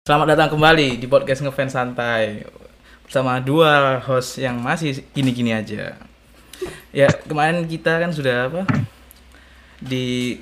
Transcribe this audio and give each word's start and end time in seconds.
Selamat 0.00 0.32
datang 0.32 0.56
kembali 0.56 0.96
di 0.96 1.04
podcast 1.04 1.44
ngefans 1.44 1.76
santai. 1.76 2.40
Bersama 3.04 3.36
dua 3.36 4.00
host 4.00 4.40
yang 4.40 4.56
masih 4.56 5.04
gini-gini 5.12 5.52
aja. 5.52 5.92
Ya 6.88 7.12
kemarin 7.12 7.68
kita 7.68 8.00
kan 8.00 8.08
sudah 8.08 8.48
apa? 8.48 8.64
Di 9.76 10.40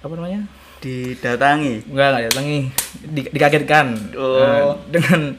apa 0.00 0.16
namanya? 0.16 0.48
didatangi. 0.80 1.92
Enggak 1.92 2.08
enggak 2.08 2.24
datangi 2.32 2.58
di, 3.04 3.20
dikagetkan. 3.28 4.16
Oh. 4.16 4.40
eh, 4.40 4.72
dengan 4.88 5.36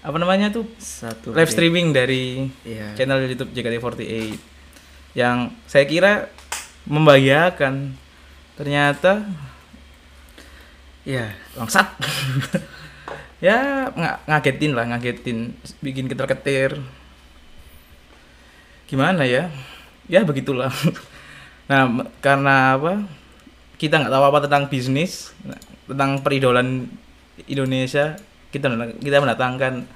apa 0.00 0.16
namanya 0.16 0.48
tuh? 0.48 0.64
Satu 0.80 1.36
live 1.36 1.52
streaming 1.52 1.92
dari 1.92 2.48
Iya. 2.64 2.96
channel 2.96 3.28
YouTube 3.28 3.52
JKT48 3.52 4.40
yang 5.12 5.52
saya 5.68 5.84
kira 5.84 6.32
membahagiakan. 6.88 7.92
Ternyata 8.56 9.20
ya 11.14 11.34
bangsat 11.54 11.88
ya 13.42 13.90
ng- 13.90 14.20
ngagetin 14.30 14.72
lah 14.72 14.84
ngagetin. 14.86 15.56
Bikin 15.82 16.06
keter 16.06 16.26
ketir 16.30 16.70
gimana 18.86 19.24
ya? 19.24 19.48
Ya 20.06 20.22
begitulah. 20.22 20.70
Nah 21.62 21.88
karena 22.20 22.76
apa? 22.76 23.06
Kita 23.78 23.96
nggak 23.96 24.12
tahu 24.12 24.24
apa 24.28 24.38
tentang 24.44 24.66
bisnis 24.68 25.30
tentang 25.86 26.20
peridolan 26.20 26.84
Indonesia 27.48 28.18
kita 28.50 28.68
kita 29.00 29.22
mendatangkan 29.22 29.86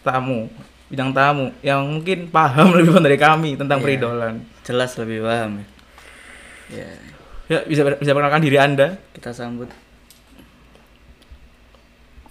tamu 0.00 0.48
bidang 0.88 1.12
tamu 1.12 1.52
yang 1.60 1.84
mungkin 1.84 2.32
paham 2.32 2.72
lebih 2.80 2.96
dari 3.02 3.18
kami 3.20 3.58
tentang 3.60 3.82
Iya. 3.82 3.84
peridolan. 3.84 4.34
Jelas 4.64 4.94
lebih 4.96 5.26
paham 5.26 5.60
ya 5.60 5.66
ya. 6.72 6.88
Ya 7.50 7.58
bisa 7.66 7.82
bisa 7.84 8.10
perkenalkan 8.16 8.40
diri 8.40 8.56
anda. 8.56 8.96
Kita 9.12 9.34
sambut 9.34 9.68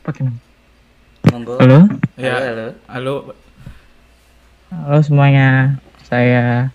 Pakai 0.07 0.23
nama. 0.23 0.39
monggo. 1.27 1.59
Halo, 1.59 1.91
ya. 2.15 2.39
halo, 2.39 2.47
halo. 2.47 2.65
halo 2.87 3.13
halo 4.71 4.97
semuanya. 5.03 5.75
Saya 6.07 6.71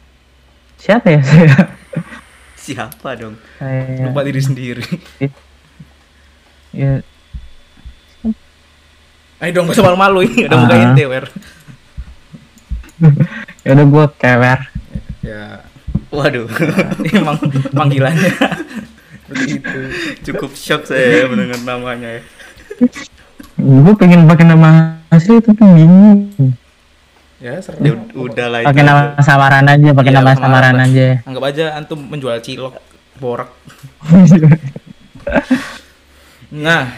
siapa 0.76 1.16
ya? 1.16 1.20
Saya? 1.32 1.56
siapa 2.52 3.16
dong? 3.16 3.40
Saya 3.56 4.12
lupa 4.12 4.20
diri 4.20 4.40
sendiri. 4.44 4.84
Ya. 6.76 7.00
Ayo 9.40 9.50
dong 9.56 9.72
masa 9.72 9.80
malu-malu 9.80 10.28
ini. 10.28 10.44
Udah 10.44 10.52
Ah. 10.52 10.62
buka 10.62 10.76
ente 10.76 11.04
wer 11.08 11.26
ya 13.64 13.74
udah 13.74 13.86
gua 13.88 14.06
kewer. 14.12 14.60
ya. 15.24 15.64
Waduh. 16.12 16.46
Emang 17.16 17.40
panggilannya. 17.72 18.30
Begitu 19.32 19.78
cukup 20.28 20.52
shock 20.52 20.84
saya 20.84 21.24
mendengar 21.24 21.56
namanya 21.64 22.20
ya 22.20 22.22
Gua 23.54 23.94
pengen 23.94 24.24
pakai 24.24 24.44
nama 24.44 24.70
asli 25.08 25.38
tapi 25.38 25.60
bingung. 25.60 26.32
ya 27.36 27.58
Ya, 27.58 27.90
ud- 27.90 28.14
udah 28.14 28.46
lah 28.48 28.58
itu. 28.60 28.68
Pakai 28.70 28.82
nama 28.82 29.02
samaran 29.18 29.66
aja, 29.66 29.88
pakai 29.90 30.10
Iya, 30.10 30.18
nama 30.18 30.32
samaran, 30.32 30.76
aja. 30.78 31.08
anggap 31.22 31.44
aja 31.44 31.64
antum 31.74 31.98
menjual 32.00 32.38
cilok 32.38 32.78
borak 33.18 33.50
nah 36.50 36.90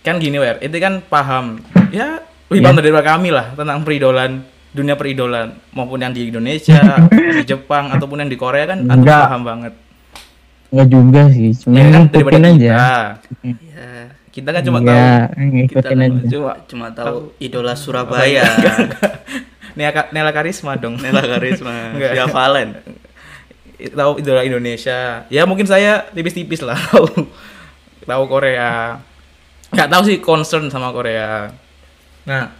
kan 0.00 0.16
gini 0.16 0.36
wer. 0.36 0.56
Itu 0.58 0.74
kan 0.76 1.02
paham. 1.02 1.60
Ya 1.90 2.24
lebih 2.48 2.56
Iya. 2.56 2.64
paham 2.64 2.76
daripada 2.76 3.06
kami 3.08 3.28
lah 3.30 3.46
tentang 3.52 3.78
peridolan 3.82 4.30
dunia 4.70 4.94
peridolan. 4.94 5.54
Maupun 5.70 5.98
yang 5.98 6.10
di 6.10 6.26
Indonesia 6.26 6.80
di 7.36 7.44
Jepang 7.44 7.90
ataupun 7.90 8.20
yang 8.20 8.30
di 8.30 8.34
Korea 8.34 8.64
kan 8.66 8.82
antum 8.82 9.02
Enggak. 9.02 9.22
paham 9.22 9.42
banget. 9.44 9.72
Enggak 10.70 10.88
juga 10.88 11.22
sih, 11.28 11.50
cuma 11.56 11.74
ya 11.74 11.84
kan 11.88 12.02
daripada 12.06 12.48
aja. 12.48 12.74
ya 13.42 13.90
kita 14.30 14.50
kan 14.50 14.62
cuma 14.62 14.78
Iya, 14.80 15.26
tahu. 15.28 15.66
Kita 15.66 15.86
kan 15.86 15.98
aja. 16.00 16.26
cuma 16.28 16.52
cuma 16.64 16.86
tahu 16.90 17.34
idola 17.36 17.74
Surabaya. 17.74 18.46
Nela, 19.78 20.06
Nela 20.10 20.30
Karisma 20.30 20.74
dong. 20.74 20.98
Nela 20.98 21.18
Karisma. 21.20 21.70
Enggak. 21.94 22.10
Via 22.14 22.26
Valen. 22.26 22.68
Tahu 23.80 24.12
idola 24.18 24.42
Indonesia. 24.42 25.24
Ya 25.26 25.42
mungkin 25.44 25.64
saya 25.64 26.06
tipis-tipis 26.10 26.60
lah. 26.60 26.76
Tahu. 26.76 27.26
Tahu 28.02 28.22
Korea. 28.26 28.98
Nggak 29.70 29.88
tahu 29.88 30.02
sih 30.04 30.16
concern 30.18 30.66
sama 30.68 30.90
Korea. 30.90 31.50
Nah 32.24 32.58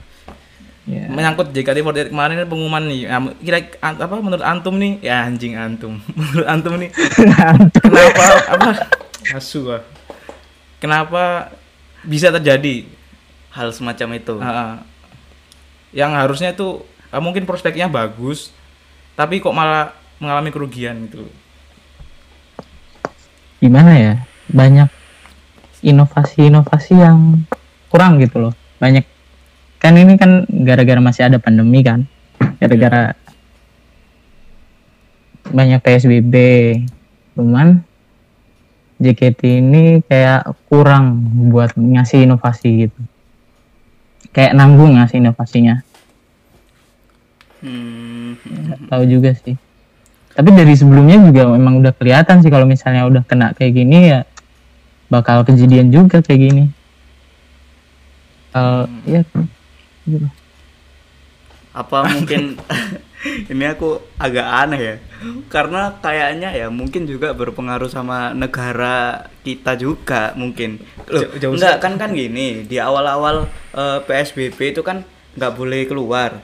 Ya. 0.88 1.06
menyangkut 1.06 1.54
JKT48 1.54 2.10
kemarin 2.10 2.34
kan 2.34 2.48
pengumuman 2.50 2.82
nih. 2.82 3.06
Nah, 3.06 3.30
kira 3.38 3.62
an- 3.78 4.00
apa 4.00 4.10
menurut 4.19 4.42
antum 4.42 4.75
nih? 4.75 4.98
Ya 4.98 5.22
anjing 5.22 5.54
antum. 5.54 6.03
Menurut 6.19 6.48
antum 6.50 6.75
nih. 6.75 6.91
Kenapa 7.78 8.25
apa? 8.50 8.70
Asu 9.30 9.70
ah. 9.70 9.86
kenapa 10.80 11.53
bisa 12.06 12.32
terjadi 12.32 12.88
hal 13.50 13.74
semacam 13.74 14.08
itu 14.16 14.34
ah. 14.40 14.80
yang 15.90 16.14
harusnya 16.14 16.54
itu 16.54 16.80
ah, 17.10 17.20
mungkin 17.20 17.44
prospeknya 17.44 17.90
bagus 17.90 18.54
tapi 19.18 19.42
kok 19.42 19.52
malah 19.52 19.92
mengalami 20.20 20.52
kerugian 20.54 21.08
gitu 21.10 21.28
Gimana 23.60 23.92
ya? 24.00 24.14
Banyak 24.48 24.88
inovasi-inovasi 25.84 26.96
yang 26.96 27.44
kurang 27.92 28.16
gitu 28.16 28.48
loh. 28.48 28.54
Banyak 28.80 29.04
kan 29.76 29.96
ini 30.00 30.16
kan 30.16 30.48
gara-gara 30.48 31.00
masih 31.04 31.28
ada 31.28 31.36
pandemi 31.36 31.84
kan. 31.84 32.08
Gara-gara 32.56 33.12
banyak 35.52 35.80
PSBB. 35.84 36.34
Cuman 37.36 37.84
JKT 39.00 39.40
ini 39.64 39.84
kayak 40.04 40.52
kurang 40.68 41.24
buat 41.48 41.72
ngasih 41.72 42.28
inovasi 42.28 42.86
gitu. 42.86 43.00
Kayak 44.30 44.54
nanggung 44.54 45.00
ngasih 45.00 45.24
inovasinya. 45.24 45.80
hmm, 47.64 48.36
Nggak 48.44 48.80
tahu 48.92 49.02
juga 49.08 49.32
sih. 49.40 49.56
Tapi 50.36 50.48
dari 50.52 50.76
sebelumnya 50.76 51.16
juga 51.18 51.48
memang 51.48 51.80
udah 51.80 51.96
kelihatan 51.96 52.44
sih 52.44 52.52
kalau 52.52 52.68
misalnya 52.68 53.08
udah 53.08 53.24
kena 53.24 53.56
kayak 53.56 53.72
gini 53.74 53.98
ya 54.14 54.20
bakal 55.10 55.42
kejadian 55.42 55.90
juga 55.90 56.20
kayak 56.20 56.40
gini. 56.40 56.64
Kalau 58.52 58.84
ya 59.08 59.24
gitu. 60.04 60.28
apa 61.70 61.96
mungkin 62.10 62.58
ini 63.53 63.64
aku 63.66 64.00
agak 64.16 64.47
aneh 64.47 64.81
ya. 64.81 64.97
Karena 65.53 65.92
kayaknya 66.00 66.56
ya 66.56 66.66
mungkin 66.72 67.04
juga 67.04 67.36
berpengaruh 67.36 67.88
sama 67.88 68.32
negara 68.32 69.28
kita 69.42 69.76
juga 69.76 70.32
mungkin. 70.34 70.81
Loh, 71.06 71.28
Jauh- 71.28 71.36
jauh 71.36 71.53
enggak 71.56 71.76
kan 71.78 72.00
kan 72.00 72.10
gini 72.12 72.64
di 72.64 72.80
awal-awal 72.80 73.44
eh, 73.76 73.98
PSBB 74.00 74.72
itu 74.72 74.80
kan 74.80 75.04
nggak 75.36 75.53
boleh 75.53 75.84
keluar. 75.84 76.41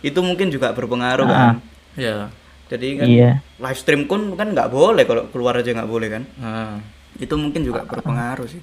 Itu 0.00 0.22
mungkin 0.22 0.48
juga 0.48 0.70
berpengaruh 0.70 1.26
kan? 1.26 1.58
Ya 1.98 2.30
jadi 2.66 2.98
kan 2.98 3.06
Iya. 3.06 3.30
live 3.58 3.78
stream 3.78 4.02
pun 4.06 4.34
kan 4.34 4.50
nggak 4.50 4.70
boleh 4.70 5.06
kalau 5.06 5.30
keluar 5.30 5.54
aja 5.54 5.70
nggak 5.70 5.90
boleh 5.90 6.08
kan? 6.10 6.22
Nah. 6.38 6.78
itu 7.16 7.32
mungkin 7.32 7.64
juga 7.64 7.80
berpengaruh 7.88 8.44
sih. 8.44 8.60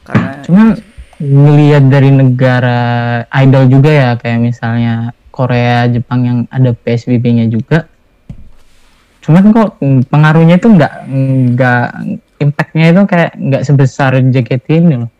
Karena 0.00 0.40
Cuman 0.40 0.80
ngelihat 1.18 1.84
dari 1.90 2.08
negara 2.08 2.80
idol 3.36 3.68
juga 3.68 3.90
ya 3.92 4.10
kayak 4.16 4.40
misalnya 4.40 5.12
Korea, 5.38 5.86
Jepang 5.86 6.20
yang 6.20 6.38
ada 6.48 6.74
PSBB-nya 6.74 7.46
juga. 7.46 7.86
Cuman 9.22 9.54
kok 9.54 9.78
pengaruhnya 10.08 10.58
itu 10.58 10.66
nggak 10.66 10.92
nggak 11.54 11.84
impactnya 12.38 12.86
itu 12.90 13.02
kayak 13.04 13.30
nggak 13.34 13.62
sebesar 13.62 14.18
JKT 14.18 14.66
ini 14.80 14.94
loh. 14.98 15.10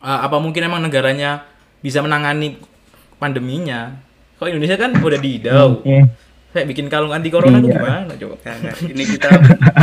Ah, 0.00 0.24
apa 0.24 0.36
mungkin 0.36 0.60
emang 0.62 0.80
negaranya 0.80 1.44
bisa 1.80 2.00
menangani 2.00 2.56
pandeminya 3.16 3.92
kok 4.34 4.48
Indonesia 4.48 4.76
kan 4.76 4.92
udah 4.94 5.16
didau 5.16 5.80
Iya. 5.80 6.04
kayak 6.52 6.66
bikin 6.66 6.86
kalung 6.88 7.12
anti 7.12 7.32
corona 7.32 7.56
tuh 7.56 7.68
Iya. 7.68 7.76
gimana 7.76 8.12
coba 8.12 8.36
ini 8.84 9.02
kita 9.12 9.28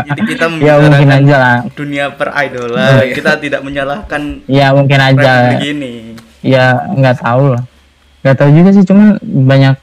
ini 0.06 0.22
kita 0.28 0.46
Ya 0.62 0.74
mungkin 0.78 0.92
membicarakan 1.08 1.26
aja 1.26 1.36
lah. 1.38 1.58
dunia 1.74 2.06
peridolan 2.14 2.94
kita 3.14 3.32
tidak 3.38 3.62
menyalahkan 3.62 4.22
Ya 4.46 4.70
mungkin 4.72 5.00
aja. 5.00 5.58
Begini 5.58 6.14
ya 6.42 6.86
nggak 6.90 7.22
tahu 7.22 7.54
lah 7.54 7.64
nggak 8.22 8.36
tahu 8.38 8.50
juga 8.54 8.70
sih 8.74 8.86
cuman 8.86 9.18
banyak 9.22 9.76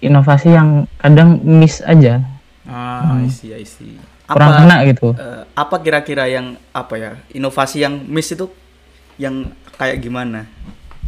inovasi 0.00 0.48
yang 0.54 0.86
kadang 0.96 1.42
miss 1.44 1.84
aja. 1.84 2.24
Ah 2.64 3.20
I 3.20 3.28
see 3.28 3.52
I 3.52 3.66
see. 3.66 3.98
Kurang 4.30 4.54
Apa- 4.54 4.58
kena 4.62 4.76
gitu. 4.86 5.08
Eh, 5.18 5.42
apa 5.52 5.76
kira-kira 5.82 6.30
yang 6.30 6.54
apa 6.70 6.94
ya 6.96 7.12
inovasi 7.34 7.82
yang 7.82 7.98
miss 8.06 8.30
itu? 8.32 8.46
Yang 9.20 9.52
kayak 9.76 10.00
gimana 10.00 10.48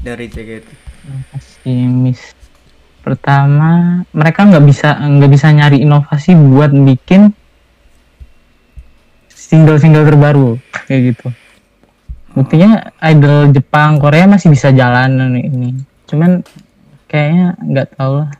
dari 0.02 0.28
JKT 0.28 0.66
inovasi 1.06 1.70
yang 1.70 1.94
miss. 2.02 2.20
Pertama 3.02 4.02
mereka 4.10 4.46
nggak 4.46 4.64
bisa 4.66 4.94
nggak 4.98 5.30
bisa 5.30 5.46
nyari 5.50 5.82
inovasi 5.82 6.34
buat 6.34 6.70
bikin 6.74 7.30
single-single 9.30 10.06
terbaru 10.06 10.58
kayak 10.86 11.14
gitu. 11.14 11.28
Buktinya 12.32 12.90
idol 13.04 13.52
Jepang 13.52 14.00
Korea 14.00 14.24
masih 14.24 14.48
bisa 14.50 14.72
jalan 14.72 15.36
ini 15.36 15.91
cuman 16.12 16.44
kayaknya 17.08 17.56
nggak 17.58 17.88
tahu 17.96 18.12
lah 18.20 18.30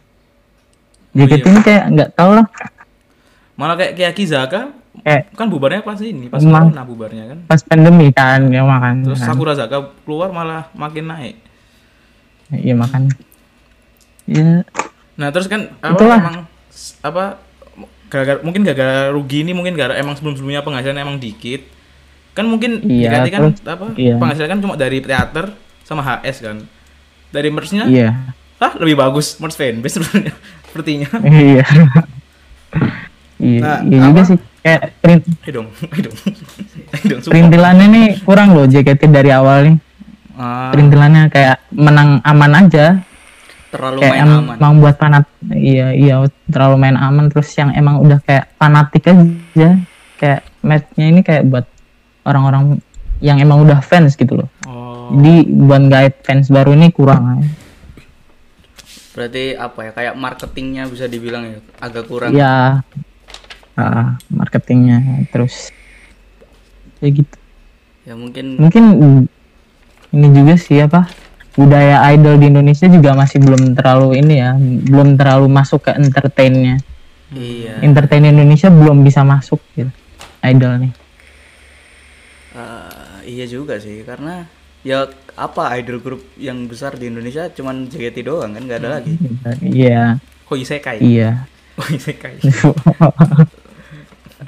JKT 1.13 1.33
iya. 1.35 1.49
ini 1.49 1.61
kayak 1.61 1.85
nggak 1.91 2.11
tahu 2.13 2.31
lah 2.37 2.47
malah 3.57 3.77
kayak 3.77 3.93
kayak 3.97 4.13
Kizaka 4.13 4.61
kayak 5.01 5.33
kan 5.33 5.49
bubarnya 5.49 5.81
pas 5.81 5.97
ini 6.01 6.29
pas 6.29 6.41
Emang. 6.41 6.69
corona 6.69 6.85
bubarnya 6.85 7.25
kan 7.33 7.39
pas 7.49 7.61
pandemi 7.65 8.13
kan 8.13 8.45
ya 8.49 8.61
makan 8.61 9.09
terus 9.09 9.21
kan. 9.21 9.29
Sakura 9.33 9.53
Zaka 9.57 9.93
keluar 10.05 10.29
malah 10.31 10.69
makin 10.73 11.09
naik 11.09 11.37
iya 12.53 12.77
makan 12.77 13.09
ya 14.29 14.65
nah 15.17 15.29
terus 15.33 15.49
kan 15.49 15.73
apa 15.81 15.97
Itulah. 15.97 16.21
emang 16.21 16.37
apa 17.05 17.25
gara-gara 18.09 18.39
mungkin 18.45 18.61
gara-gara 18.65 19.09
rugi 19.09 19.41
ini 19.41 19.57
mungkin 19.57 19.73
gara 19.73 19.97
emang 19.97 20.17
sebelum-sebelumnya 20.17 20.61
penghasilan 20.61 21.01
emang 21.01 21.17
dikit 21.17 21.65
kan 22.33 22.49
mungkin 22.49 22.81
Iya, 22.85 23.29
kan 23.29 23.53
terus- 23.53 23.65
apa 23.65 23.93
iya. 23.97 24.17
penghasilan 24.17 24.49
kan 24.49 24.61
cuma 24.61 24.75
dari 24.77 25.01
teater 25.01 25.53
sama 25.85 26.01
HS 26.01 26.41
kan 26.41 26.57
dari 27.33 27.49
merchnya? 27.49 27.89
Iya. 27.89 28.11
Ah 28.57 28.73
lebih 28.79 28.95
bagus 28.95 29.35
merch 29.37 29.57
fanbase 29.57 29.99
sebenarnya 29.99 30.33
sepertinya. 30.69 31.09
Iya. 31.21 31.65
Iya 33.43 33.59
Nah, 33.59 33.79
iya 33.83 33.99
juga 34.01 34.21
apa? 34.23 34.29
sih. 34.31 34.39
Kayak 34.63 34.83
print 35.03 35.23
ayo 35.43 35.51
dong 35.53 35.69
ayo 35.91 36.01
dong. 36.07 36.17
Ayo 36.95 37.05
dong 37.09 37.19
sumpah. 37.19 37.33
perintilannya 37.35 37.87
nih 37.89 38.07
kurang 38.23 38.49
loh 38.55 38.69
JKT 38.69 39.03
dari 39.11 39.31
awal 39.35 39.59
nih. 39.67 39.77
Ah, 40.39 40.71
perintilannya 40.71 41.23
kayak 41.29 41.57
menang 41.75 42.23
aman 42.23 42.53
aja. 42.55 42.87
Terlalu 43.73 43.99
kayak 43.99 44.15
main 44.15 44.23
aman. 44.29 44.57
emang 44.61 44.73
buat 44.79 44.95
fanat 44.95 45.25
iya 45.51 45.91
iya 45.91 46.15
terlalu 46.47 46.77
main 46.79 46.95
aman. 46.95 47.27
Terus 47.27 47.51
yang 47.59 47.75
emang 47.75 47.99
udah 47.99 48.23
kayak 48.23 48.55
fanatik 48.55 49.11
aja 49.11 49.71
kayak 50.21 50.41
matchnya 50.63 51.07
ini 51.11 51.21
kayak 51.27 51.43
buat 51.51 51.67
orang-orang 52.23 52.79
yang 53.19 53.43
emang 53.43 53.67
udah 53.67 53.83
fans 53.83 54.15
gitu 54.15 54.39
loh. 54.39 54.49
Oh 54.69 54.82
jadi 55.11 55.35
buat 55.51 55.83
guide 55.91 56.17
fans 56.23 56.47
baru 56.53 56.79
ini 56.79 56.95
kurang 56.95 57.43
berarti 59.13 59.53
apa 59.55 59.79
ya 59.85 59.91
kayak 59.93 60.15
marketingnya 60.17 60.89
bisa 60.89 61.05
dibilang 61.05 61.45
ya 61.45 61.59
agak 61.85 62.09
kurang. 62.09 62.33
Ya 62.33 62.81
ah, 63.77 64.17
marketingnya 64.33 65.29
terus. 65.29 65.69
Ya 67.05 67.09
gitu. 67.13 67.37
Ya 68.09 68.15
mungkin 68.17 68.57
mungkin 68.59 68.85
ini 70.13 70.29
juga 70.33 70.55
sih 70.57 70.81
apa 70.81 71.09
budaya 71.53 72.01
idol 72.17 72.41
di 72.41 72.49
Indonesia 72.49 72.89
juga 72.89 73.13
masih 73.13 73.45
belum 73.45 73.77
terlalu 73.77 74.25
ini 74.25 74.35
ya 74.41 74.57
belum 74.89 75.21
terlalu 75.21 75.47
masuk 75.53 75.85
ke 75.85 75.93
entertainnya. 75.93 76.81
Iya. 77.33 77.85
Entertain 77.85 78.25
Indonesia 78.25 78.73
belum 78.73 79.05
bisa 79.05 79.25
masuk 79.25 79.61
gitu 79.77 79.93
idol 80.41 80.89
nih. 80.89 80.93
Eh, 82.53 83.17
iya 83.29 83.45
juga 83.45 83.77
sih 83.77 84.05
karena 84.05 84.49
ya 84.83 85.07
apa 85.39 85.79
idol 85.81 86.03
grup 86.03 86.23
yang 86.37 86.69
besar 86.69 86.99
di 86.99 87.09
Indonesia? 87.09 87.49
Cuman 87.49 87.89
JKT 87.89 88.27
doang 88.27 88.53
kan 88.53 88.63
nggak 88.63 88.81
ada 88.83 88.91
lagi. 89.01 89.15
Iya. 89.63 90.19
Kok 90.47 90.59
isekai. 90.59 90.99
Iya. 91.01 91.47
Kok 91.79 91.89
isekai. 91.95 92.37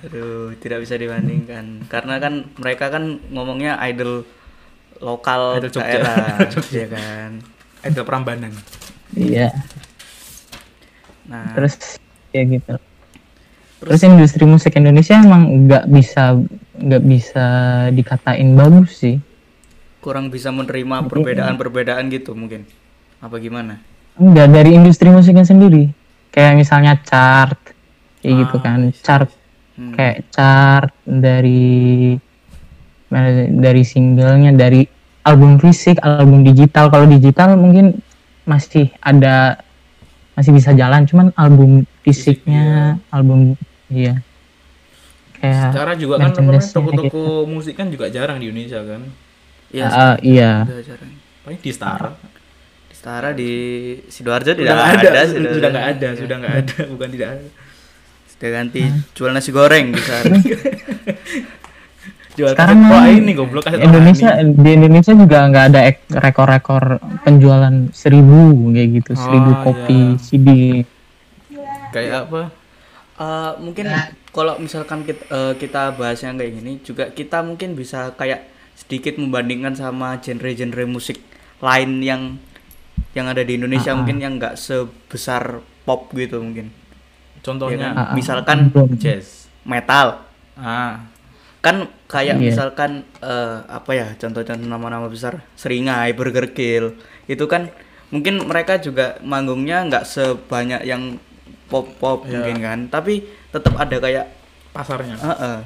Aduh 0.04 0.52
tidak 0.60 0.84
bisa 0.84 1.00
dibandingkan. 1.00 1.88
Karena 1.88 2.20
kan 2.20 2.44
mereka 2.60 2.92
kan 2.92 3.24
ngomongnya 3.32 3.80
idol 3.88 4.26
lokal 5.00 5.58
Idol 5.58 5.72
Jogja. 5.72 6.02
daerah 6.02 6.36
ya 6.82 6.86
kan? 6.92 7.30
Idol 7.86 8.04
Prambanan. 8.04 8.52
Iya. 9.16 9.54
Nah. 11.30 11.56
Terus 11.56 11.96
ya 12.34 12.42
gitu. 12.44 12.76
Terus 13.84 14.00
industri 14.00 14.44
musik 14.48 14.80
Indonesia 14.80 15.16
emang 15.16 15.68
nggak 15.68 15.84
bisa 15.92 16.40
nggak 16.74 17.02
bisa 17.04 17.46
dikatain 17.92 18.56
bagus 18.56 18.98
sih 18.98 19.20
kurang 20.04 20.28
bisa 20.28 20.52
menerima 20.52 21.08
perbedaan-perbedaan 21.08 22.12
gitu 22.12 22.36
mungkin. 22.36 22.68
Apa 23.24 23.40
gimana? 23.40 23.80
Enggak 24.20 24.52
dari 24.52 24.76
industri 24.76 25.08
musiknya 25.08 25.48
sendiri. 25.48 25.88
Kayak 26.28 26.60
misalnya 26.60 27.00
chart 27.00 27.56
kayak 28.20 28.34
gitu 28.44 28.56
kan. 28.60 28.92
chart 29.00 29.32
Hmm. 29.74 29.90
kayak 29.90 30.30
chart 30.30 30.94
dari 31.02 32.14
dari 33.58 33.82
singlenya 33.82 34.54
dari 34.54 34.86
album 35.26 35.58
fisik 35.58 35.98
album 36.04 36.46
digital. 36.46 36.92
Kalau 36.94 37.10
digital 37.10 37.58
mungkin 37.58 37.98
masih 38.46 38.92
ada 39.02 39.58
masih 40.38 40.54
bisa 40.54 40.70
jalan. 40.76 41.08
Cuman 41.08 41.34
album 41.34 41.88
fisiknya 42.06 43.00
album 43.10 43.58
iya. 43.90 44.22
Kayak 45.42 45.74
Secara 45.74 45.92
juga 45.98 46.14
kan 46.22 46.30
toko-toko 46.62 47.48
musik 47.50 47.74
kan 47.74 47.90
juga 47.90 48.06
jarang 48.12 48.38
di 48.38 48.52
Indonesia 48.52 48.78
kan. 48.84 49.23
Iya 50.22 50.52
sudah 50.62 50.84
jarang 50.84 51.12
Paling 51.42 51.60
di 51.60 51.70
Setara. 51.70 52.10
di 52.86 52.94
Setara 52.94 53.30
di 53.32 53.50
sidoarjo 54.06 54.52
tidak 54.54 54.72
ada, 54.72 54.86
ada, 54.96 55.20
sudah 55.26 55.50
sudah 55.50 55.68
nggak 55.68 55.86
ada, 55.90 56.08
sudah 56.14 56.36
nggak 56.38 56.54
ada, 56.56 56.76
bukan 56.88 57.08
tidak 57.10 57.28
ada. 57.30 57.48
sudah 58.26 58.48
ganti 58.50 58.82
jual 59.12 59.30
nasi 59.30 59.50
goreng 59.50 59.86
di 59.90 60.00
sana 60.00 60.34
Jual 62.34 62.50
Sekarang 62.50 62.82
ini 63.14 63.30
goblok 63.30 63.62
Indonesia 63.70 64.34
rohani. 64.34 64.58
di 64.58 64.70
Indonesia 64.74 65.12
juga 65.14 65.46
nggak 65.46 65.64
ada 65.70 65.80
ek- 65.86 66.10
rekor-rekor 66.10 66.84
penjualan 67.22 67.70
seribu 67.94 68.74
kayak 68.74 68.88
gitu 68.92 69.12
seribu 69.14 69.50
Oh, 69.52 69.58
kopi 69.62 69.94
iya. 69.94 70.18
CD 70.18 70.48
kayak 71.94 72.26
apa? 72.26 72.50
Eh, 73.14 73.52
mungkin 73.62 73.86
kalau 74.34 74.58
misalkan 74.58 75.06
kita, 75.06 75.22
eh, 75.30 75.54
kita 75.54 75.94
bahasnya 75.94 76.34
kayak 76.34 76.52
gini 76.52 76.72
juga 76.82 77.04
kita 77.08 77.38
mungkin 77.38 77.78
bisa 77.78 78.10
kayak 78.12 78.50
sedikit 78.74 79.16
membandingkan 79.16 79.72
sama 79.72 80.18
genre-genre 80.18 80.84
musik 80.84 81.18
lain 81.58 81.98
yang 81.98 82.22
yang 83.12 83.26
ada 83.26 83.40
di 83.40 83.54
Indonesia 83.54 83.90
Ah, 83.90 83.94
ah. 83.94 83.98
mungkin 83.98 84.18
yang 84.18 84.34
nggak 84.36 84.54
sebesar 84.54 85.42
pop 85.82 86.10
gitu 86.12 86.38
mungkin 86.38 86.70
Contohnya 87.40 87.88
Ya 87.88 87.94
Ah, 87.94 88.02
ah. 88.08 88.14
misalkan 88.14 88.68
Belum. 88.68 88.96
jazz. 88.96 89.46
metal 89.62 90.24
Ah, 90.54 91.04
kan 91.58 91.84
kayak 92.04 92.36
Iya. 92.36 92.44
misalkan 92.44 92.90
eh, 93.18 93.56
apa 93.64 93.90
ya 93.90 94.12
contoh-contoh 94.14 94.64
nama-nama 94.64 95.06
besar 95.06 95.42
Seringai, 95.54 96.12
Burger 96.12 96.50
Kill 96.50 96.94
itu 97.24 97.44
kan 97.44 97.72
mungkin 98.08 98.44
mereka 98.44 98.76
juga 98.76 99.16
manggungnya 99.20 99.82
nggak 99.84 100.04
sebanyak 100.04 100.84
yang 100.84 101.16
pop-pop 101.66 102.24
Iya. 102.24 102.30
mungkin 102.38 102.56
kan 102.60 102.78
tapi 102.88 103.24
tetap 103.48 103.74
ada 103.74 103.96
kayak 103.96 104.26
pasarnya. 104.70 105.16
eh, 105.16 105.32
eh, 105.32 105.58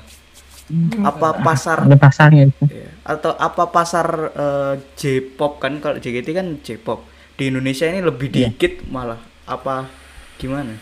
apa 1.00 1.40
pasar 1.40 1.88
ada 1.88 1.96
pasarnya 1.96 2.48
itu. 2.48 2.64
Iya. 2.68 2.88
atau 3.02 3.32
apa 3.32 3.64
pasar 3.68 4.06
eh, 4.30 4.74
J-pop 4.94 5.58
kan? 5.58 5.80
Kalau 5.80 5.96
JKT 5.96 6.28
kan 6.30 6.46
J-pop. 6.60 7.08
Di 7.34 7.48
Indonesia 7.48 7.86
ini 7.86 8.00
lebih 8.00 8.28
Iya. 8.28 8.52
dikit 8.52 8.84
malah. 8.88 9.16
Apa 9.44 9.88
gimana? 10.36 10.76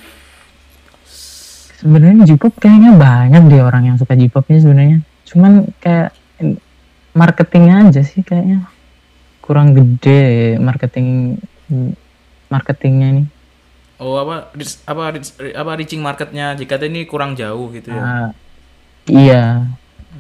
Sebenarnya 1.77 2.25
J-pop 2.25 2.57
kayaknya 2.57 2.97
banyak 2.97 3.43
deh 3.47 3.61
orang 3.61 3.87
yang 3.87 3.97
suka 3.97 4.17
J-popnya 4.17 4.59
sebenarnya. 4.59 4.99
Cuman 5.23 5.71
kayak 5.79 6.11
in- 6.41 6.59
marketingnya 7.13 7.87
aja 7.87 8.03
sih 8.03 8.25
kayaknya. 8.25 8.67
Kurang 9.39 9.77
gede 9.77 10.57
marketing 10.59 11.39
marketingnya 12.47 13.09
nih 13.23 13.27
Oh 13.97 14.21
apa 14.21 14.53
apa 14.85 15.03
apa 15.57 15.71
reaching 15.73 16.05
marketnya 16.05 16.53
jika 16.53 16.77
ini 16.85 17.09
kurang 17.09 17.33
jauh 17.33 17.73
gitu 17.73 17.89
ya. 17.89 18.03
Ah, 18.03 18.29
iya. 19.11 19.67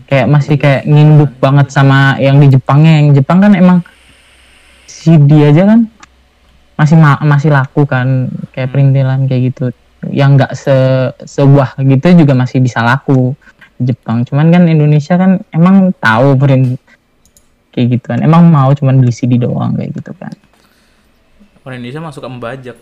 Kayak 0.06 0.26
masih 0.30 0.54
kayak 0.54 0.86
nginduk 0.86 1.34
banget 1.42 1.74
sama 1.74 2.14
yang 2.22 2.38
di 2.38 2.46
Jepangnya. 2.50 3.02
Yang 3.02 3.22
Jepang 3.22 3.38
kan 3.42 3.52
emang 3.58 3.78
CD 4.86 5.50
aja 5.50 5.66
kan? 5.66 5.90
Masih 6.78 6.96
ma- 6.98 7.22
masih 7.26 7.50
laku 7.50 7.82
kan 7.88 8.30
kayak 8.54 8.70
perintilan 8.70 9.26
kayak 9.26 9.52
gitu. 9.52 9.74
Yang 10.06 10.30
nggak 10.38 10.52
se 10.54 10.76
sebuah 11.26 11.82
gitu 11.82 12.22
juga 12.22 12.38
masih 12.38 12.62
bisa 12.62 12.86
laku 12.86 13.34
di 13.76 13.90
Jepang. 13.90 14.22
Cuman 14.22 14.54
kan 14.54 14.62
Indonesia 14.70 15.18
kan 15.18 15.42
emang 15.50 15.90
tahu 15.98 16.38
print 16.38 16.78
kayak 17.76 18.00
gitu 18.00 18.06
kan 18.08 18.24
emang 18.24 18.48
mau 18.48 18.72
cuman 18.72 19.04
beli 19.04 19.12
CD 19.12 19.36
doang 19.36 19.76
kayak 19.76 19.92
gitu 19.92 20.16
kan. 20.16 20.32
Orang 21.60 21.82
Indonesia 21.82 22.00
mah 22.00 22.14
suka 22.16 22.30
membajak. 22.30 22.78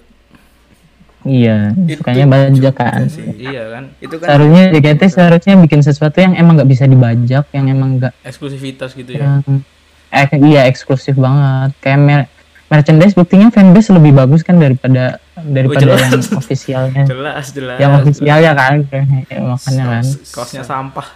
Iya 1.25 1.73
Itu 1.75 1.99
sukanya 1.99 2.25
bajak 2.27 2.75
kan 2.75 3.01
sih. 3.07 3.25
iya 3.35 3.63
kan. 3.71 3.85
itu 3.99 4.15
kan 4.15 4.27
seharusnya 4.29 4.63
JKT 4.71 5.03
seharusnya 5.09 5.55
bikin 5.59 5.81
sesuatu 5.81 6.17
yang 6.17 6.33
emang 6.35 6.57
nggak 6.57 6.69
bisa 6.69 6.85
dibajak 6.85 7.45
yang 7.51 7.67
emang 7.67 7.97
nggak 7.97 8.13
Eksklusivitas 8.23 8.93
gitu 8.93 9.11
ya. 9.11 9.41
yang 9.43 9.65
eh, 10.11 10.29
iya 10.45 10.65
eksklusif 10.65 11.15
banget 11.15 11.75
kayak 11.79 11.99
mer- 11.99 12.31
merchandise 12.67 13.13
buktinya 13.13 13.49
fanbase 13.49 13.91
lebih 13.91 14.13
bagus 14.13 14.41
kan 14.41 14.57
daripada 14.57 15.19
daripada 15.39 15.81
jelas. 15.81 16.01
yang 16.01 16.13
ofisialnya 16.35 17.03
Jelas, 17.13 17.45
jelas. 17.51 17.77
yang 17.79 17.93
ofisial 17.95 18.39
ya 18.39 18.53
kan 18.53 18.85
ya, 18.85 19.03
makanya 19.41 19.85
kan 19.91 20.05
Kaosnya 20.31 20.63
sampah. 20.63 21.07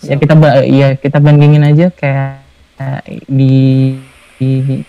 ya 0.00 0.14
kita 0.14 0.34
ya 0.64 0.88
kita 0.94 1.16
bandingin 1.16 1.62
aja 1.62 1.88
kayak 1.90 2.44
di 3.24 3.96
di 4.36 4.84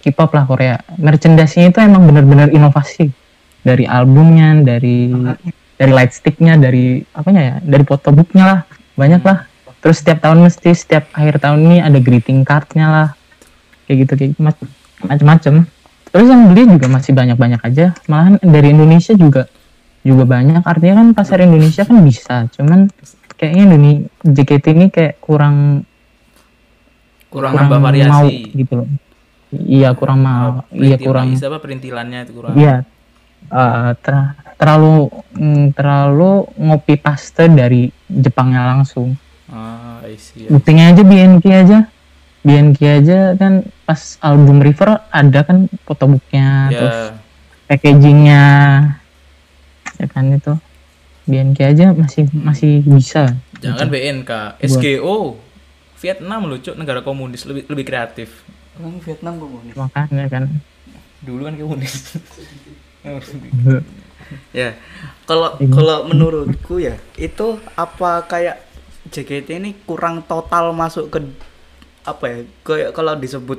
K-pop 0.00 0.30
lah 0.30 0.44
Korea 0.44 0.76
merchandise-nya 0.94 1.68
itu 1.68 1.78
emang 1.78 2.04
bener-bener 2.04 2.48
inovasi 2.50 3.12
dari 3.60 3.84
albumnya 3.84 4.56
dari 4.58 5.12
dari 5.74 5.92
light 5.92 6.12
sticknya 6.12 6.56
dari 6.56 7.00
apanya 7.12 7.42
ya 7.42 7.54
dari 7.60 7.84
photobooknya 7.84 8.44
lah 8.44 8.60
banyak 8.94 9.22
lah. 9.22 9.48
Terus 9.80 10.04
setiap 10.04 10.20
tahun 10.20 10.44
mesti 10.44 10.70
setiap 10.70 11.08
akhir 11.12 11.40
tahun 11.40 11.60
ini 11.64 11.76
ada 11.80 11.98
greeting 11.98 12.44
cardnya 12.44 12.86
lah. 12.86 13.08
Kayak 13.88 13.96
gitu 14.04 14.12
kayak 14.12 14.28
gitu, 14.36 14.40
mac- 14.44 14.72
macem-macem. 15.00 15.54
Terus 16.10 16.26
yang 16.28 16.52
beli 16.52 16.68
juga 16.68 16.86
masih 16.86 17.12
banyak-banyak 17.14 17.60
aja. 17.64 17.96
Malahan 18.04 18.36
dari 18.38 18.76
Indonesia 18.76 19.16
juga 19.16 19.48
juga 20.04 20.24
banyak. 20.24 20.60
Artinya 20.60 21.00
kan 21.00 21.08
pasar 21.16 21.40
Indonesia 21.40 21.82
kan 21.82 21.96
bisa 22.04 22.44
cuman 22.52 22.92
kayaknya 23.40 23.64
ini 23.72 23.92
JKT 24.20 24.66
ini 24.76 24.86
kayak 24.92 25.16
kurang 25.18 25.88
kurang, 27.30 27.56
nambah 27.56 27.78
variasi 27.80 28.10
mau 28.10 28.26
gitu 28.52 28.72
loh. 28.84 28.88
Iya 29.50 29.88
kurang 29.96 30.18
mau. 30.20 30.62
Iya 30.70 30.94
Perintil- 30.94 31.06
kurang 31.08 31.26
apa 31.34 31.58
perintilannya 31.58 32.18
itu 32.22 32.32
kurang? 32.36 32.52
Iya 32.54 32.74
eh, 33.48 33.90
ter- 34.04 34.36
terlalu 34.60 35.08
mm, 35.32 35.72
terlalu 35.72 36.44
ngopi 36.60 37.00
paste 37.00 37.48
dari 37.48 37.88
Jepangnya 38.04 38.76
langsung. 38.76 39.16
Ah 39.48 40.04
I 40.04 40.20
see. 40.20 40.46
buktinya 40.52 40.92
aja 40.92 41.00
BNK 41.00 41.46
aja. 41.48 41.78
BNK 42.44 42.80
aja 43.04 43.18
kan 43.36 43.64
pas 43.84 44.16
album 44.20 44.60
River 44.60 45.00
ada 45.08 45.40
kan 45.44 45.68
fotobooknya 45.84 46.72
terus 46.72 46.98
ya. 47.00 47.12
packagingnya 47.68 48.44
ya 49.96 50.06
kan 50.08 50.28
itu. 50.32 50.54
BNK 51.24 51.58
aja 51.62 51.86
masih 51.96 52.24
masih 52.32 52.84
bisa. 52.84 53.36
Jangan 53.60 53.88
BNK 53.88 54.60
SGO 54.66 55.36
Vietnam 56.00 56.48
loh 56.48 56.56
Cuk, 56.56 56.80
negara 56.80 57.04
komunis 57.04 57.44
lebih 57.44 57.68
lebih 57.68 57.84
kreatif. 57.84 58.44
Orang 58.80 59.04
Vietnam 59.04 59.36
kok 59.36 59.48
komunis. 59.52 59.74
makanya 59.76 60.24
kan. 60.32 60.44
Dulu 61.20 61.44
kan 61.44 61.54
komunis 61.60 61.94
Ya. 64.54 64.78
Kalau 65.26 65.58
kalau 65.58 66.06
menurutku 66.06 66.78
ya 66.78 66.94
itu 67.18 67.58
apa 67.74 68.22
kayak 68.24 68.62
JKT 69.10 69.58
ini 69.58 69.74
kurang 69.82 70.22
total 70.22 70.70
masuk 70.70 71.10
ke 71.10 71.18
apa 72.04 72.24
ya? 72.24 72.38
Kayak 72.62 72.90
kalau 72.94 73.18
disebut 73.18 73.58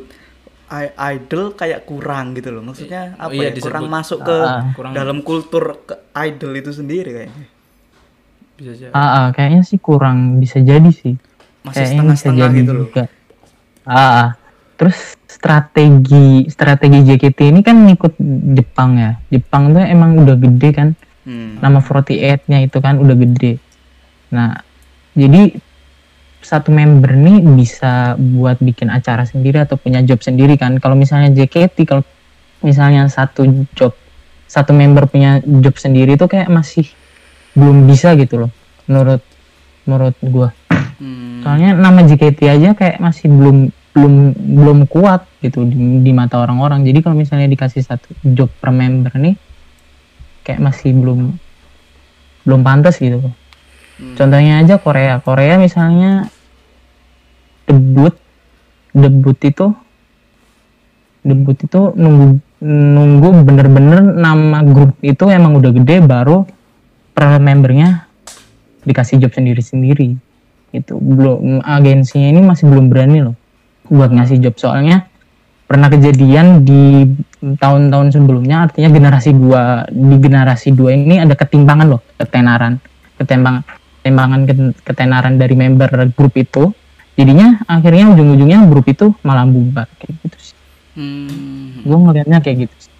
idol 0.96 1.52
kayak 1.52 1.84
kurang 1.84 2.32
gitu 2.34 2.56
loh. 2.56 2.64
Maksudnya 2.64 3.20
apa 3.20 3.36
iya, 3.36 3.52
ya? 3.52 3.60
Kurang 3.60 3.84
disebut- 3.84 3.92
masuk 3.92 4.20
ke 4.24 4.38
Ah, 4.38 4.72
kurang- 4.72 4.96
dalam 4.96 5.20
kultur 5.20 5.84
ke 5.84 5.96
idol 6.24 6.52
itu 6.56 6.72
sendiri 6.72 7.12
kayaknya. 7.12 7.48
bisa 8.56 8.72
aja 8.78 8.88
ah, 8.94 9.02
ah, 9.02 9.28
kayaknya 9.34 9.66
sih 9.66 9.82
kurang 9.82 10.38
bisa 10.38 10.62
jadi 10.62 10.86
sih 10.94 11.18
Masih 11.66 11.82
setengah-setengah 11.82 12.46
jadi 12.48 12.60
gitu 12.62 12.72
loh. 12.72 12.82
juga. 12.88 13.04
Ah, 13.84 13.98
ah. 13.98 14.28
terus 14.78 15.18
strategi 15.42 16.46
strategi 16.54 17.02
JKT 17.02 17.40
ini 17.50 17.66
kan 17.66 17.82
ngikut 17.90 18.14
Jepang 18.54 19.02
ya 19.02 19.18
Jepang 19.34 19.74
tuh 19.74 19.82
emang 19.82 20.22
udah 20.22 20.38
gede 20.38 20.70
kan 20.70 20.90
Hmm. 21.22 21.62
nama 21.62 21.78
48-nya 21.86 22.66
itu 22.66 22.82
kan 22.82 22.98
udah 22.98 23.14
gede. 23.14 23.62
Nah, 24.34 24.58
jadi 25.14 25.54
satu 26.42 26.74
member 26.74 27.14
nih 27.14 27.46
bisa 27.54 28.18
buat 28.18 28.58
bikin 28.58 28.90
acara 28.90 29.30
sendiri 29.30 29.62
atau 29.62 29.78
punya 29.78 30.02
job 30.02 30.18
sendiri 30.26 30.58
kan. 30.58 30.82
Kalau 30.82 30.98
misalnya 30.98 31.30
JKT 31.30 31.78
kalau 31.86 32.02
misalnya 32.66 33.06
satu 33.06 33.46
job 33.78 33.94
satu 34.50 34.74
member 34.74 35.06
punya 35.06 35.40
job 35.62 35.78
sendiri 35.78 36.18
itu 36.18 36.26
kayak 36.26 36.50
masih 36.50 36.90
belum 37.54 37.86
bisa 37.86 38.18
gitu 38.18 38.48
loh 38.48 38.52
menurut 38.90 39.22
menurut 39.86 40.18
gua. 40.26 40.50
Hmm. 40.98 41.46
Soalnya 41.46 41.78
nama 41.78 42.02
JKT 42.02 42.40
aja 42.50 42.70
kayak 42.74 42.98
masih 42.98 43.30
belum 43.30 43.70
belum 43.92 44.14
belum 44.36 44.80
kuat 44.88 45.28
gitu 45.44 45.68
di, 45.68 46.00
di 46.04 46.12
mata 46.16 46.40
orang-orang. 46.40 46.88
Jadi 46.88 47.04
kalau 47.04 47.16
misalnya 47.16 47.48
dikasih 47.52 47.84
satu 47.84 48.08
job 48.24 48.48
per 48.60 48.72
member 48.72 49.12
nih 49.20 49.36
kayak 50.48 50.64
masih 50.64 50.96
belum 50.96 51.36
belum 52.48 52.62
pantas 52.64 52.98
gitu. 52.98 53.20
Hmm. 53.22 54.16
Contohnya 54.16 54.64
aja 54.64 54.80
Korea. 54.80 55.20
Korea 55.20 55.60
misalnya 55.60 56.32
debut 57.68 58.16
debut 58.92 59.38
itu 59.44 59.72
debut 61.22 61.56
itu 61.56 61.82
nunggu 61.96 62.42
nunggu 62.66 63.30
bener-bener 63.46 64.02
nama 64.02 64.66
grup 64.66 64.98
itu 65.06 65.30
emang 65.30 65.58
udah 65.58 65.72
gede 65.72 66.02
baru 66.02 66.44
per 67.14 67.38
membernya 67.38 68.10
dikasih 68.82 69.22
job 69.22 69.32
sendiri-sendiri 69.34 70.18
itu 70.74 70.94
belum 70.98 71.62
agensinya 71.62 72.28
ini 72.34 72.42
masih 72.42 72.66
belum 72.70 72.90
berani 72.90 73.20
loh 73.22 73.38
buat 73.92 74.10
ngasih 74.10 74.40
job 74.40 74.56
soalnya 74.56 75.12
pernah 75.68 75.88
kejadian 75.88 76.64
di 76.64 77.08
tahun-tahun 77.40 78.12
sebelumnya 78.12 78.68
artinya 78.68 78.90
generasi 78.92 79.32
dua 79.32 79.84
di 79.88 80.16
generasi 80.20 80.72
dua 80.72 80.96
ini 80.96 81.20
ada 81.20 81.36
ketimpangan 81.36 81.88
loh 81.88 82.02
ketenaran 82.16 82.80
ketimpangan 83.20 83.62
ketimpangan 84.02 84.40
ket- 84.48 84.78
ketenaran 84.84 85.34
dari 85.36 85.56
member 85.56 85.92
grup 86.12 86.36
itu 86.36 86.72
jadinya 87.16 87.60
akhirnya 87.68 88.12
ujung-ujungnya 88.12 88.68
grup 88.68 88.88
itu 88.88 89.12
malah 89.22 89.44
bubar 89.46 89.88
kayak 90.00 90.16
gitu 90.24 90.38
sih 90.40 90.56
Hmm. 90.92 91.88
gue 91.88 91.96
ngelihatnya 91.96 92.44
kayak 92.44 92.68
gitu 92.68 92.76
sih. 92.76 92.92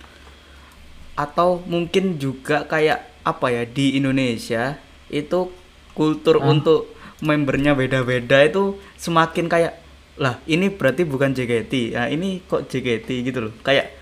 atau 1.12 1.60
mungkin 1.68 2.16
juga 2.16 2.64
kayak 2.64 3.04
apa 3.22 3.52
ya 3.52 3.64
di 3.68 4.00
Indonesia 4.00 4.80
itu 5.12 5.52
kultur 5.92 6.40
untuk 6.40 6.88
membernya 7.20 7.76
beda-beda 7.76 8.48
itu 8.48 8.80
semakin 8.96 9.52
kayak 9.52 9.81
lah 10.22 10.38
ini 10.46 10.70
berarti 10.70 11.02
bukan 11.02 11.34
JKT 11.34 11.98
nah 11.98 12.06
ini 12.06 12.46
kok 12.46 12.70
JKT 12.70 13.10
gitu 13.26 13.40
loh. 13.50 13.54
Kayak 13.66 13.98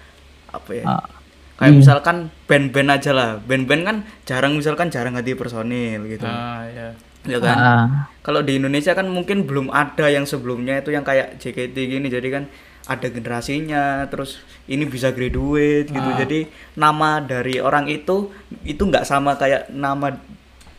apa 0.51 0.71
ya? 0.75 0.83
Ah, 0.83 1.07
kayak 1.55 1.71
iya. 1.71 1.79
misalkan 1.79 2.17
band-band 2.43 2.89
aja 2.91 3.11
lah. 3.15 3.29
Band-band 3.39 3.81
kan 3.87 3.97
jarang 4.27 4.59
misalkan 4.59 4.91
jarang 4.91 5.15
ganti 5.15 5.31
personil 5.39 6.03
gitu. 6.11 6.27
Ah 6.27 6.67
ya 6.67 6.91
ya 7.23 7.39
kan? 7.39 7.57
Ah, 7.57 7.87
kalau 8.19 8.43
di 8.43 8.59
Indonesia 8.59 8.91
kan 8.91 9.07
mungkin 9.07 9.47
belum 9.47 9.71
ada 9.71 10.11
yang 10.11 10.27
sebelumnya 10.27 10.83
itu 10.83 10.91
yang 10.91 11.07
kayak 11.07 11.39
JKT 11.39 11.75
gini. 11.87 12.07
Jadi 12.11 12.27
kan 12.27 12.43
ada 12.89 13.07
generasinya 13.07 14.03
terus 14.11 14.43
ini 14.67 14.83
bisa 14.83 15.15
graduate 15.15 15.87
gitu. 15.87 16.09
Jadi 16.19 16.51
nama 16.75 17.23
dari 17.23 17.63
orang 17.63 17.87
itu 17.87 18.27
itu 18.67 18.81
nggak 18.83 19.07
sama 19.07 19.39
kayak 19.39 19.71
nama 19.71 20.19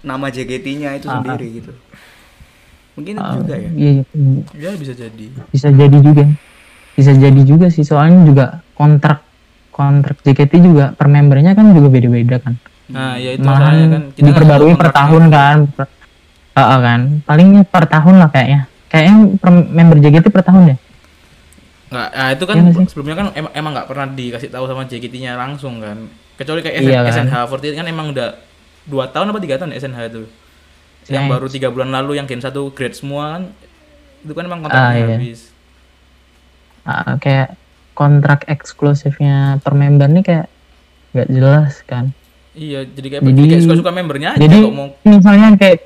nama 0.05 0.27
JKT-nya 0.29 1.01
itu 1.01 1.09
Ah, 1.09 1.21
sendiri 1.21 1.49
gitu 1.65 1.73
mungkin 2.99 3.13
itu 3.17 3.23
ah, 3.23 3.35
juga 3.39 3.55
ya. 3.57 3.71
iya, 3.75 3.91
iya. 4.03 4.41
ya 4.55 4.71
bisa 4.77 4.93
jadi. 4.95 5.27
Bisa 5.51 5.69
jadi 5.71 5.99
juga. 5.99 6.25
Bisa 6.99 7.13
jadi 7.17 7.43
juga 7.47 7.67
sih 7.71 7.85
soalnya 7.87 8.19
juga 8.27 8.45
kontrak 8.75 9.25
kontrak 9.71 10.21
JKT 10.21 10.53
juga 10.61 10.85
per 10.93 11.07
membernya 11.09 11.57
kan 11.57 11.71
juga 11.73 11.89
beda-beda 11.89 12.37
kan. 12.43 12.55
Nah 12.91 13.17
ya 13.17 13.39
itu 13.39 13.47
malahan 13.47 13.75
kan 13.89 14.03
kita 14.15 14.27
diperbarui 14.35 14.75
per 14.77 14.91
tahun 14.93 15.25
kan. 15.31 15.59
per, 15.71 15.87
Ah, 16.51 16.77
ah, 16.77 16.79
kan. 16.83 17.01
Palingnya 17.25 17.63
per 17.63 17.87
tahun 17.87 18.19
lah 18.19 18.29
kayaknya. 18.29 18.67
Kayaknya 18.91 19.15
per 19.39 19.51
member 19.55 19.97
JKT 20.03 20.27
per 20.35 20.43
tahun 20.43 20.75
ya 20.75 20.77
nggak 21.91 22.09
nah 22.15 22.29
itu 22.31 22.45
kan 22.47 22.57
sih? 22.71 22.87
sebelumnya 22.87 23.17
kan 23.19 23.27
emang 23.35 23.51
emang 23.51 23.73
nggak 23.75 23.89
pernah 23.91 24.07
dikasih 24.15 24.49
tahu 24.55 24.65
sama 24.71 24.87
JKT-nya 24.87 25.35
langsung 25.35 25.83
kan. 25.83 26.07
Kecuali 26.39 26.63
kayak 26.63 26.87
Iya 26.87 27.03
kan. 27.03 27.27
SNH48 27.27 27.83
kan 27.83 27.87
emang 27.91 28.15
udah 28.15 28.39
dua 28.87 29.11
tahun 29.11 29.35
apa 29.35 29.39
tiga 29.43 29.59
tahun 29.59 29.75
ya 29.75 29.83
SNH 29.83 30.01
itu 30.15 30.23
yang 31.11 31.27
baru 31.27 31.47
tiga 31.47 31.69
bulan 31.69 31.91
lalu 31.93 32.15
yang 32.15 32.25
gen 32.25 32.39
satu 32.39 32.71
grade 32.71 32.95
semua 32.95 33.37
kan 33.37 33.43
itu 34.21 34.33
kan 34.33 34.45
emang 34.45 34.61
Ah, 34.61 34.65
kontraknya 34.65 34.95
iya. 34.97 35.17
habis. 35.17 35.41
Ah, 36.83 37.15
kayak 37.17 37.49
kontrak 37.93 38.41
eksklusifnya 38.47 39.37
per 39.59 39.73
member 39.73 40.09
nih 40.09 40.23
kayak 40.23 40.47
nggak 41.11 41.29
jelas 41.29 41.73
kan. 41.85 42.15
Iya 42.51 42.83
jadi 42.85 43.07
kayak 43.11 43.23
Jadi- 43.25 43.49
kayak 43.49 43.63
suka-suka 43.65 43.91
membernya 43.91 44.29
aja 44.33 44.41
jadi 44.41 44.57
kok 44.61 44.73
mau. 44.73 44.89
misalnya 45.03 45.49
kayak 45.57 45.79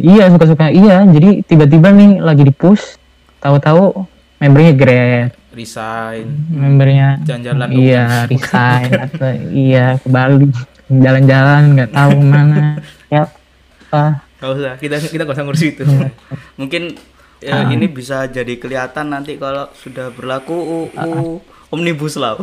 iya 0.00 0.24
suka-suka 0.28 0.64
iya. 0.68 0.96
Jadi 1.04 1.28
tiba-tiba 1.44 1.88
nih 1.90 2.10
lagi 2.18 2.42
di 2.42 2.50
push 2.50 2.98
tahu-tahu 3.38 4.06
membernya 4.38 4.72
grade. 4.74 5.32
Resign. 5.50 6.26
Membernya 6.48 7.18
Jalan-jalan 7.22 7.68
iya 7.70 8.06
resign 8.30 8.90
atau 9.00 9.30
iya 9.50 9.84
ke 9.96 10.06
Bali. 10.06 10.46
Jalan-jalan 10.88 11.62
nggak 11.72 11.90
tahu 11.90 12.10
ke 12.12 12.24
mana 12.24 12.64
ya 13.14 13.22
apa 13.84 14.22
Gak 14.40 14.50
usah, 14.50 14.72
kita 14.76 14.96
kita 14.98 15.22
gak 15.22 15.36
usah 15.36 15.44
ngurus 15.44 15.62
itu. 15.62 15.84
mungkin 16.60 16.96
ya, 17.38 17.68
ini 17.68 17.86
bisa 17.86 18.24
jadi 18.24 18.56
kelihatan 18.56 19.12
nanti 19.12 19.36
kalau 19.36 19.68
sudah 19.76 20.08
berlaku 20.10 20.88
UU 20.88 21.40
omnibus 21.68 22.16
law 22.16 22.40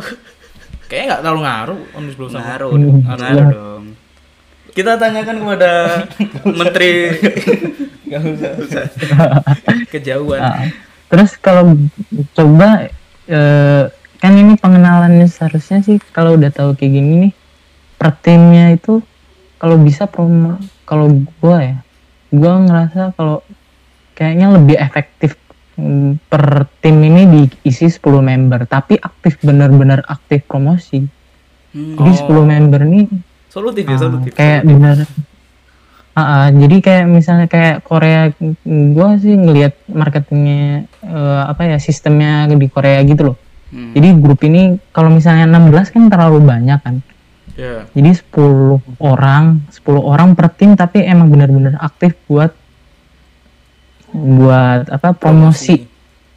Kayaknya 0.88 1.04
nggak 1.10 1.20
terlalu 1.20 1.40
ngaruh 1.44 1.80
omnibus 1.92 2.32
law 2.32 2.40
ngaruh 2.40 2.70
Hmm. 2.72 3.02
ngaruh 3.04 3.46
dong 3.50 3.84
kita 4.68 4.94
tanyakan 4.94 5.36
kepada 5.42 5.70
menteri 6.60 6.90
Gak 8.08 8.24
usah. 8.24 8.86
Kejauhan. 9.92 10.40
Ah, 10.40 10.64
terus 11.08 11.36
kalau 11.36 11.76
coba 12.32 12.88
eh, 13.26 13.84
kan 14.16 14.32
ini 14.32 14.56
pengenalannya 14.56 15.28
seharusnya 15.28 15.84
sih 15.84 16.00
kalau 16.08 16.34
udah 16.34 16.48
tahu 16.48 16.72
kayak 16.72 16.92
gini 16.94 17.12
nih 17.28 17.32
per 17.94 18.16
timnya 18.16 18.72
itu 18.72 19.04
kalau 19.58 19.76
bisa 19.76 20.08
promo 20.08 20.56
kalau 20.82 21.10
gua 21.36 21.58
ya 21.60 21.76
gua 22.30 22.54
ngerasa 22.60 23.12
kalau 23.12 23.40
kayaknya 24.12 24.52
lebih 24.52 24.76
efektif 24.76 25.38
mm, 25.74 26.26
per 26.26 26.44
tim 26.78 26.96
ini 26.98 27.22
diisi 27.26 27.86
10 27.86 28.00
member 28.20 28.64
tapi 28.64 28.96
aktif 28.96 29.38
bener-bener 29.40 30.02
aktif 30.04 30.44
promosi 30.44 31.00
Hmm. 31.68 31.94
jadi 31.94 32.12
10 32.24 32.48
member 32.48 32.80
nih 32.80 33.04
Solutif 33.46 33.84
ya, 33.84 33.92
Ah, 33.92 34.00
solutif. 34.00 34.32
kayak 34.32 34.64
bener 34.64 35.04
Ah, 36.10 36.20
ah, 36.20 36.46
jadi 36.48 36.76
kayak 36.80 37.04
misalnya 37.06 37.46
kayak 37.46 37.84
Korea 37.84 38.32
gua 38.64 39.14
sih 39.14 39.30
ngelihat 39.30 39.86
marketingnya 39.86 40.64
eh, 40.98 41.42
apa 41.44 41.62
ya 41.66 41.76
sistemnya 41.76 42.48
di 42.48 42.66
Korea 42.66 43.04
gitu 43.04 43.22
loh 43.22 43.36
Hmm. 43.68 43.92
jadi 43.92 44.16
grup 44.16 44.40
ini 44.42 44.80
kalau 44.90 45.12
misalnya 45.12 45.44
16 45.46 45.92
kan 45.92 46.08
terlalu 46.08 46.40
banyak 46.40 46.80
kan 46.80 47.04
Ya. 47.58 47.90
jadi 47.90 48.10
10 48.14 48.78
orang 49.02 49.66
10 49.66 49.82
orang 49.98 50.38
per 50.38 50.46
tim 50.54 50.78
tapi 50.78 51.02
emang 51.02 51.26
bener-bener 51.26 51.74
aktif 51.76 52.14
buat 52.24 52.54
buat 54.08 54.88
apa 54.88 55.12
promosi 55.12 55.84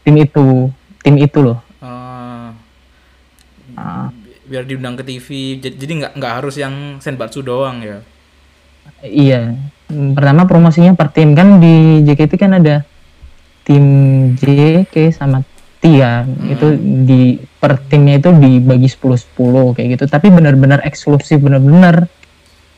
tim 0.01 0.15
itu 0.17 0.67
tim 0.99 1.15
itu 1.15 1.39
loh 1.39 1.59
Ah, 1.77 2.53
Ah, 3.73 4.09
biar 4.43 4.65
diundang 4.65 4.93
ke 4.93 5.01
TV. 5.01 5.27
Jadi 5.57 5.93
nggak 5.95 6.13
nggak 6.13 6.33
harus 6.37 6.57
yang 6.57 6.97
senbatsu 6.97 7.41
doang 7.41 7.81
ya. 7.81 8.01
iya 9.01 9.53
pertama 9.87 10.45
promosinya 10.45 10.93
per 10.93 11.09
tim 11.09 11.33
kan 11.33 11.57
di 11.57 12.01
JKT 12.01 12.33
kan 12.35 12.57
ada 12.57 12.81
tim 13.61 13.85
JK 14.35 15.13
sama 15.13 15.41
Tia 15.81 16.21
itu 16.45 16.77
di 16.77 17.21
per 17.57 17.81
timnya 17.81 18.21
itu 18.21 18.29
dibagi 18.29 18.85
10-10 18.85 19.73
kayak 19.73 19.87
gitu. 19.97 20.05
Tapi 20.05 20.29
benar-benar 20.29 20.85
eksklusif 20.85 21.41
benar-benar. 21.41 22.05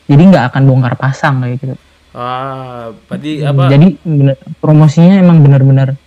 Jadi 0.08 0.22
nggak 0.24 0.44
akan 0.52 0.62
bongkar 0.64 0.96
pasang 0.96 1.44
kayak 1.44 1.60
gitu. 1.60 1.76
Ah, 2.14 2.94
berarti 3.04 3.42
apa? 3.42 3.66
jadi 3.68 3.86
bener- 4.00 4.40
promosinya 4.56 5.18
emang 5.18 5.42
benar-benar 5.42 5.98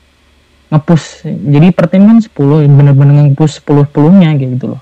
ngepush. 0.67 1.27
Jadi 1.27 1.67
per 1.69 1.85
tim 1.87 2.07
kan 2.07 2.17
10 2.17 2.33
benar-benar 2.65 3.29
ngepush 3.29 3.61
10-10 3.61 4.17
nya 4.17 4.33
kayak 4.33 4.51
gitu 4.57 4.65
loh. 4.73 4.81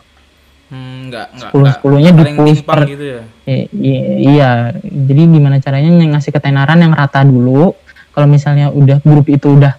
Hmm, 0.65 1.09
nggak 1.09 1.25
nggak 1.35 1.49
10 1.51 1.61
nggak- 1.61 1.77
10-nya 1.77 2.09
nggak 2.09 2.25
di-push 2.25 2.35
paling 2.39 2.55
timpang 2.57 2.77
per- 2.79 2.89
gitu 2.89 3.05
ya. 3.05 3.21
I- 3.45 3.69
i- 3.71 4.05
iya. 4.33 4.51
Jadi 4.81 5.21
gimana 5.27 5.55
caranya 5.59 5.89
ngasih 5.91 6.31
ketenaran 6.31 6.79
yang 6.79 6.93
rata 6.93 7.21
dulu. 7.21 7.75
Kalau 8.11 8.27
misalnya 8.27 8.71
udah 8.71 8.97
grup 9.01 9.27
itu 9.27 9.51
udah 9.51 9.75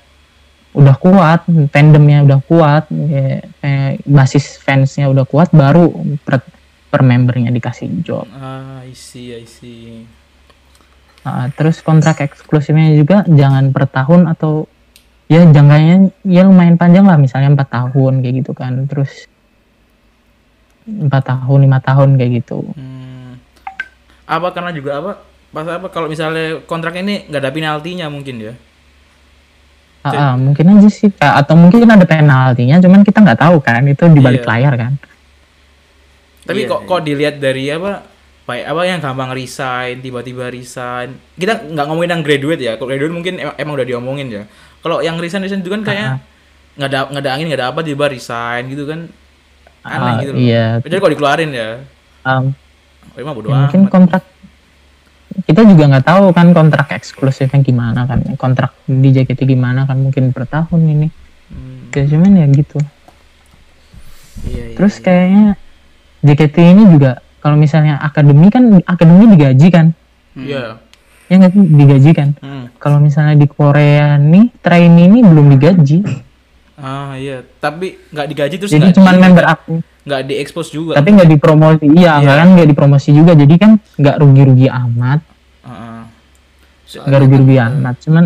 udah 0.77 0.97
kuat 1.01 1.41
tandemnya 1.73 2.21
udah 2.29 2.41
kuat 2.45 2.85
ya, 2.93 3.41
kayak 3.65 4.05
basis 4.05 4.61
fansnya 4.61 5.09
udah 5.09 5.25
kuat 5.25 5.49
baru 5.51 5.89
per, 6.21 6.45
per 6.93 7.01
membernya 7.01 7.49
dikasih 7.49 8.05
job 8.05 8.29
Ah, 8.37 8.85
I 8.85 8.93
see, 8.93 9.33
I 9.33 9.49
see. 9.49 10.05
Nah, 11.25 11.51
terus 11.57 11.81
kontrak 11.81 12.21
eksklusifnya 12.23 12.93
juga 12.95 13.25
jangan 13.27 13.73
per 13.73 13.89
tahun 13.89 14.31
atau 14.31 14.69
ya 15.27 15.43
jangkanya 15.43 16.13
ya 16.23 16.47
lumayan 16.47 16.79
panjang 16.79 17.03
lah 17.03 17.19
misalnya 17.19 17.51
empat 17.51 17.67
tahun 17.67 18.23
kayak 18.23 18.35
gitu 18.47 18.53
kan 18.55 18.87
terus 18.87 19.27
empat 20.87 21.35
tahun 21.35 21.67
lima 21.67 21.83
tahun 21.83 22.15
kayak 22.15 22.31
gitu 22.45 22.63
Hmm. 22.79 23.43
Apa 24.27 24.51
karena 24.55 24.71
juga 24.71 24.99
apa? 25.03 25.13
Pas 25.51 25.67
apa 25.67 25.87
kalau 25.91 26.07
misalnya 26.11 26.63
kontrak 26.67 26.95
ini 26.99 27.27
nggak 27.27 27.43
ada 27.43 27.51
penaltinya 27.55 28.07
mungkin 28.11 28.39
ya? 28.43 28.55
Ah, 30.07 30.31
ah, 30.31 30.35
mungkin 30.37 30.65
aja 30.71 30.87
sih 30.87 31.11
atau 31.17 31.55
mungkin 31.55 31.83
ada 31.83 32.07
penaltinya 32.07 32.79
cuman 32.79 33.03
kita 33.03 33.19
nggak 33.19 33.41
tahu 33.41 33.57
kan 33.59 33.83
itu 33.83 34.07
di 34.07 34.21
balik 34.21 34.43
Iya. 34.43 34.51
layar 34.55 34.75
kan 34.77 34.93
Tapi 36.47 36.63
Iya, 36.63 36.71
kok 36.71 36.81
kok 36.87 37.01
dilihat 37.03 37.35
dari 37.37 37.67
apa? 37.69 38.07
Baik 38.47 38.63
apa 38.63 38.81
yang 38.87 39.03
gampang 39.03 39.35
resign, 39.35 39.99
tiba-tiba 39.99 40.47
resign. 40.47 41.19
Kita 41.35 41.67
nggak 41.67 41.87
ngomongin 41.91 42.15
yang 42.15 42.23
graduate 42.23 42.63
ya. 42.63 42.73
Kalau 42.79 42.87
graduate 42.87 43.11
mungkin 43.11 43.35
em- 43.37 43.57
emang 43.59 43.75
udah 43.75 43.83
diomongin 43.83 44.31
ya. 44.31 44.43
Kalau 44.79 45.03
yang 45.03 45.19
resign 45.19 45.43
resign 45.43 45.67
itu 45.67 45.75
kan 45.75 45.83
kayaknya 45.83 46.23
nggak 46.79 46.87
ada 46.87 46.99
nggak 47.11 47.23
ada 47.27 47.31
angin 47.35 47.47
nggak 47.51 47.59
ada 47.59 47.69
apa 47.75 47.81
tiba 47.83 48.07
resign 48.07 48.71
gitu 48.71 48.87
kan 48.87 49.11
aneh 49.83 50.07
Ah, 50.07 50.15
gitu 50.23 50.31
loh. 50.31 50.39
iya. 50.39 50.67
Jadi 50.79 50.95
kalau 50.95 51.13
dikeluarin 51.13 51.51
ya, 51.51 51.71
Um, 52.23 52.55
oh, 53.11 53.19
ya 53.19 53.25
mungkin 53.27 53.83
amat. 53.83 53.91
kontrak 53.91 54.23
kita 55.45 55.61
juga 55.69 55.85
nggak 55.93 56.07
tahu 56.07 56.25
kan 56.33 56.57
kontrak 56.57 56.89
eksklusifnya 56.97 57.61
gimana 57.61 58.09
kan 58.09 58.25
kontrak 58.41 58.73
di 58.89 59.13
JKT 59.13 59.45
gimana 59.45 59.85
kan 59.85 60.01
mungkin 60.01 60.33
per 60.33 60.49
tahun 60.49 60.81
ini. 60.81 61.09
Hmm, 61.53 61.93
Kayak 61.93 62.17
cuman 62.17 62.33
ya 62.41 62.47
gitu. 62.49 62.79
Iya, 64.47 64.63
iya, 64.73 64.75
terus 64.77 64.95
iya. 64.97 65.05
kayaknya 65.05 65.47
JKT 66.25 66.57
ini 66.57 66.83
juga 66.89 67.21
kalau 67.45 67.57
misalnya 67.61 68.01
akademi 68.01 68.49
kan 68.49 68.81
akademi 68.89 69.25
digaji 69.37 69.69
kan? 69.69 69.87
Iya. 70.37 70.81
ya 71.27 71.35
nggak 71.43 71.53
sih? 71.53 71.65
Digaji 71.65 72.11
kan? 72.15 72.29
Hmm. 72.39 72.65
kalau 72.79 73.03
misalnya 73.03 73.35
di 73.35 73.49
Korea 73.51 74.15
nih 74.21 74.53
trainee 74.63 75.11
ini 75.11 75.21
belum 75.27 75.53
digaji 75.57 76.26
Ah 76.77 77.17
iya, 77.17 77.41
tapi 77.57 77.97
nggak 78.07 78.27
digaji 78.27 78.55
terus 78.57 78.69
jadi 78.69 78.93
di- 78.93 79.01
member 79.01 79.45
aktif 79.45 79.81
nggak 80.07 80.23
diekspos 80.23 80.69
juga. 80.69 80.95
tapi 80.95 81.09
nggak 81.11 81.29
dipromosi 81.29 81.83
iya 81.91 82.21
nggak 82.21 82.37
kan 82.37 82.49
nggak 82.53 82.69
dipromosi 82.69 83.11
juga 83.11 83.33
jadi 83.33 83.55
kan 83.57 83.71
nggak 83.97 84.17
rugi-rugi 84.17 84.69
amat 84.69 85.19
Heeh. 85.65 86.01
nggak 87.03 87.21
rugi-rugi 87.21 87.57
amat 87.61 87.95
cuman 88.01 88.25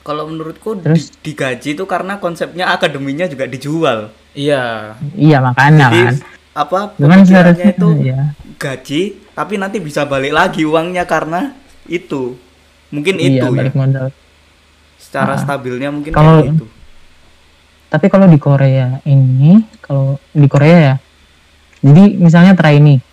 Kalau 0.00 0.26
menurutku 0.26 0.74
di- 0.74 0.82
Terus? 0.82 1.14
digaji 1.16 1.68
itu 1.72 1.84
karena 1.86 2.18
konsepnya 2.18 2.68
akademinya 2.68 3.24
juga 3.24 3.46
dijual. 3.46 4.10
Iya. 4.32 4.98
iya 5.14 5.38
makanya 5.38 5.86
Jadi 5.86 6.00
kan 6.02 6.14
apa 6.52 6.78
cuman 6.92 7.08
pemikirannya 7.16 7.24
seharusnya 7.24 7.70
itu 7.72 7.88
ya 8.10 8.20
gaji 8.58 9.02
tapi 9.32 9.54
nanti 9.56 9.78
bisa 9.78 10.02
balik 10.02 10.30
lagi 10.30 10.62
uangnya 10.62 11.04
karena 11.04 11.54
itu. 11.84 12.34
Mungkin 12.90 13.14
iya 13.16 13.40
itu 13.40 13.46
ya. 13.46 13.54
balik 13.54 13.72
modal 13.72 14.10
Secara 14.98 15.32
Ah. 15.32 15.38
stabilnya 15.38 15.88
mungkin 15.88 16.10
Kalau- 16.10 16.42
kayak 16.42 16.52
gitu. 16.52 16.66
Tapi 17.92 18.08
kalau 18.08 18.24
di 18.24 18.40
Korea 18.40 18.96
ini 19.04 19.60
kalau 19.84 20.16
di 20.32 20.48
Korea 20.48 20.76
ya 20.80 20.94
jadi 21.84 22.16
misalnya 22.16 22.56
trainee 22.56 23.04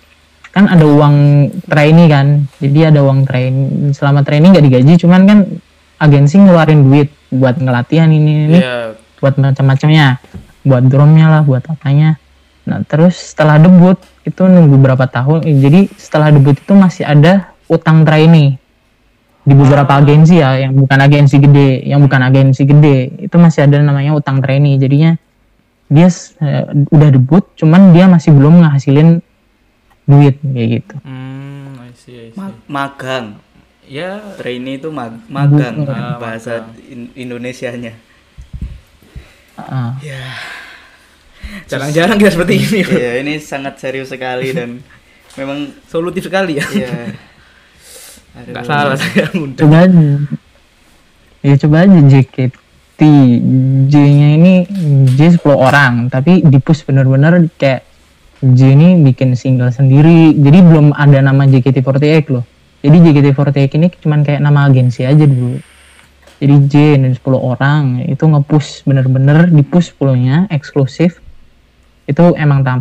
kan 0.50 0.66
ada 0.66 0.88
uang 0.88 1.16
trainee 1.68 2.08
kan 2.08 2.48
jadi 2.58 2.96
ada 2.96 3.04
uang 3.04 3.28
trainee 3.28 3.92
selama 3.92 4.24
trainee 4.24 4.50
nggak 4.50 4.66
digaji 4.66 4.94
cuman 4.98 5.22
kan 5.28 5.40
agensi 6.00 6.40
ngeluarin 6.40 6.88
duit 6.88 7.12
buat 7.28 7.60
ngelatihan 7.60 8.08
ini 8.08 8.48
ini 8.48 8.60
Iya. 8.64 8.96
buat 9.20 9.36
macam-macamnya 9.36 10.24
buat 10.64 10.84
drumnya 10.88 11.28
lah 11.28 11.42
buat 11.44 11.68
apanya 11.68 12.16
nah 12.64 12.80
terus 12.86 13.34
setelah 13.34 13.58
debut 13.58 13.98
itu 14.24 14.46
nunggu 14.46 14.78
berapa 14.78 15.10
tahun 15.10 15.44
eh, 15.44 15.58
jadi 15.58 15.82
setelah 15.98 16.30
debut 16.30 16.56
itu 16.56 16.72
masih 16.72 17.04
ada 17.04 17.50
utang 17.66 18.06
trainee 18.06 18.59
di 19.40 19.54
beberapa 19.54 19.90
agensi 19.96 20.38
ya 20.38 20.60
yang 20.60 20.76
bukan 20.76 21.00
agensi 21.00 21.36
gede 21.40 21.70
yang 21.84 22.00
bukan 22.00 22.22
agensi 22.22 22.64
gede 22.64 22.98
itu 23.20 23.36
masih 23.36 23.66
ada 23.66 23.80
namanya 23.80 24.14
utang 24.14 24.44
trainee 24.44 24.76
jadinya 24.76 25.16
dia 25.90 26.06
eh, 26.38 26.64
udah 26.92 27.10
debut 27.10 27.42
cuman 27.56 27.90
dia 27.90 28.06
masih 28.06 28.30
belum 28.30 28.62
ngasilin 28.62 29.24
duit 30.06 30.38
kayak 30.40 30.68
gitu 30.70 30.96
Hmm, 31.02 31.78
I 31.82 31.92
see, 31.94 32.16
I 32.18 32.28
see. 32.30 32.38
Ma- 32.38 32.62
magang. 32.68 33.42
Ya, 33.90 34.22
Trainee 34.38 34.78
itu 34.78 34.94
mag- 34.94 35.26
magang 35.26 35.82
Ah, 35.90 36.22
bahasa 36.22 36.70
in- 36.86 37.10
Indonesianya. 37.16 37.98
Ah, 39.58 39.98
jarang-jarang 41.66 42.22
kita 42.22 42.38
seperti 42.38 42.54
ini. 42.62 42.80
Iya, 42.86 43.12
ini 43.26 43.34
sangat 43.42 43.82
serius 43.82 44.14
sekali 44.14 44.54
dan 44.54 44.78
memang 45.42 45.74
Solutif 45.90 46.30
sekali 46.30 46.62
ya. 46.62 46.66
iya. 46.70 46.94
Aduh. 48.38 48.54
Nggak 48.54 48.66
salah 48.66 48.98
saya 48.98 49.26
ngundang. 49.34 49.62
coba 49.66 49.78
aja. 49.86 50.08
Ya 51.40 51.56
coba 51.56 51.78
aja 51.88 52.00
JKT 52.04 53.02
J-nya 53.88 54.28
ini 54.36 54.54
J 55.16 55.40
10 55.40 55.40
orang 55.56 56.12
tapi 56.12 56.44
di 56.44 56.60
push 56.60 56.84
bener-bener 56.84 57.48
kayak 57.56 57.88
J 58.40 58.60
ini 58.76 58.88
bikin 59.04 59.36
single 59.36 59.72
sendiri. 59.72 60.36
Jadi 60.36 60.60
belum 60.64 60.96
ada 60.96 61.20
nama 61.20 61.44
JKT48 61.48 62.26
loh. 62.32 62.46
Jadi 62.80 62.98
JKT48 63.04 63.76
ini 63.76 63.88
cuman 63.92 64.20
kayak 64.24 64.40
nama 64.40 64.68
agensi 64.68 65.04
aja 65.04 65.28
dulu. 65.28 65.60
Jadi 66.40 66.56
J 66.72 66.74
dan 67.04 67.12
10 67.12 67.20
orang 67.36 67.84
itu 68.08 68.24
nge-push 68.24 68.88
bener-bener 68.88 69.52
di 69.52 69.60
push 69.60 69.92
10 70.00 70.24
nya 70.24 70.36
eksklusif. 70.48 71.20
Itu 72.08 72.32
emang 72.40 72.64
tam 72.64 72.80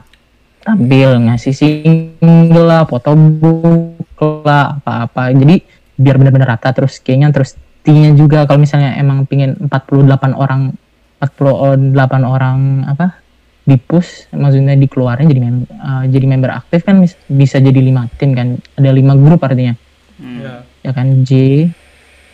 tampil 0.63 1.27
ngasih 1.27 1.55
single 1.55 2.67
lah 2.67 2.87
fotobook 2.87 3.98
lah 4.21 4.79
apa-apa. 4.83 5.31
Jadi 5.35 5.63
biar 5.99 6.19
bener-bener 6.19 6.47
rata 6.47 6.71
terus 6.71 7.03
kayaknya 7.03 7.35
terus 7.35 7.59
T-nya 7.83 8.13
juga 8.13 8.45
kalau 8.45 8.61
misalnya 8.63 8.99
emang 8.99 9.25
pingin 9.25 9.55
48 9.55 10.35
orang 10.35 10.75
48 11.23 11.95
orang 12.27 12.59
apa 12.87 13.23
di 13.65 13.77
push 13.77 14.31
maksudnya 14.33 14.79
dikeluarin 14.79 15.29
jadi 15.29 15.41
mem- 15.41 15.69
eh, 15.69 16.05
jadi 16.09 16.27
member 16.27 16.51
aktif 16.53 16.85
kan 16.85 17.01
mis- 17.01 17.19
bisa 17.31 17.63
jadi 17.63 17.79
lima 17.79 18.07
tim 18.19 18.35
kan. 18.35 18.59
Ada 18.77 18.91
lima 18.91 19.15
grup 19.15 19.45
artinya. 19.45 19.75
Hmm. 20.19 20.39
Ya. 20.43 20.55
ya 20.85 20.91
kan? 20.93 21.23
J 21.23 21.33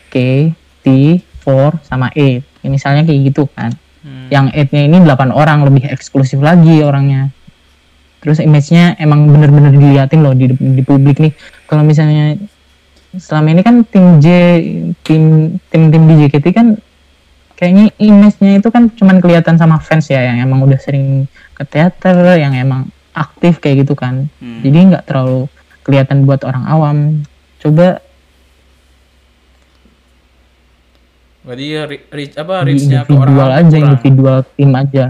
K 0.08 0.16
T 0.84 0.86
4 1.44 1.84
sama 1.84 2.08
E 2.16 2.40
Ya, 2.64 2.72
misalnya 2.72 3.04
kayak 3.04 3.20
gitu 3.28 3.44
kan. 3.52 3.76
Hmm. 4.04 4.28
yang 4.28 4.52
8 4.52 4.68
nya 4.72 4.82
ini 4.84 4.98
8 5.00 5.32
orang 5.32 5.64
lebih 5.64 5.88
eksklusif 5.88 6.36
lagi 6.36 6.84
orangnya 6.84 7.32
terus 8.24 8.40
image-nya 8.40 8.96
emang 8.96 9.28
bener-bener 9.28 9.70
diliatin 9.70 10.24
loh 10.24 10.32
di, 10.32 10.48
di 10.50 10.80
publik 10.80 11.20
nih 11.20 11.36
kalau 11.64 11.84
misalnya 11.84 12.40
selama 13.14 13.52
ini 13.52 13.60
kan 13.60 13.84
tim 13.84 14.18
J 14.18 14.26
tim 15.00 15.22
tim 15.68 15.82
tim 15.86 16.02
di 16.02 16.14
JKT 16.18 16.46
kan 16.50 16.80
kayaknya 17.54 17.92
image-nya 17.94 18.58
itu 18.58 18.68
kan 18.68 18.90
cuman 18.90 19.20
kelihatan 19.20 19.54
sama 19.54 19.78
fans 19.78 20.08
ya 20.08 20.24
yang 20.24 20.40
emang 20.40 20.64
udah 20.64 20.74
sering 20.76 21.28
ke 21.52 21.62
teater 21.62 22.16
yang 22.34 22.50
emang 22.50 22.88
aktif 23.12 23.60
kayak 23.60 23.86
gitu 23.86 23.94
kan 23.94 24.26
Hmm. 24.40 24.58
jadi 24.60 24.78
nggak 24.90 25.04
terlalu 25.06 25.46
kelihatan 25.84 26.24
buat 26.24 26.42
orang 26.42 26.64
awam 26.64 26.96
coba 27.60 28.02
Berarti 31.44 31.66
ya 31.68 31.82
reach 31.86 32.34
apa 32.40 32.64
reach-nya 32.64 33.04
ke 33.04 33.12
orang 33.12 33.28
individual 33.28 33.50
aja 33.52 33.68
kurang. 33.68 33.84
individual 33.84 34.38
tim 34.56 34.70
aja 34.72 35.04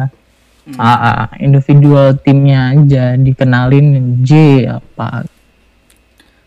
ah, 0.81 0.85
ah, 0.85 1.23
individual 1.41 2.17
timnya 2.21 2.73
aja 2.73 3.15
dikenalin 3.21 4.21
J 4.25 4.31
apa. 4.81 5.29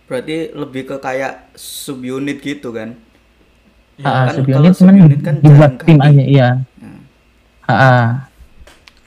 Berarti 0.07 0.55
lebih 0.55 0.87
ke 0.89 0.95
kayak 0.97 1.51
subunit 1.53 2.41
gitu 2.41 2.73
kan. 2.73 2.97
Ah, 4.01 4.07
ah, 4.07 4.23
kan 4.29 4.33
subunit 4.41 4.71
cuman 4.77 4.93
subunit 4.97 5.21
kan 5.21 5.35
dibuat 5.41 5.73
tim 5.85 5.97
aja 6.01 6.23
iya. 6.23 6.49
Ah, 7.67 7.73
ah. 7.73 8.05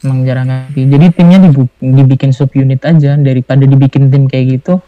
emang 0.00 0.24
jarang 0.24 0.48
ganti 0.48 0.88
jadi 0.88 1.12
timnya 1.12 1.44
dibu- 1.44 1.76
dibikin 1.76 2.32
subunit 2.32 2.80
aja 2.88 3.20
daripada 3.20 3.68
dibikin 3.68 4.08
tim 4.08 4.24
kayak 4.32 4.56
gitu 4.56 4.80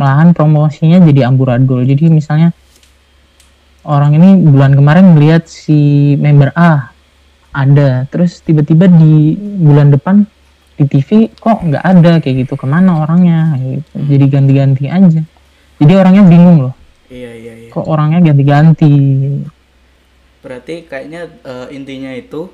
malahan 0.00 0.32
promosinya 0.32 0.96
jadi 1.04 1.28
amburadul. 1.28 1.84
Jadi 1.84 2.08
misalnya 2.08 2.56
orang 3.84 4.16
ini 4.16 4.40
bulan 4.48 4.72
kemarin 4.72 5.12
melihat 5.12 5.44
si 5.44 6.16
member 6.16 6.56
A 6.56 6.88
ada. 7.50 8.06
Terus 8.08 8.42
tiba-tiba 8.42 8.86
di 8.86 9.34
bulan 9.38 9.90
depan 9.90 10.24
di 10.80 10.84
TV 10.88 11.28
kok 11.36 11.60
nggak 11.60 11.84
ada 11.84 12.12
kayak 12.22 12.46
gitu. 12.46 12.54
Ke 12.56 12.66
mana 12.66 13.02
orangnya? 13.04 13.56
Gitu. 13.58 13.94
jadi 14.06 14.24
ganti-ganti 14.30 14.84
aja. 14.88 15.22
Jadi 15.80 15.92
orangnya 15.96 16.24
bingung 16.28 16.58
loh. 16.68 16.74
Iya 17.10 17.32
iya 17.34 17.52
iya. 17.66 17.70
kok 17.74 17.90
orangnya 17.90 18.22
ganti-ganti? 18.22 18.94
Berarti 20.40 20.86
kayaknya 20.86 21.26
eh, 21.42 21.66
intinya 21.74 22.14
itu 22.14 22.48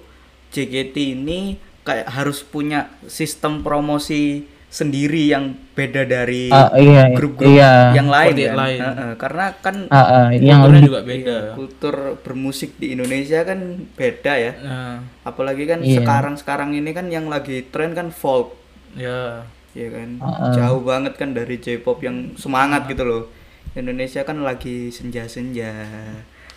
JKT 0.50 0.96
ini 0.96 1.61
kayak 1.85 2.09
harus 2.11 2.42
punya 2.42 2.90
sistem 3.06 3.61
promosi 3.62 4.48
sendiri 4.66 5.31
yang 5.31 5.55
beda 5.72 6.05
dari 6.05 6.50
Ah, 6.50 6.68
iya 6.74 7.09
grup-grup 7.11 7.48
iya 7.48 7.94
yang 7.94 8.11
lain 8.11 8.35
kan. 8.35 8.57
lain. 8.59 8.81
Heeh, 8.83 9.11
karena 9.16 9.44
kan 9.57 9.76
Ah, 9.88 9.98
ah, 10.05 10.26
yang 10.31 10.61
Kulturnya 10.61 10.83
juga 10.85 11.00
beda. 11.00 11.16
iya, 11.16 11.38
kultur 11.55 11.94
bermusik 12.20 12.76
di 12.76 12.92
Indonesia 12.92 13.40
kan 13.42 13.59
beda 13.94 14.33
ya. 14.37 14.52
Nah, 14.59 14.96
Apalagi 15.22 15.64
kan 15.64 15.81
Iya. 15.81 16.02
sekarang-sekarang 16.02 16.70
ini 16.72 16.90
kan 16.90 17.07
yang 17.09 17.26
lagi 17.26 17.66
tren 17.66 17.92
kan 17.92 18.11
folk, 18.11 18.55
ya 18.94 19.42
ya 19.72 19.88
kan. 19.90 20.09
Ah, 20.18 20.26
ah. 20.26 20.52
Jauh 20.52 20.83
banget 20.83 21.14
kan 21.14 21.31
dari 21.31 21.57
J-pop 21.57 21.98
yang 22.00 22.35
semangat 22.35 22.87
gitu 22.87 23.02
loh. 23.02 23.24
Indonesia 23.72 24.22
kan 24.22 24.40
lagi 24.40 24.88
senja-senja, 24.88 25.72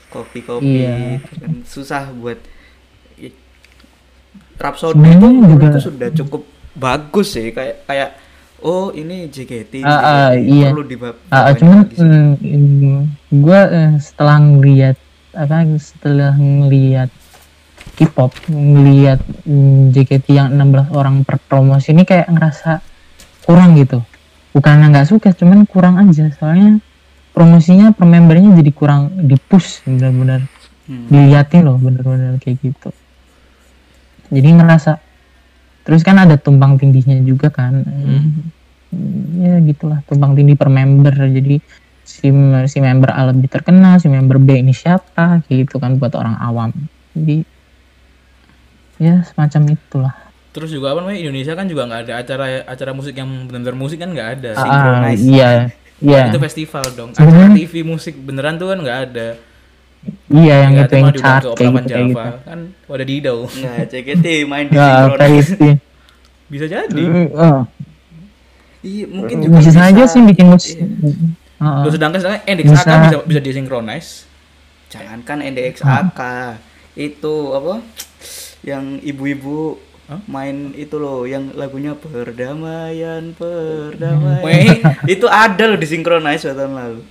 kopi-kopi, 0.07 0.87
Iya. 0.87 1.19
itu 1.19 1.33
kan 1.35 1.53
susah 1.63 2.09
buat 2.11 2.39
Rhapsody 4.59 4.99
itu 5.07 5.27
juga- 5.47 5.79
sudah 5.79 6.09
cukup 6.11 6.43
bagus 6.79 7.35
sih 7.35 7.51
kayak 7.51 7.83
kayak 7.85 8.09
oh 8.59 8.91
ini 8.91 9.27
JKT, 9.27 9.83
Ah, 9.83 9.91
ah, 9.91 10.29
JKT, 10.35 10.47
iya. 10.47 10.67
perlu 10.71 10.83
dibab 10.83 11.15
Ah, 11.29 11.51
cuman 11.53 11.87
gue 13.29 13.61
setelah 13.99 14.37
ngeliat 14.39 14.97
apa 15.31 15.61
setelah 15.77 16.33
ngeliat 16.35 17.11
K-pop 17.95 18.31
ngeliat 18.47 19.19
mm, 19.43 19.91
JKT 19.91 20.31
yang 20.31 20.55
16 20.55 20.95
orang 20.95 21.27
per 21.27 21.35
promosi 21.43 21.91
ini 21.91 22.07
kayak 22.07 22.31
ngerasa 22.31 22.79
kurang 23.43 23.75
gitu. 23.75 23.99
Bukannya 24.55 24.87
nggak 24.87 25.07
suka 25.11 25.35
cuman 25.35 25.67
kurang 25.67 25.99
aja. 25.99 26.31
Soalnya 26.31 26.79
promosinya 27.35 27.91
per 27.91 28.07
membernya 28.07 28.55
jadi 28.55 28.71
kurang 28.71 29.27
di 29.27 29.35
push 29.35 29.83
benar-benar. 29.83 30.47
Hmm. 30.89 31.05
diliatin 31.05 31.69
loh 31.69 31.77
bener-bener 31.77 32.41
kayak 32.41 32.65
gitu. 32.65 32.89
Jadi 34.33 34.49
ngerasa 34.57 34.97
terus 35.89 36.05
kan 36.05 36.21
ada 36.21 36.37
tumpang 36.37 36.77
tindihnya 36.77 37.17
juga 37.25 37.49
kan. 37.49 37.81
Hmm, 37.81 38.53
ya 39.41 39.57
gitulah 39.65 40.05
tumpang 40.05 40.37
tindih 40.37 40.53
per 40.53 40.69
member. 40.69 41.09
Jadi 41.17 41.57
si 42.05 42.29
si 42.69 42.77
member 42.77 43.09
A 43.09 43.33
lebih 43.33 43.49
terkenal 43.49 43.97
si 43.97 44.05
member 44.05 44.37
B 44.37 44.61
ini 44.61 44.69
siapa 44.69 45.41
gitu 45.49 45.81
kan 45.81 45.97
buat 45.97 46.13
orang 46.13 46.37
awam. 46.37 46.69
Jadi 47.17 47.41
ya 49.01 49.25
semacam 49.33 49.73
itulah. 49.73 50.13
Terus 50.53 50.69
juga 50.69 50.93
apa 50.93 51.01
namanya 51.01 51.25
Indonesia 51.25 51.57
kan 51.57 51.65
juga 51.65 51.89
nggak 51.89 52.01
ada 52.05 52.13
acara 52.21 52.45
acara 52.69 52.91
musik 52.93 53.17
yang 53.17 53.49
benar-benar 53.49 53.73
musik 53.73 53.97
kan 53.97 54.13
nggak 54.13 54.29
ada. 54.37 54.51
Synchronize. 54.61 55.25
iya 55.25 55.49
iya. 56.05 56.29
Itu 56.29 56.37
festival 56.37 56.85
dong. 56.93 57.17
Acara 57.17 57.49
TV 57.57 57.81
musik 57.81 58.13
beneran 58.13 58.61
tuh 58.61 58.69
kan 58.69 58.77
nggak 58.77 58.99
ada 59.09 59.48
iya 60.31 60.55
yang 60.67 60.71
Nggak 60.77 60.87
itu 60.87 60.95
yang 60.95 61.07
ke 61.07 61.13
kayak 61.13 61.35
gitu 61.43 61.49
kayak 61.55 61.71
Java 61.85 62.05
gitu 62.07 62.39
kan 62.47 62.59
wadah 62.87 63.07
didau 63.07 63.39
Nah, 63.59 63.75
JKT 63.85 64.25
main 64.47 64.65
di 64.71 64.75
ya. 64.77 65.11
Paristi 65.15 65.69
bisa 66.49 66.65
jadi 66.65 67.03
oh, 67.35 67.61
Iya, 68.79 69.05
mungkin 69.11 69.43
juga 69.43 69.59
bisa 69.59 69.71
saja 69.75 70.03
sih 70.07 70.23
bikin 70.23 70.55
musik 70.55 70.79
Iya. 70.79 70.87
Heeh. 71.59 71.83
Loh, 71.83 71.91
sedangkan 71.91 72.19
sedangkan 72.23 72.41
NDXAK 72.47 72.79
Bisa. 72.79 72.95
bisa 73.03 73.17
bisa 73.27 73.39
disinkronize 73.43 74.29
Jangankan 74.89 75.45
NDXAK, 75.53 76.21
itu 76.97 77.35
apa? 77.53 77.77
Yang 78.65 78.85
ibu-ibu 79.05 79.77
Hah? 80.09 80.17
main 80.25 80.73
itu 80.73 80.97
loh, 80.97 81.29
yang 81.29 81.53
lagunya 81.53 81.93
perdamaian, 81.93 83.37
perdamaian. 83.37 84.41
Weh, 84.41 84.81
itu 85.05 85.29
ada 85.29 85.69
loh 85.69 85.77
disinkronize 85.77 86.49
dua 86.49 86.57
tahun 86.57 86.73
lalu. 86.73 87.01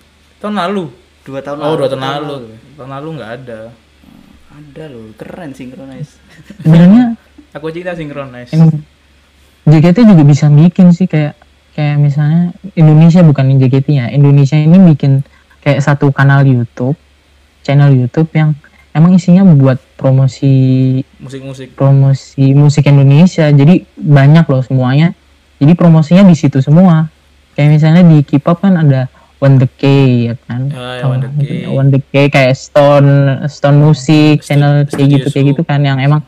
tahun 0.42 0.54
lalu 0.58 0.84
Dua 1.28 1.44
tahun 1.44 1.60
oh 1.60 1.76
lalu. 1.76 1.76
dua 1.76 1.88
tahun 1.92 2.02
lalu. 2.02 2.36
Tahun 2.80 2.90
lalu 2.96 3.08
nggak 3.20 3.32
ada. 3.44 3.60
Ada 4.48 4.84
loh, 4.88 5.12
keren 5.20 5.52
sinkronize. 5.52 6.16
sebenarnya 6.64 7.14
aku 7.52 7.70
cinta 7.70 7.94
sinkronize 7.94 8.50
JKT 9.68 9.98
juga 10.08 10.22
bisa 10.24 10.48
bikin 10.48 10.90
sih 10.96 11.04
kayak 11.04 11.36
kayak 11.76 12.00
misalnya 12.00 12.56
Indonesia 12.74 13.20
bukan 13.20 13.54
JKT 13.60 13.86
ya 13.92 14.06
Indonesia 14.08 14.56
ini 14.56 14.80
bikin 14.94 15.22
kayak 15.60 15.84
satu 15.84 16.10
kanal 16.10 16.42
YouTube 16.42 16.96
channel 17.62 17.92
YouTube 17.92 18.32
yang 18.32 18.56
emang 18.96 19.14
isinya 19.14 19.44
buat 19.44 19.76
promosi 20.00 21.04
musik-musik. 21.20 21.76
promosi 21.76 22.56
musik 22.56 22.88
Indonesia. 22.88 23.46
Jadi 23.52 23.84
banyak 23.94 24.48
loh 24.48 24.64
semuanya. 24.64 25.12
Jadi 25.60 25.72
promosinya 25.76 26.24
di 26.24 26.34
situ 26.38 26.64
semua. 26.64 27.10
Kayak 27.52 27.70
misalnya 27.76 28.02
di 28.06 28.24
K-pop 28.24 28.62
kan 28.62 28.78
ada 28.78 29.10
One 29.38 29.56
The 29.56 29.68
K 29.70 29.82
ya 30.24 30.34
kan 30.40 30.62
Ah, 30.70 30.92
ya, 30.92 31.00
Tahu 31.00 31.10
One? 31.10 31.22
K. 31.38 31.50
One 31.68 31.88
The 31.88 32.00
K 32.00 32.14
kayak 32.26 32.54
Stone 32.54 33.10
Stone 33.46 33.78
Music 33.78 34.36
Stu- 34.38 34.46
channel 34.48 34.72
kayak 34.80 34.90
Studio 34.90 35.16
gitu 35.16 35.28
kayak 35.28 35.46
gitu 35.48 35.62
kan 35.62 35.80
yang 35.80 35.98
emang 35.98 36.22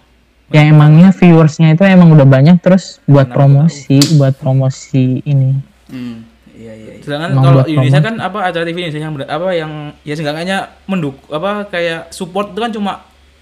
yang 0.48 0.66
emangnya 0.68 1.10
viewersnya 1.12 1.72
itu 1.72 1.82
emang 1.84 2.10
udah 2.10 2.24
banyak 2.24 2.58
terus 2.58 2.98
buat 3.04 3.24
Mana 3.24 3.34
promosi 3.36 3.98
buat 4.14 4.34
promosi 4.34 5.22
ini 5.22 5.58
Hmm, 5.86 6.22
iya 6.52 6.70
iya. 6.72 6.90
iya. 6.92 7.00
sedangkan 7.00 7.28
Emang 7.30 7.44
kalau 7.44 7.62
Indonesia 7.64 7.98
promo. 7.98 8.08
kan 8.08 8.16
apa 8.20 8.38
acara 8.44 8.62
TV 8.62 8.76
Indonesia 8.80 9.00
yang 9.00 9.14
apa 9.20 9.48
yang 9.52 9.72
ya 10.00 10.12
seenggaknya 10.12 10.58
menduk 10.84 11.18
apa 11.28 11.66
kayak 11.66 12.10
support 12.10 12.50
itu 12.50 12.58
kan 12.58 12.70
cuma 12.70 12.92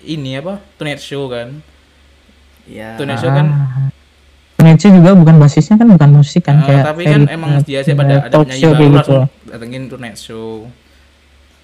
ini 0.00 0.36
apa 0.36 0.60
Tonight 0.74 0.98
Show 0.98 1.26
kan 1.26 1.60
Iya. 2.64 2.96
Tonight 2.96 3.16
Show 3.18 3.28
kan 3.30 3.46
Ah. 3.46 3.88
Netsu 4.58 4.90
juga 4.90 5.14
bukan 5.14 5.38
basisnya 5.38 5.78
kan 5.78 5.86
bukan 5.86 6.10
musik 6.18 6.42
kan 6.42 6.58
eh, 6.58 6.66
kayak 6.66 6.84
tapi 6.90 7.02
kan 7.06 7.20
kayak 7.22 7.36
emang 7.38 7.50
gitu, 7.62 7.66
dia 7.70 7.80
sih 7.80 7.94
kayak 7.94 8.00
pada 8.02 8.14
ada 8.18 8.30
talk 8.34 8.42
penyanyi 8.42 8.58
show 8.60 8.70
baru 8.70 8.78
kayak 8.82 8.98
gitu. 8.98 9.18
datengin 9.46 9.82
Tonight 9.86 10.18
Show. 10.18 10.48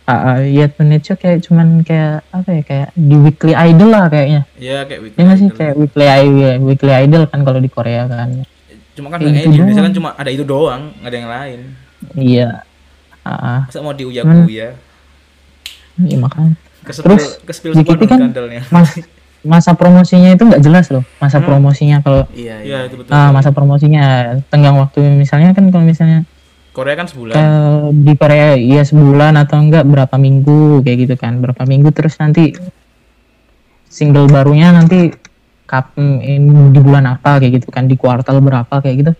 Ah, 0.04 0.38
iya 0.44 0.66
Tonight 0.70 1.02
Show 1.02 1.16
kayak 1.18 1.38
cuman 1.42 1.68
kayak 1.82 2.22
apa 2.30 2.48
ya 2.54 2.62
kayak 2.62 2.88
di 2.94 3.16
Weekly 3.18 3.54
Idol 3.58 3.90
lah 3.90 4.06
kayaknya. 4.06 4.42
Ya 4.62 4.86
kayak 4.86 5.00
ya 5.10 5.22
nggak 5.26 5.38
sih 5.42 5.48
Idol. 5.50 5.58
kayak 5.58 5.74
Weekly 5.74 6.06
Idol 6.06 6.54
Weekly 6.62 6.92
Idol 6.94 7.22
kan 7.26 7.40
kalau 7.42 7.58
di 7.58 7.70
Korea 7.72 8.06
kan. 8.06 8.30
Cuma 8.94 9.10
kan 9.10 9.18
kayak 9.18 9.32
gitu 9.42 9.48
di 9.50 9.56
Indonesia 9.58 9.74
doang. 9.74 9.86
kan 9.90 9.94
cuma 9.98 10.10
ada 10.14 10.30
itu 10.30 10.44
doang 10.46 10.82
nggak 11.02 11.10
ada 11.10 11.16
yang 11.18 11.30
lain. 11.30 11.60
Iya. 12.14 12.48
Ah, 13.24 13.32
ah. 13.32 13.60
masa 13.66 13.80
mau 13.80 13.96
diuyak 13.96 14.22
Cuman- 14.22 14.44
uya 14.46 14.68
iya 16.02 16.16
makanya. 16.18 16.54
Kesepil 16.84 17.16
Terus, 17.16 17.24
kesepil 17.48 17.72
JKT 17.80 18.02
kan 18.04 18.18
skandalnya 18.20 18.62
mas 18.68 18.90
masa 19.44 19.76
promosinya 19.76 20.32
itu 20.32 20.42
nggak 20.42 20.60
jelas 20.60 20.88
loh 20.88 21.04
masa 21.20 21.38
promosinya 21.38 22.00
kalau 22.00 22.24
Iya 22.32 22.64
iya. 22.64 22.64
iya 22.64 22.78
itu 22.88 22.96
betul. 22.98 23.12
Ah, 23.12 23.28
masa 23.28 23.52
promosinya 23.52 24.04
tenggang 24.48 24.76
waktu 24.76 25.04
misalnya 25.14 25.52
kan 25.52 25.68
kalau 25.68 25.84
misalnya 25.84 26.24
Korea 26.74 26.98
kan 26.98 27.06
sebulan. 27.06 27.34
Eh, 27.36 27.82
di 27.94 28.12
Korea 28.18 28.58
ya 28.58 28.82
sebulan 28.82 29.38
atau 29.38 29.62
enggak 29.62 29.86
berapa 29.86 30.16
minggu 30.18 30.82
kayak 30.82 30.98
gitu 31.06 31.14
kan 31.14 31.38
berapa 31.38 31.62
minggu 31.62 31.94
terus 31.94 32.18
nanti 32.18 32.50
single 33.86 34.26
barunya 34.26 34.74
nanti 34.74 35.12
kap 35.64 35.94
in- 35.96 36.72
di 36.72 36.80
bulan 36.82 37.06
apa 37.06 37.38
kayak 37.38 37.62
gitu 37.62 37.68
kan 37.70 37.86
di 37.86 37.94
kuartal 37.94 38.42
berapa 38.42 38.74
kayak 38.74 38.96
gitu. 39.00 39.12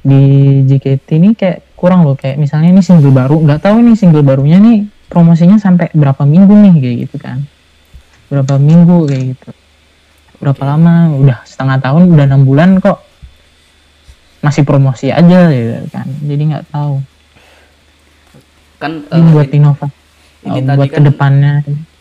Di 0.00 0.22
JKT 0.64 1.08
ini 1.18 1.34
kayak 1.34 1.74
kurang 1.74 2.06
loh 2.06 2.14
kayak 2.14 2.38
misalnya 2.38 2.70
ini 2.70 2.80
single 2.80 3.12
baru 3.12 3.42
nggak 3.42 3.60
tahu 3.60 3.82
nih 3.82 3.96
single 3.98 4.24
barunya 4.24 4.56
nih 4.56 4.86
promosinya 5.10 5.58
sampai 5.58 5.92
berapa 5.92 6.22
minggu 6.24 6.54
nih 6.54 6.74
kayak 6.80 6.96
gitu 7.06 7.16
kan 7.20 7.44
berapa 8.26 8.54
minggu 8.56 9.06
kayak 9.06 9.24
gitu. 9.32 9.50
Berapa 10.36 10.62
lama? 10.66 11.14
Udah 11.16 11.38
setengah 11.42 11.78
tahun 11.80 12.12
udah 12.12 12.24
enam 12.26 12.42
bulan 12.44 12.76
kok. 12.78 13.00
Masih 14.40 14.62
promosi 14.62 15.08
aja 15.08 15.48
gitu 15.48 15.88
kan. 15.88 16.06
Jadi 16.22 16.42
nggak 16.52 16.66
tahu. 16.68 17.00
Kan 18.76 19.08
ini 19.08 19.20
eh, 19.20 19.32
buat 19.32 19.48
Innova. 19.50 19.86
ini 20.44 20.60
Oh, 20.60 20.62
tadi 20.62 20.78
buat 20.78 20.90
kan- 20.92 20.96
ke 20.96 21.00
depannya. 21.02 21.52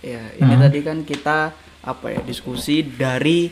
Ya, 0.05 0.21
ini 0.37 0.53
tadi 0.59 0.79
kan 0.81 0.97
kita 1.01 1.37
apa 1.81 2.05
ya 2.09 2.19
diskusi 2.21 2.83
dari 2.83 3.49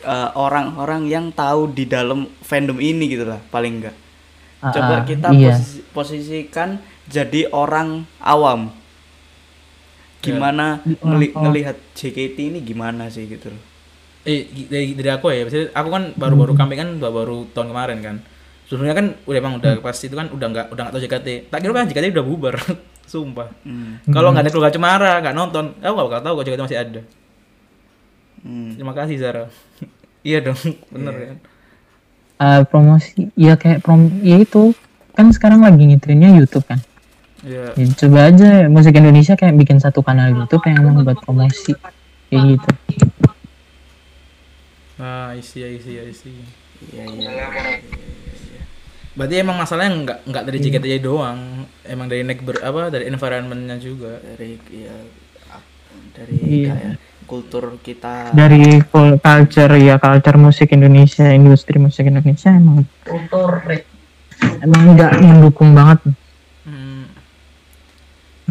eh, 0.00 0.30
orang-orang 0.34 1.08
yang 1.08 1.26
tahu 1.30 1.68
di 1.68 1.84
dalam 1.84 2.28
fandom 2.40 2.78
ini 2.78 3.04
gitu 3.08 3.24
lah 3.24 3.40
paling 3.48 3.82
enggak. 3.82 3.96
Coba 4.64 5.04
kita 5.04 5.28
iya. 5.30 5.52
posisi- 5.52 5.84
posisikan 5.90 6.68
jadi 7.04 7.50
orang 7.50 8.08
awam. 8.16 8.72
Gimana 10.26 10.66
orang 10.78 11.00
ngeli- 11.00 11.32
awam. 11.32 11.42
ngelihat 11.44 11.76
JKT 11.92 12.38
ini 12.46 12.58
gimana 12.60 13.06
sih 13.06 13.24
gitu 13.26 13.48
loh. 13.48 13.62
eh 14.24 14.40
dari, 14.64 14.94
dari 14.94 15.10
aku 15.10 15.28
ya 15.28 15.42
maksudnya 15.42 15.68
aku 15.70 15.88
kan 15.90 16.04
baru-baru 16.14 16.52
Hmm. 16.52 16.58
comeback 16.58 16.78
kan 16.78 16.90
baru 16.96 17.44
tahun 17.46 17.68
kemarin 17.68 17.98
kan 18.00 18.16
sebelumnya 18.64 18.94
kan 18.94 19.06
udah 19.22 19.38
emang 19.38 19.54
udah 19.56 19.72
Hmm. 19.74 19.84
pas 19.84 19.92
itu 19.94 20.14
kan 20.14 20.26
udah 20.26 20.46
nggak 20.48 20.66
udah 20.70 20.82
nggak 20.82 20.92
tahu 20.92 21.02
JKT 21.02 21.28
tak 21.46 21.58
kira 21.60 21.72
kan 21.74 21.84
JKT 21.86 22.06
udah 22.10 22.24
bubar 22.24 22.54
sumpah 23.06 23.48
Hmm. 23.60 24.00
kalau 24.08 24.30
nggak 24.30 24.42
ada 24.42 24.50
keluarga 24.50 24.72
cemara 24.72 25.20
nggak 25.20 25.34
nonton 25.34 25.64
aku 25.76 25.92
nggak 25.92 26.06
bakal 26.08 26.20
tahu 26.22 26.34
kalau 26.34 26.46
JKT 26.46 26.60
masih 26.62 26.80
ada 26.80 27.00
Hmm. 28.40 28.72
terima 28.74 28.92
kasih 28.92 29.16
Zara 29.18 29.44
iya 30.22 30.40
dong 30.40 30.56
bener 30.88 31.14
kan 31.26 31.38
Eh, 32.34 32.62
promosi 32.64 33.30
ya 33.34 33.54
kayak 33.54 33.80
prom 33.80 34.10
ya 34.20 34.36
itu 34.36 34.74
kan 35.12 35.30
sekarang 35.30 35.60
lagi 35.60 35.80
ngitrinnya 35.82 36.34
YouTube 36.34 36.64
kan 36.64 36.80
iya. 37.44 37.64
Ya, 37.72 37.86
coba 37.94 38.18
aja 38.26 38.48
musik 38.66 38.92
Indonesia 38.92 39.34
kayak 39.34 39.54
bikin 39.54 39.78
satu 39.78 40.00
kanal 40.00 40.32
YouTube 40.32 40.64
yang 40.64 40.82
emang 40.82 41.02
buat 41.02 41.18
promosi. 41.18 41.76
Kayak 42.26 42.42
gitu. 42.50 42.68
Ah 44.94 45.34
isi 45.34 45.60
isi 45.60 45.92
isi 46.00 46.32
Iya 46.90 47.04
iya. 47.08 47.30
berarti 49.14 49.34
emang 49.38 49.56
masalahnya 49.56 49.94
nggak 49.96 50.18
nggak 50.26 50.44
dari 50.44 50.58
JKT 50.58 50.84
aja 50.88 51.00
doang. 51.00 51.38
Emang 51.82 52.06
dari 52.06 52.22
nek 52.22 52.40
ber, 52.40 52.58
apa 52.60 52.90
dari 52.90 53.06
environmentnya 53.06 53.78
juga. 53.78 54.18
Dari 54.18 54.58
ya 54.70 54.96
dari 56.12 56.36
Iya. 56.40 56.72
kayak 56.72 56.94
kultur 57.24 57.80
kita. 57.80 58.30
dari 58.32 58.84
cul- 58.84 59.16
culture 59.16 59.72
ya 59.74 59.96
culture 59.96 60.36
musik 60.36 60.68
Indonesia 60.70 61.24
industri 61.26 61.80
musik 61.80 62.04
Indonesia 62.04 62.52
emang 62.52 62.84
emang 64.60 64.82
nggak 64.92 65.12
mendukung 65.18 65.72
banget 65.72 66.04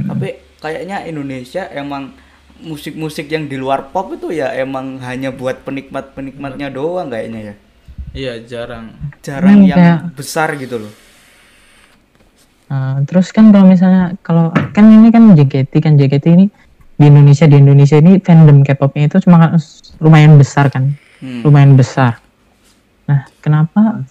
Tapi 0.03 0.27
kayaknya 0.59 1.03
Indonesia 1.03 1.67
emang 1.69 2.11
musik-musik 2.59 3.27
yang 3.27 3.47
di 3.47 3.55
luar 3.55 3.91
pop 3.91 4.13
itu 4.13 4.31
ya 4.31 4.53
emang 4.53 5.01
hanya 5.01 5.31
buat 5.31 5.63
penikmat-penikmatnya 5.63 6.69
doang 6.69 7.09
kayaknya 7.09 7.39
ya. 7.41 7.55
iya 8.13 8.33
jarang. 8.39 8.93
Jarang 9.19 9.65
Emang 9.65 9.69
yang 9.69 9.79
kayak- 9.79 10.03
besar 10.13 10.53
gitu 10.55 10.77
loh. 10.79 10.93
Nah, 12.69 13.01
terus 13.05 13.29
kan 13.29 13.49
kalau 13.49 13.65
misalnya 13.67 14.13
kalau 14.21 14.49
kan 14.71 14.85
ini 14.85 15.09
kan 15.09 15.33
JKT 15.33 15.73
kan 15.77 15.93
JKT 15.93 16.25
ini 16.29 16.45
di 16.93 17.05
Indonesia 17.05 17.45
di 17.45 17.57
Indonesia 17.57 17.97
ini 17.97 18.17
fandom 18.17 18.61
K-popnya 18.61 19.09
itu 19.09 19.17
cuma 19.25 19.57
lumayan 19.97 20.37
besar 20.37 20.69
kan? 20.69 20.93
Hmm. 21.23 21.39
lumayan 21.41 21.73
besar. 21.73 22.19
Nah 23.07 23.25
kenapa 23.39 24.03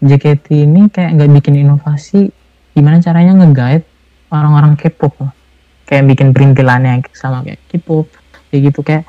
JKT 0.00 0.46
ini 0.66 0.86
kayak 0.88 1.18
nggak 1.18 1.30
bikin 1.36 1.54
inovasi? 1.60 2.30
Gimana 2.72 2.98
caranya 2.98 3.36
nge-guide 3.36 3.84
orang-orang 4.32 4.74
K-pop 4.74 5.12
kayak 5.84 6.08
bikin 6.08 6.32
perintilannya 6.32 7.04
sama 7.12 7.44
kayak 7.44 7.60
K-pop 7.68 8.08
kayak 8.48 8.60
gitu 8.72 8.80
kayak 8.80 9.04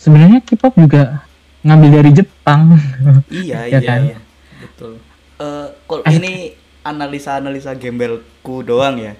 sebenarnya 0.00 0.40
K-pop 0.40 0.74
juga 0.74 1.22
ngambil 1.62 2.02
dari 2.02 2.10
Jepang 2.12 2.76
Iya 3.30 3.68
Ya 3.68 3.78
iya 3.78 3.80
kan? 3.84 4.00
iya. 4.08 4.18
betul 4.60 4.96
Eh, 5.34 5.66
kalau 5.90 6.06
ini 6.06 6.54
analisa-analisa 6.86 7.74
gembelku 7.74 8.62
doang 8.62 9.02
ya. 9.02 9.18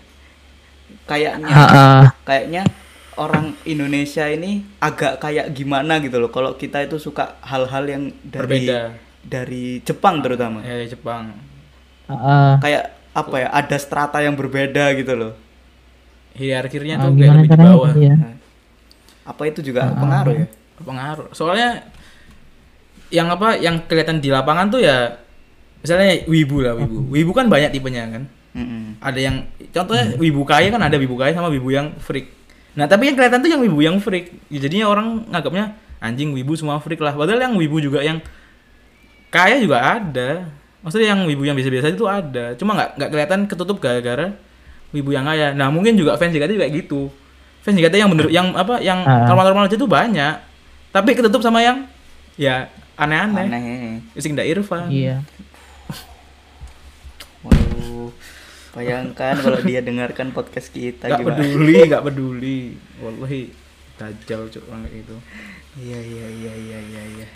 Kayaknya 1.05 1.51
Heeh. 1.51 2.03
kayaknya 2.23 2.63
orang 3.19 3.59
Indonesia 3.67 4.31
ini 4.31 4.63
agak 4.79 5.19
kayak 5.19 5.51
gimana 5.51 5.99
gitu 5.99 6.23
loh. 6.23 6.31
Kalau 6.31 6.55
kita 6.55 6.87
itu 6.87 7.03
suka 7.03 7.35
hal-hal 7.43 7.85
yang 7.85 8.03
dari 8.23 8.63
berbeda 8.63 8.79
dari 9.27 9.83
Jepang 9.83 10.23
terutama. 10.23 10.63
ya 10.63 10.87
Jepang 10.87 11.35
Heeh. 12.07 12.51
Kayak 12.63 12.85
apa 13.15 13.37
ya? 13.41 13.49
Ada 13.55 13.77
strata 13.79 14.19
yang 14.21 14.35
berbeda 14.35 14.91
gitu 14.99 15.15
loh. 15.15 15.33
hierarkinya 16.35 16.99
Ah, 16.99 17.03
tuh 17.07 17.11
kayak 17.15 17.35
lebih 17.39 17.51
di 17.55 17.59
bawah 17.63 17.91
iya. 17.95 18.15
Apa 19.23 19.43
itu 19.47 19.63
juga 19.63 19.87
pengaruh 19.95 20.35
ya? 20.35 20.47
pengaruh 20.75 21.31
soalnya 21.31 21.87
yang 23.15 23.31
apa 23.31 23.55
yang 23.63 23.79
kelihatan 23.87 24.19
di 24.19 24.27
lapangan 24.35 24.67
tuh 24.67 24.83
ya 24.83 25.23
misalnya 25.79 26.27
wibu 26.27 26.59
lah 26.59 26.75
wibu 26.75 27.07
wibu 27.15 27.31
kan 27.31 27.47
banyak 27.47 27.71
tipenya 27.71 28.11
kan 28.11 28.23
Mm-mm. 28.59 28.99
ada 28.99 29.21
yang 29.23 29.47
contohnya 29.71 30.19
wibu 30.19 30.43
kaya 30.43 30.75
kan 30.75 30.83
ada 30.83 30.99
wibu 30.99 31.15
kaya 31.15 31.31
sama 31.31 31.47
wibu 31.47 31.71
yang 31.71 31.95
freak 32.03 32.35
nah 32.75 32.91
tapi 32.91 33.07
yang 33.07 33.15
kelihatan 33.15 33.39
tuh 33.39 33.51
yang 33.55 33.63
wibu 33.63 33.79
yang 33.87 33.97
freak 34.03 34.35
Ya, 34.51 34.59
jadinya 34.67 34.91
orang 34.91 35.31
nganggapnya 35.31 35.79
anjing 36.03 36.35
wibu 36.35 36.59
semua 36.59 36.83
freak 36.83 36.99
lah 36.99 37.15
padahal 37.15 37.39
yang 37.39 37.55
wibu 37.55 37.79
juga 37.79 38.03
yang 38.03 38.19
kaya 39.31 39.63
juga 39.63 39.79
ada 39.79 40.51
maksudnya 40.85 41.11
yang 41.11 41.25
wibu 41.25 41.43
yang 41.43 41.57
biasa-biasa 41.57 41.89
itu 41.91 42.05
ada 42.05 42.53
cuma 42.55 42.77
nggak 42.77 42.91
nggak 42.95 43.11
kelihatan 43.11 43.41
ketutup 43.45 43.81
gara-gara 43.81 44.37
wibu 44.91 45.11
yang 45.11 45.25
kaya 45.25 45.51
nah 45.51 45.67
mungkin 45.67 45.97
juga 45.97 46.15
fans 46.15 46.31
JKT 46.31 46.51
juga 46.53 46.63
kayak 46.63 46.77
gitu 46.79 47.09
fans 47.61 47.75
JKT 47.75 47.95
yang 47.97 48.11
bener 48.13 48.29
yang 48.29 48.53
apa 48.53 48.79
yang 48.79 49.01
Ah. 49.03 49.25
normal-normal 49.25 49.65
aja 49.65 49.75
tuh 49.75 49.89
banyak 49.89 50.35
tapi 50.91 51.11
ketutup 51.13 51.41
sama 51.41 51.59
yang 51.59 51.89
ya 52.37 52.69
aneh-aneh 52.95 53.45
Aneh. 53.45 53.99
Ndak 54.15 54.47
Irfan 54.47 54.87
iya 54.87 55.25
Waduh. 57.41 58.09
Bayangkan 58.73 59.35
kalau 59.37 59.61
dia 59.61 59.81
dengarkan 59.89 60.31
podcast 60.31 60.69
kita 60.69 61.07
gimana? 61.13 61.39
peduli 61.39 61.77
nggak 61.85 62.03
peduli 62.03 62.61
wallahi 62.99 63.43
dajjal 63.95 64.49
cuk 64.49 64.65
orang 64.67 64.85
kayak 64.85 64.95
gitu 65.01 65.17
Iya 65.75 65.99
iya 65.99 66.27
iya 66.31 66.53
iya 66.55 66.79
iya 66.81 67.03
iya. 67.15 67.27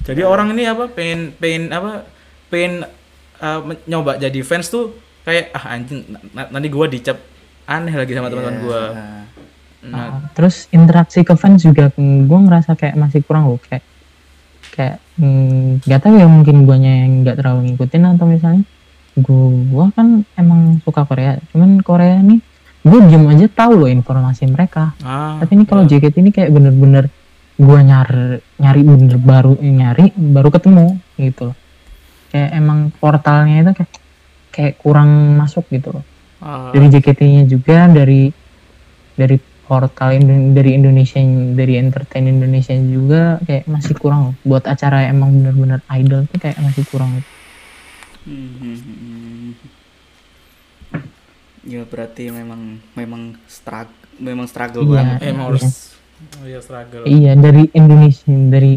jadi 0.00 0.24
orang 0.24 0.52
ini 0.52 0.64
apa 0.64 0.88
pengen 0.88 1.32
pengen 1.34 1.68
apa 1.70 2.04
pengen 2.50 2.84
uh, 3.38 3.60
nyoba 3.84 4.18
jadi 4.18 4.36
fans 4.40 4.66
tuh 4.66 4.92
kayak 5.22 5.50
ah 5.52 5.70
anjing 5.70 6.02
na- 6.30 6.50
nanti 6.50 6.66
gua 6.66 6.86
dicap 6.86 7.16
aneh 7.64 7.92
lagi 7.92 8.10
sama 8.10 8.26
teman-teman 8.26 8.52
Iya. 8.52 8.62
gua 8.62 8.82
nah, 8.90 9.18
Ah, 9.80 10.28
terus 10.32 10.68
interaksi 10.70 11.22
ke 11.22 11.32
fans 11.34 11.62
juga 11.62 11.88
gue 11.94 12.38
ngerasa 12.38 12.74
kayak 12.74 12.94
masih 12.94 13.22
kurang 13.22 13.48
loh 13.48 13.60
kayak 13.60 13.80
kayak 14.70 15.00
mm, 15.16 15.80
nggak 15.82 16.00
tahu 16.00 16.14
ya 16.14 16.26
mungkin 16.26 16.62
guanya 16.62 16.92
yang 17.00 17.22
nggak 17.22 17.36
terlalu 17.36 17.60
ngikutin 17.66 18.02
atau 18.10 18.26
misalnya 18.26 18.62
gua 19.16 19.88
kan 19.90 20.22
emang 20.34 20.60
suka 20.80 21.02
Korea 21.02 21.40
cuman 21.48 21.80
Korea 21.80 22.18
nih 22.18 22.40
gue 22.80 22.98
diem 23.04 23.24
aja 23.26 23.46
tahu 23.46 23.72
loh 23.78 23.88
informasi 23.88 24.46
mereka 24.46 24.92
ah, 25.00 25.36
tapi 25.38 25.54
ini 25.54 25.64
kalau 25.64 25.84
ya. 25.84 25.96
JKT 25.96 26.16
ini 26.18 26.30
kayak 26.30 26.50
bener-bener 26.50 27.04
gua 27.56 27.80
nyari 27.80 28.40
nyari 28.56 28.80
bener 28.82 29.16
baru 29.16 29.52
nyari 29.54 30.12
baru 30.12 30.48
ketemu 30.48 30.86
gitu 31.16 31.42
loh 31.46 31.56
kayak 32.30 32.50
emang 32.54 32.78
portalnya 32.94 33.60
itu 33.60 33.72
kayak 33.74 33.90
kayak 34.50 34.74
kurang 34.76 35.10
masuk 35.36 35.66
gitu 35.68 35.90
loh 35.92 36.04
Ah, 36.40 36.72
dari 36.72 36.88
JKT-nya 36.88 37.44
juga 37.44 37.84
dari 37.86 38.32
dari 39.12 39.36
portal 39.62 40.16
Indo- 40.16 40.50
dari 40.50 40.72
Indonesia 40.72 41.20
dari 41.52 41.76
entertain 41.76 42.26
Indonesia 42.26 42.72
juga 42.74 43.38
kayak 43.40 43.68
masih 43.68 43.94
kurang 43.94 44.20
loh. 44.24 44.34
buat 44.42 44.64
acara 44.64 45.04
yang 45.04 45.14
emang 45.14 45.30
bener-bener 45.36 45.80
idol 45.92 46.24
tuh 46.26 46.38
kayak 46.38 46.56
masih 46.58 46.82
kurang 46.86 47.20
Hmm, 48.20 48.52
hmm, 48.56 48.76
hmm. 48.76 49.52
Ya 51.62 51.84
berarti 51.84 52.28
memang 52.28 52.80
memang 52.94 53.36
struggle 53.46 53.92
memang 54.16 54.44
struggle 54.44 54.82
Iya. 54.82 54.96
banget. 54.96 55.18
emang 55.26 55.36
iya. 55.38 55.48
harus 55.50 55.64
oh 56.34 56.44
iya 56.46 56.60
struggle 56.60 57.02
iya 57.04 57.32
dari 57.34 57.68
Indonesia 57.70 58.24
dari 58.48 58.72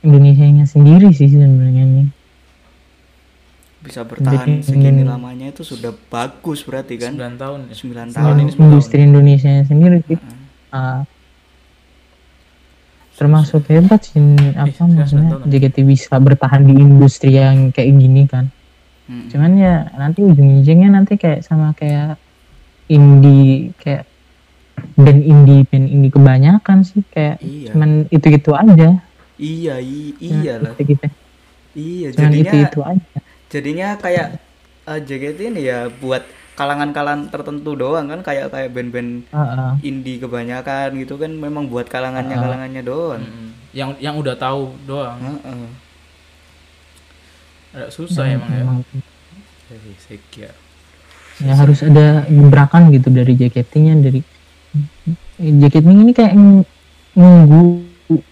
Indonesia 0.00 0.46
nya 0.46 0.64
sendiri 0.64 1.12
sih 1.12 1.28
sebenarnya 1.28 1.84
nih 1.86 2.08
Bisa 3.82 4.00
bertahan 4.02 4.46
Jadi 4.48 4.62
segini 4.62 5.02
lamanya 5.02 5.50
itu 5.50 5.62
sudah 5.62 5.90
bagus 6.06 6.62
berarti 6.62 6.94
kan? 6.96 7.12
9 7.12 7.34
tahun 7.34 7.58
ya 7.66 7.74
9 7.74 8.08
Tahun 8.08 8.34
ini 8.36 8.48
10 8.48 8.54
tahun. 8.54 8.64
industri 8.64 9.00
Indonesia 9.02 9.52
sendiri 9.62 9.98
sih 10.02 10.18
Ah, 10.70 11.04
termasuk 13.12 13.68
hebat 13.68 14.00
sih 14.02 14.22
apa 14.54 14.72
sudah 14.72 14.88
maksudnya 14.96 15.30
tahun. 15.36 15.46
JKT 15.46 15.76
bisa 15.84 16.16
bertahan 16.16 16.62
di 16.62 16.74
industri 16.74 17.36
yang 17.36 17.68
kayak 17.68 17.92
gini 17.92 18.24
kan 18.24 18.48
Hmm. 19.02 19.26
cuman 19.26 19.52
ya 19.54 19.74
nanti 19.92 20.22
ujung-ujungnya 20.22 20.88
nanti 20.88 21.18
kayak 21.18 21.42
sama 21.42 21.74
kayak 21.74 22.16
indie 22.86 23.74
kayak 23.76 24.06
band 24.94 25.20
indie 25.20 25.66
band 25.66 25.86
indie 25.86 26.08
kebanyakan 26.08 26.80
sih 26.80 27.02
kayak 27.06 27.36
Iya. 27.38 27.66
cuman 27.68 27.90
itu-itu 28.08 28.50
aja 28.54 29.02
Iya, 29.36 29.74
i- 29.76 30.14
iya 30.16 30.54
lah. 30.56 30.72
gitu 30.72 30.94
gitu 30.94 31.06
Iya, 31.74 32.08
cuman 32.12 32.30
jadinya 32.30 32.42
itu-itu 32.46 32.80
aja 32.80 33.18
jadinya 33.52 33.94
kayak 33.94 34.40
eh, 34.82 34.98
JKT 34.98 35.52
ini 35.52 35.62
ya 35.62 35.92
buat 35.92 36.24
kalangan-kalangan 36.52 37.28
tertentu 37.28 37.72
doang 37.74 38.08
kan 38.08 38.20
kayak 38.20 38.48
kayak 38.48 38.72
band-band 38.72 39.24
Heeh. 39.26 39.72
indie 39.82 40.16
kebanyakan 40.16 40.96
gitu 40.96 41.16
kan 41.16 41.30
memang 41.30 41.64
buat 41.66 41.86
kalangannya 41.86 42.34
Ah. 42.34 42.42
kalangannya 42.42 42.82
doang. 42.82 43.20
Mm, 43.20 43.48
yang 43.72 43.90
yang 43.98 44.14
udah 44.16 44.34
tahu 44.34 44.72
doang. 44.82 45.16
Heeh. 45.20 45.68
agak 47.72 47.88
susah 47.90 48.28
Dan 48.28 48.36
emang 48.36 48.50
ya. 48.50 48.60
Emang 48.60 48.78
Jadi, 49.64 49.90
sekia. 49.98 50.50
Ya 51.40 51.56
harus 51.56 51.80
ada 51.80 52.28
gebrakan 52.28 52.92
gitu 52.92 53.08
dari 53.08 53.32
JKT-nya 53.32 53.96
dari 53.98 54.20
JKT 55.38 55.80
ini 55.80 56.12
kayak 56.12 56.36
ng- 56.36 56.68
nunggu 57.14 57.80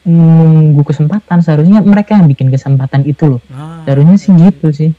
nunggu 0.04 0.83
kesempatan. 0.85 1.40
Seharusnya 1.40 1.80
mereka 1.80 2.20
yang 2.20 2.28
bikin 2.28 2.52
kesempatan 2.52 3.09
itu 3.09 3.24
loh. 3.26 3.40
Nah 3.48 3.80
seharusnya 3.88 4.16
sih 4.20 4.33
gitu 4.37 4.68
sih 4.70 4.90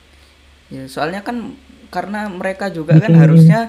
Ya, 0.71 0.87
soalnya 0.87 1.19
kan 1.19 1.53
karena 1.87 2.25
mereka 2.25 2.67
juga 2.67 2.95
kan 2.95 3.05
Bikin- 3.05 3.19
harusnya 3.19 3.59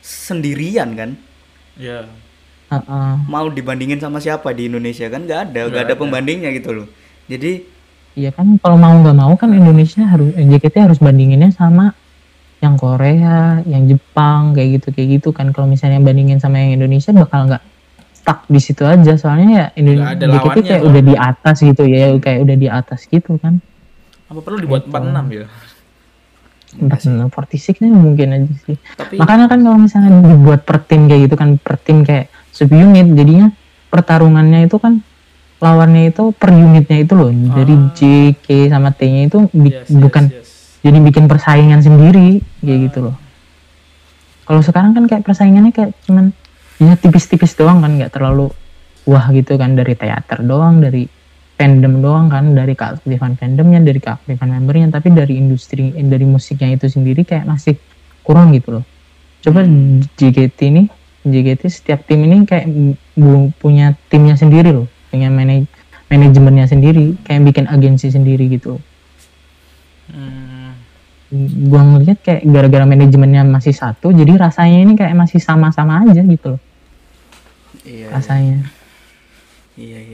sendirian 0.00 0.92
kan. 0.94 1.10
ya 1.74 2.04
Heeh. 2.68 3.12
Mau 3.26 3.48
dibandingin 3.48 3.98
sama 3.98 4.20
siapa 4.20 4.52
di 4.52 4.68
Indonesia 4.68 5.08
kan 5.08 5.24
nggak 5.24 5.40
ada, 5.48 5.60
Nggak 5.66 5.82
ada 5.82 5.88
ada. 5.88 5.98
pembandingnya 5.98 6.50
gitu 6.52 6.70
loh. 6.72 6.86
Jadi 7.26 7.66
Iya 8.12 8.30
kan 8.30 8.58
kalau 8.58 8.74
mau 8.76 8.92
nggak 8.92 9.16
mau 9.16 9.32
kan 9.34 9.50
Indonesia 9.50 10.02
harus 10.04 10.34
JKT 10.34 10.76
harus 10.80 10.98
bandinginnya 10.98 11.50
sama 11.50 11.94
yang 12.58 12.74
Korea 12.74 13.62
yang 13.64 13.86
Jepang 13.86 14.52
kayak 14.52 14.68
gitu 14.76 14.88
kayak 14.90 15.08
gitu 15.16 15.28
kan 15.30 15.48
kalau 15.48 15.66
misalnya 15.66 15.98
bandingin 15.98 16.36
sama 16.36 16.58
yang 16.58 16.76
Indonesia 16.76 17.10
bakal 17.10 17.46
nggak 17.46 17.62
stuck 18.12 18.44
di 18.44 18.60
situ 18.60 18.82
aja 18.82 19.14
soalnya 19.14 19.48
ya 19.48 19.66
Indonesia 19.74 20.10
ada 20.12 20.26
JKT 20.26 20.36
lawannya 20.36 20.64
kayak 20.68 20.82
udah 20.84 21.02
di 21.02 21.14
atas 21.16 21.56
gitu 21.60 21.82
ya 21.86 22.06
kayak 22.18 22.38
udah 22.42 22.56
di 22.56 22.68
atas 22.68 23.00
gitu 23.04 23.32
kan 23.36 23.54
Apa 24.26 24.38
perlu 24.38 24.58
dibuat 24.58 24.82
Gitu. 24.84 24.92
46 24.92 25.26
ya? 25.32 25.46
Empat 26.72 27.02
enam 27.04 27.28
forty 27.28 27.56
six 27.56 27.82
mungkin 27.82 28.30
aja 28.30 28.54
sih 28.62 28.78
Tapi 28.94 29.18
makanya 29.18 29.46
kan 29.46 29.58
kalau 29.58 29.74
misalnya 29.76 30.22
dibuat 30.22 30.62
per 30.62 30.78
tim 30.80 31.06
kayak 31.06 31.26
gitu 31.26 31.34
kan 31.34 31.56
per 31.56 31.74
tim 31.76 32.02
kayak 32.02 32.28
subunit 32.50 33.10
jadinya 33.10 33.50
pertarungannya 33.88 34.64
itu 34.64 34.76
kan 34.76 35.02
lawannya 35.58 36.08
itu 36.08 36.30
per 36.32 36.50
unitnya 36.50 36.98
itu 37.00 37.12
loh 37.12 37.28
dari 37.28 37.74
Ah. 37.74 37.90
J, 37.92 38.00
K 38.34 38.46
sama 38.68 38.90
T 38.90 39.00
nya 39.04 39.26
itu 39.26 39.50
bi- 39.50 39.74
Yes, 39.74 39.86
yes, 39.86 39.98
bukan 39.98 40.24
yes. 40.26 40.48
jadi 40.80 40.98
bikin 41.00 41.24
persaingan 41.26 41.80
sendiri 41.80 42.38
kayak 42.60 42.70
Ah. 42.70 42.82
gitu 42.86 42.98
loh 43.02 43.16
kalau 44.44 44.62
sekarang 44.62 44.92
kan 44.92 45.04
kayak 45.04 45.22
persaingannya 45.22 45.70
kayak 45.70 45.92
cuman 46.04 46.32
ya 46.76 46.94
tipis-tipis 46.94 47.52
doang 47.54 47.78
kan 47.78 47.92
nggak 47.92 48.10
terlalu 48.10 48.48
wah 49.04 49.26
gitu 49.30 49.54
kan 49.54 49.74
dari 49.74 49.92
teater 49.92 50.40
doang 50.40 50.78
dari 50.78 51.06
fandom 51.60 52.00
doang 52.00 52.32
kan 52.32 52.56
dari 52.56 52.72
keaktifan 52.72 53.36
fandomnya 53.36 53.84
dari 53.84 54.00
keaktifan 54.00 54.48
membernya 54.48 54.88
tapi 54.88 55.12
dari 55.12 55.36
industri 55.36 55.92
eh, 55.92 56.00
dari 56.00 56.24
musiknya 56.24 56.72
itu 56.72 56.88
sendiri 56.88 57.28
kayak 57.28 57.44
masih 57.44 57.76
kurang 58.24 58.56
gitu 58.56 58.80
loh. 58.80 58.84
Coba 59.44 59.68
JKT 60.16 60.58
ini 60.72 60.88
JKT 61.20 61.68
setiap 61.68 62.08
tim 62.08 62.24
ini 62.24 62.48
kayak 62.48 62.64
bu- 63.12 63.52
punya 63.60 63.92
timnya 64.08 64.40
sendiri 64.40 64.72
loh 64.72 64.88
punya 65.12 65.28
manaj 65.28 65.68
manajemennya 66.08 66.64
sendiri 66.64 67.12
kayak 67.20 67.44
bikin 67.44 67.68
agensi 67.68 68.08
sendiri 68.08 68.48
gitu 68.48 68.80
Hmm. 70.10 70.74
gua 71.70 71.86
ngeliat 71.86 72.18
kayak 72.18 72.42
gara-gara 72.42 72.82
manajemennya 72.82 73.46
masih 73.46 73.70
satu 73.70 74.10
jadi 74.10 74.34
rasanya 74.34 74.82
ini 74.82 74.98
kayak 74.98 75.14
masih 75.14 75.38
sama-sama 75.38 76.02
aja 76.02 76.18
gitu 76.26 76.58
loh. 76.58 76.60
Iya, 77.86 78.10
rasanya. 78.10 78.58
Iya 79.78 79.86
iya 79.86 79.98
iya. 80.02 80.09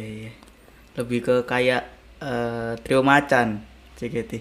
Lebih 0.96 1.18
ke 1.20 1.34
kayak 1.44 1.82
eh, 2.18 2.72
trio 2.80 3.00
macan 3.00 3.60
JKT. 3.94 4.32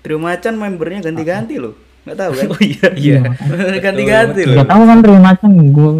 Trio 0.00 0.18
macan 0.18 0.54
membernya 0.54 1.00
ganti-ganti 1.02 1.56
loh. 1.56 1.74
Nggak 2.04 2.16
tahu 2.18 2.32
kan? 2.32 2.46
Oh 2.52 2.60
iya 2.60 2.88
iya. 2.94 3.18
ganti-ganti 3.84 4.40
loh. 4.44 4.54
nggak 4.56 4.68
tahu 4.68 4.82
kan 4.84 4.98
Trio 5.00 5.18
Macan 5.18 5.50
gue 5.66 5.90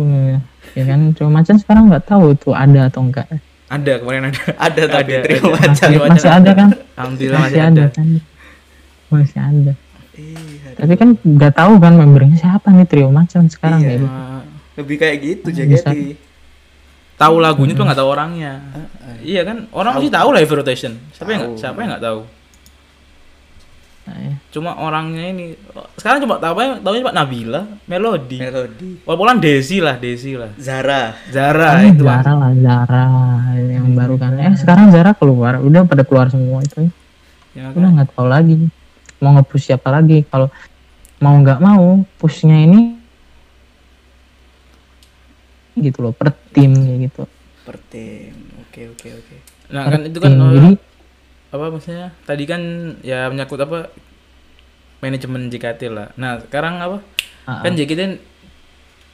ya 0.75 0.85
kan 0.85 1.01
Trio 1.11 1.29
Macan 1.29 1.57
sekarang 1.57 1.85
nggak 1.87 2.05
tahu 2.05 2.35
tuh 2.35 2.53
ada 2.53 2.87
atau 2.87 3.01
enggak 3.01 3.25
Ada 3.65 3.93
kemarin 3.97 4.29
ada. 4.29 4.43
Ada 4.67 4.83
tapi 4.87 5.11
Ada, 5.11 5.25
trio 5.25 5.41
ada. 5.41 5.51
macan. 5.57 5.89
masih, 5.89 5.97
Macan 5.97 6.11
masih 6.13 6.31
ada 6.31 6.51
kan 6.53 6.69
Alhamdulillah 6.95 7.41
masih 7.41 7.61
ada 7.63 7.85
kan 7.89 8.07
masih 9.09 9.41
ada 9.41 9.73
Iya. 10.15 10.69
tapi 10.77 10.95
kan 10.95 11.09
nggak 11.17 11.53
tahu 11.55 11.73
kan 11.77 11.93
membernya 11.93 12.37
siapa 12.37 12.71
nih 12.71 12.85
Trio 12.85 13.09
Macan 13.09 13.49
sekarang 13.49 13.81
Iya. 13.81 14.05
Ah, 14.05 14.43
Lebih 14.75 14.97
kayak 14.97 15.17
gitu. 15.19 15.47
JKT. 15.49 15.89
Tahu 17.15 17.37
lagunya 17.39 17.73
tuh 17.73 17.85
nggak 17.85 17.99
tahu 17.99 18.09
orangnya. 18.11 18.53
Iya 19.21 19.43
kan? 19.43 19.69
Orang 19.71 19.97
pasti 19.97 20.11
tahu 20.11 20.29
lah 20.31 20.41
Heavy 20.41 20.55
Rotation. 20.55 20.93
Siapa 21.11 21.31
yang 21.31 21.43
siapa 21.55 21.79
yang 21.79 21.91
nggak 21.95 22.05
tahu? 22.05 22.21
Nah, 24.05 24.19
ya. 24.21 24.35
Cuma 24.53 24.77
orangnya 24.77 25.33
ini 25.33 25.57
sekarang 25.97 26.21
cuma 26.21 26.37
tahu 26.37 26.53
tahu 26.79 26.95
cuma 27.01 27.11
Nabila, 27.11 27.65
Melody. 27.85 28.37
Melody. 28.37 28.91
Walaupun 29.03 29.41
Desi 29.41 29.81
lah, 29.81 29.97
Desi 29.97 30.37
lah. 30.37 30.53
Zara. 30.61 31.17
Zara 31.33 31.81
Ah, 31.81 31.83
itu. 31.83 32.05
Zara 32.05 32.33
lah 32.37 32.53
Zara 32.53 33.07
yang 33.57 33.97
baru 33.97 34.15
kan 34.17 34.37
eh 34.37 34.53
sekarang 34.55 34.93
Zara 34.93 35.17
keluar 35.17 35.57
udah 35.59 35.85
pada 35.85 36.05
keluar 36.05 36.29
semua 36.29 36.61
itu 36.61 36.89
Ya 37.55 37.71
udah 37.71 37.81
kan? 37.81 37.93
nggak 37.97 38.09
tahu 38.13 38.27
lagi 38.27 38.55
mau 39.23 39.33
nge-push 39.33 39.73
siapa 39.73 39.89
lagi 39.89 40.27
kalau 40.27 40.53
mau 41.17 41.33
nggak 41.39 41.59
mau 41.59 42.03
pushnya 42.19 42.61
ini 42.61 42.94
gitu 45.77 45.99
loh 46.01 46.13
per 46.13 46.31
tim 46.51 46.71
kayak 46.71 46.99
gitu 47.05 47.23
Per 47.65 47.77
tim. 47.89 48.35
Oke 48.61 48.93
oke 48.93 49.09
oke. 49.09 49.37
Nah, 49.73 49.89
per 49.89 49.93
kan 49.97 50.01
itu 50.05 50.19
kan 50.21 50.33
eh, 50.37 50.51
jadi 50.53 50.71
apa 51.49 51.65
maksudnya? 51.73 52.09
Tadi 52.23 52.45
kan 52.45 52.61
ya 53.01 53.25
menyangkut 53.27 53.57
apa? 53.59 53.89
Manajemen 55.01 55.49
JKT 55.49 55.81
lah. 55.89 56.13
Nah, 56.15 56.41
sekarang 56.41 56.77
apa? 56.77 56.99
ah, 57.45 57.61
Kan 57.61 57.73
JKT 57.73 58.21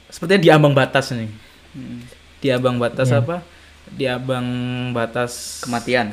sepertinya 0.07 0.43
di 0.43 0.49
ambang 0.51 0.75
batas 0.75 1.11
nih. 1.11 1.31
Hmm. 1.71 2.03
Di 2.39 2.47
ambang 2.51 2.75
batas 2.75 3.07
Iya. 3.07 3.23
apa? 3.23 3.39
Di 3.87 4.05
ambang 4.07 4.47
batas 4.91 5.63
Kematian. 5.63 6.11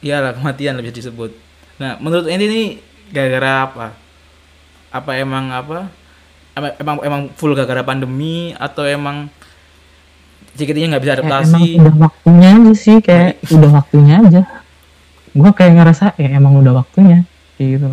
Iyalah 0.00 0.32
kematian 0.32 0.78
bisa 0.78 0.94
disebut. 0.96 1.34
Nah, 1.76 1.98
menurut 1.98 2.24
ini 2.26 2.44
nih 2.46 2.66
gara-gara 3.10 3.66
apa? 3.66 3.86
Apa 4.88 5.18
emang 5.18 5.50
apa? 5.50 5.90
Emang 6.56 6.98
emang, 7.00 7.22
full 7.38 7.54
gara-gara 7.54 7.86
pandemi 7.86 8.52
atau 8.58 8.82
emang 8.84 9.30
JKT-nya 10.58 10.96
nggak 10.96 11.04
bisa 11.06 11.14
adaptasi? 11.16 11.54
emang 11.54 11.64
udah 11.78 11.94
waktunya 12.10 12.48
aja 12.58 12.72
sih 12.74 12.96
kayak 12.98 13.38
udah 13.48 13.70
waktunya 13.70 14.14
aja. 14.18 14.42
Gua 15.30 15.50
kayak 15.54 15.72
ngerasa 15.78 16.06
ya 16.18 16.28
emang 16.36 16.58
udah 16.58 16.82
waktunya 16.82 17.22
kayak 17.54 17.68
gitu 17.78 17.88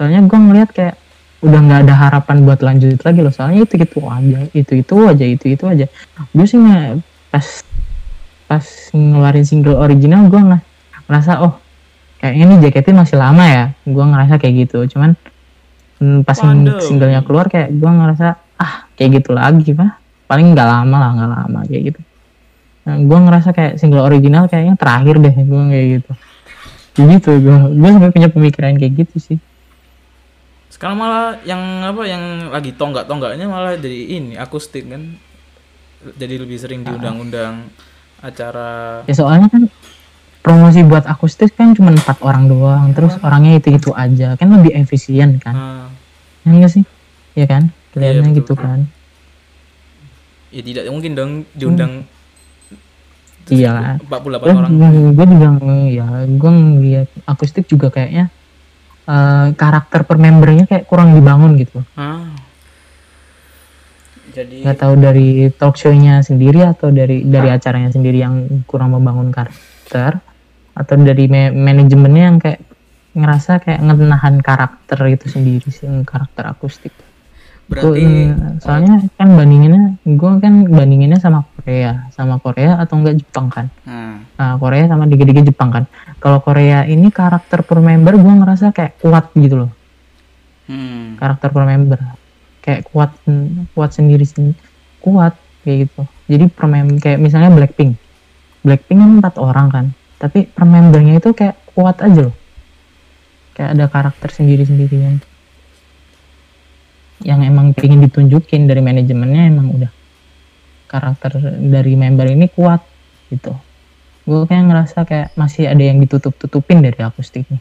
soalnya 0.00 0.24
gua 0.24 0.38
ngeliat 0.40 0.70
kayak 0.72 0.96
udah 1.44 1.60
nggak 1.60 1.80
ada 1.88 1.94
harapan 1.96 2.36
buat 2.44 2.60
lanjut 2.64 3.00
lagi 3.04 3.20
loh. 3.20 3.32
Soalnya 3.32 3.64
itu 3.64 3.74
itu 3.76 4.00
aja 4.04 4.40
itu 4.52 4.72
itu 4.80 4.94
aja 5.04 5.24
itu 5.24 5.46
itu 5.56 5.64
aja. 5.64 5.86
Gue 6.32 6.44
sih 6.48 6.56
nggak 6.56 7.00
pas 7.32 7.46
pas 8.48 8.64
ngeluarin 8.92 9.44
single 9.44 9.76
original 9.76 10.24
gua 10.28 10.40
nggak 10.46 10.62
ngerasa 11.08 11.32
oh 11.44 11.58
kayaknya 12.20 12.44
nih 12.54 12.58
JKT 12.68 12.86
masih 12.96 13.16
lama 13.20 13.44
ya. 13.44 13.64
Gua 13.88 14.04
ngerasa 14.08 14.40
kayak 14.40 14.68
gitu. 14.68 14.84
Cuman 14.96 15.16
hmm, 16.00 16.26
pas 16.26 16.36
Waduh. 16.40 16.80
singlenya 16.82 17.20
keluar 17.22 17.46
kayak 17.46 17.70
gua 17.76 17.90
ngerasa 17.92 18.26
ah 18.56 18.90
kayak 18.98 19.22
gitu 19.22 19.36
lagi 19.36 19.70
pak. 19.76 20.00
Paling 20.26 20.56
nggak 20.56 20.68
lama 20.68 20.96
lah 20.96 21.10
nggak 21.14 21.30
lama 21.30 21.60
kayak 21.68 21.82
gitu. 21.94 22.00
Nah, 22.80 22.96
gue 22.96 23.18
ngerasa 23.28 23.52
kayak 23.52 23.76
single 23.76 24.02
original 24.02 24.48
kayaknya 24.48 24.74
terakhir 24.74 25.20
deh 25.20 25.34
gue 25.36 25.62
kayak 25.68 25.86
gitu. 26.00 26.12
Gitu 26.96 27.30
gue 27.44 27.56
gue 27.76 27.90
sampai 27.92 28.10
punya 28.10 28.28
pemikiran 28.32 28.74
kayak 28.80 29.04
gitu 29.04 29.16
sih. 29.20 29.38
Sekarang 30.72 30.96
malah 30.96 31.36
yang 31.44 31.60
apa 31.84 32.02
yang 32.08 32.48
lagi 32.48 32.72
tonggak-tonggaknya 32.72 33.46
malah 33.50 33.76
jadi 33.76 34.16
ini 34.16 34.34
akustik 34.40 34.88
kan. 34.88 35.18
Jadi 36.16 36.34
lebih 36.40 36.56
sering 36.56 36.80
diundang-undang 36.80 37.68
acara 38.20 39.00
ya 39.08 39.14
soalnya 39.16 39.48
kan 39.48 39.64
promosi 40.40 40.80
buat 40.84 41.04
akustik 41.04 41.52
kan 41.56 41.76
cuma 41.76 41.92
empat 41.92 42.20
orang 42.24 42.48
doang. 42.48 42.92
Terus 42.96 43.16
orangnya 43.20 43.60
itu 43.60 43.76
itu 43.76 43.90
aja. 43.92 44.36
Kan 44.40 44.48
lebih 44.56 44.72
efisien 44.76 45.36
kan. 45.40 45.54
Ah, 45.54 45.86
ya 46.44 46.50
enggak 46.52 46.72
sih? 46.80 46.84
Ya 47.36 47.46
kan? 47.46 47.72
Kelihatannya 47.92 48.32
betul, 48.32 48.40
gitu 48.42 48.54
kan. 48.56 48.78
Ya 50.50 50.62
tidak 50.66 50.82
mungkin 50.90 51.12
dong 51.14 51.32
diundang. 51.54 51.92
Iya 53.50 53.70
kan 53.74 53.96
48 54.06 54.46
orang. 54.46 54.70
gue 55.10 55.26
juga 55.26 55.48
ya 55.90 56.06
gue 56.22 56.50
ngeliat 56.54 57.08
akustik 57.26 57.66
juga 57.66 57.90
kayaknya 57.90 58.30
eh, 59.10 59.46
karakter 59.58 60.06
per 60.06 60.16
membernya 60.22 60.70
kayak 60.70 60.86
kurang 60.86 61.18
dibangun 61.18 61.58
gitu. 61.58 61.82
Ah, 61.98 62.30
Jadi 64.30 64.62
nggak 64.62 64.78
tahu 64.78 64.94
dari 65.02 65.50
talk 65.50 65.74
show-nya 65.74 66.22
sendiri 66.22 66.62
atau 66.62 66.94
dari 66.94 67.26
dari 67.26 67.50
acaranya 67.50 67.90
sendiri 67.90 68.22
yang 68.22 68.62
kurang 68.70 68.94
membangun 68.94 69.34
karakter 69.34 70.22
atau 70.80 70.96
dari 70.96 71.28
ma- 71.28 71.52
manajemennya 71.52 72.24
yang 72.32 72.38
kayak 72.40 72.60
ngerasa 73.12 73.60
kayak 73.60 73.80
ngenahan 73.84 74.40
karakter 74.40 74.98
itu 75.12 75.26
sendiri 75.28 75.68
sih 75.68 75.86
karakter 76.06 76.48
akustik. 76.48 76.94
Berarti 77.70 78.02
Gua, 78.02 78.58
soalnya 78.58 78.98
kan 79.14 79.28
bandinginnya 79.30 80.02
gue 80.02 80.30
kan 80.42 80.54
bandinginnya 80.66 81.22
sama 81.22 81.46
Korea. 81.54 82.10
Sama 82.10 82.42
Korea 82.42 82.82
atau 82.82 82.98
enggak 82.98 83.22
Jepang 83.22 83.46
kan? 83.46 83.66
Nah, 83.86 84.18
nah, 84.34 84.52
Korea 84.58 84.90
sama 84.90 85.06
dikit-dikit 85.06 85.54
Jepang 85.54 85.70
kan? 85.70 85.84
Kalau 86.18 86.42
Korea 86.42 86.82
ini 86.86 87.14
karakter 87.14 87.62
per 87.62 87.78
member 87.78 88.18
gue 88.18 88.34
ngerasa 88.42 88.74
kayak 88.74 88.98
kuat 88.98 89.30
gitu 89.38 89.66
loh. 89.66 89.70
Hmm, 90.66 91.14
karakter 91.14 91.50
per 91.54 91.62
member. 91.66 91.98
Kayak 92.58 92.90
kuat 92.90 93.10
kuat 93.74 93.90
sendiri 93.94 94.26
sen- 94.26 94.58
kuat 94.98 95.38
kayak 95.62 95.86
gitu. 95.86 96.02
Jadi 96.26 96.44
per 96.50 96.66
mem- 96.66 96.98
kayak 96.98 97.22
misalnya 97.22 97.54
Blackpink. 97.54 97.94
Blackpink 98.66 98.98
kan 98.98 99.10
empat 99.22 99.34
orang 99.38 99.68
kan 99.70 99.86
tapi 100.20 100.44
per 100.44 100.68
membernya 100.68 101.16
itu 101.16 101.32
kayak 101.32 101.56
kuat 101.72 102.04
aja 102.04 102.28
loh. 102.28 102.36
Kayak 103.56 103.70
ada 103.72 103.84
karakter 103.88 104.28
sendiri 104.28 104.68
sendiri 104.68 104.96
yang 107.24 107.40
emang 107.40 107.72
pengen 107.72 108.04
ditunjukin 108.04 108.68
dari 108.68 108.84
manajemennya 108.84 109.42
emang 109.48 109.72
udah. 109.72 109.92
Karakter 110.92 111.40
dari 111.56 111.96
member 111.96 112.28
ini 112.28 112.52
kuat 112.52 112.84
gitu. 113.32 113.56
Gue 114.28 114.44
kayak 114.44 114.68
ngerasa 114.68 115.08
kayak 115.08 115.32
masih 115.40 115.72
ada 115.72 115.80
yang 115.80 115.96
ditutup 116.04 116.36
tutupin 116.36 116.84
dari 116.84 117.00
akustiknya. 117.00 117.56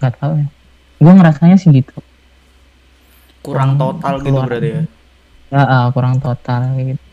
Nggak 0.00 0.16
tahu 0.16 0.32
ya. 0.40 0.48
Gue 1.04 1.12
ngerasanya 1.12 1.60
sih 1.60 1.68
gitu. 1.68 2.00
Kurang 3.44 3.76
kurang 3.76 4.00
total 4.00 4.14
gitu 4.24 4.40
berarti 4.40 4.68
ya? 4.72 4.82
Ya 5.52 5.92
kurang 5.92 6.16
total 6.24 6.62
gitu 6.80 7.09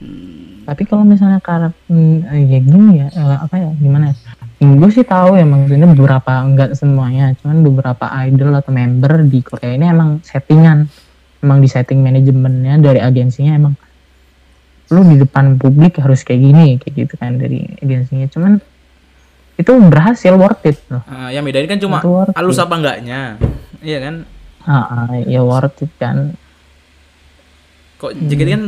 Hmm, 0.00 0.64
tapi 0.64 0.88
kalau 0.88 1.04
misalnya 1.04 1.38
karakter 1.38 1.76
ya 2.32 2.58
gini 2.58 3.04
ya 3.04 3.08
eh, 3.12 3.36
apa 3.36 3.52
ya 3.54 3.68
gimana 3.76 4.10
ya 4.10 4.16
gue 4.60 4.90
sih 4.90 5.04
tahu 5.04 5.36
ya 5.36 5.44
maksudnya 5.44 5.88
beberapa 5.88 6.40
enggak 6.40 6.72
semuanya 6.72 7.36
cuman 7.40 7.60
beberapa 7.60 8.08
idol 8.24 8.56
atau 8.56 8.72
member 8.72 9.24
di 9.24 9.40
Korea 9.40 9.76
ini 9.76 9.88
emang 9.88 10.24
settingan 10.24 10.88
emang 11.40 11.58
di 11.60 11.68
setting 11.68 12.00
manajemennya 12.00 12.80
dari 12.80 13.00
agensinya 13.00 13.52
emang 13.56 13.74
lu 14.90 15.04
di 15.06 15.16
depan 15.16 15.54
publik 15.56 16.00
harus 16.00 16.24
kayak 16.24 16.40
gini 16.42 16.68
kayak 16.80 16.94
gitu 16.96 17.14
kan 17.14 17.36
dari 17.36 17.62
agensinya 17.78 18.26
cuman 18.26 18.52
itu 19.56 19.72
berhasil 19.84 20.32
worth 20.34 20.64
it 20.64 20.80
loh 20.88 21.04
Ah, 21.04 21.28
yang 21.28 21.44
bedain 21.44 21.68
kan 21.68 21.76
cuma 21.76 22.00
halus 22.32 22.56
it. 22.56 22.64
apa 22.64 22.74
enggaknya. 22.80 23.20
Iya 23.80 23.98
kan? 24.00 24.14
ah, 24.64 24.76
ah, 25.04 25.12
ya 25.24 25.40
worth 25.40 25.84
it 25.84 25.92
kan 25.96 26.32
Kok 27.96 28.16
JKT 28.16 28.48
kan 28.48 28.62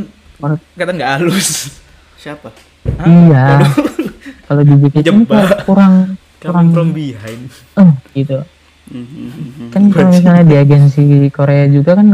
Kata 0.73 0.91
nggak 0.91 1.11
halus. 1.17 1.79
Siapa? 2.15 2.51
Hah? 2.99 3.07
iya 3.07 3.45
kalau 4.43 4.61
di 4.61 4.75
JKT 4.75 4.91
ini 4.93 5.23
Jebak. 5.23 5.31
kayak 5.31 5.59
kurang 5.63 5.93
kurang 6.37 6.67
Coming 6.67 6.75
from 6.75 6.89
behind. 6.91 7.41
eh, 7.79 7.91
gitu 8.13 8.39
Hmm, 8.83 8.99
hmm, 8.99 9.29
hmm, 9.31 9.47
hmm. 9.47 9.69
kan 9.71 9.83
kalau 9.87 10.11
misalnya 10.11 10.43
di 10.43 10.55
agensi 10.59 11.03
Korea 11.31 11.71
juga 11.71 11.95
kan 11.95 12.07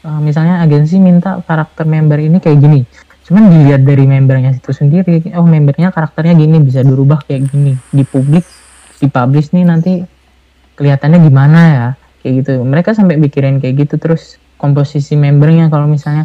uh, 0.00 0.20
misalnya 0.24 0.64
agensi 0.64 0.96
minta 0.96 1.44
karakter 1.44 1.84
member 1.84 2.16
ini 2.16 2.40
kayak 2.40 2.56
gini 2.56 2.80
cuman 3.22 3.52
dilihat 3.52 3.84
dari 3.84 4.08
membernya 4.08 4.56
itu 4.56 4.72
sendiri 4.72 5.28
oh 5.36 5.44
membernya 5.44 5.92
karakternya 5.92 6.32
gini 6.32 6.56
bisa 6.58 6.80
dirubah 6.80 7.20
kayak 7.20 7.52
gini 7.52 7.76
di 7.92 8.00
publik 8.02 8.48
di 8.96 9.06
publish 9.06 9.52
nih 9.52 9.68
nanti 9.68 9.92
kelihatannya 10.72 11.20
gimana 11.20 11.60
ya 11.68 11.86
kayak 12.24 12.32
gitu 12.40 12.52
mereka 12.64 12.96
sampai 12.96 13.20
mikirin 13.20 13.60
kayak 13.60 13.84
gitu 13.84 14.00
terus 14.00 14.40
komposisi 14.56 15.20
membernya 15.20 15.68
kalau 15.68 15.84
misalnya 15.84 16.24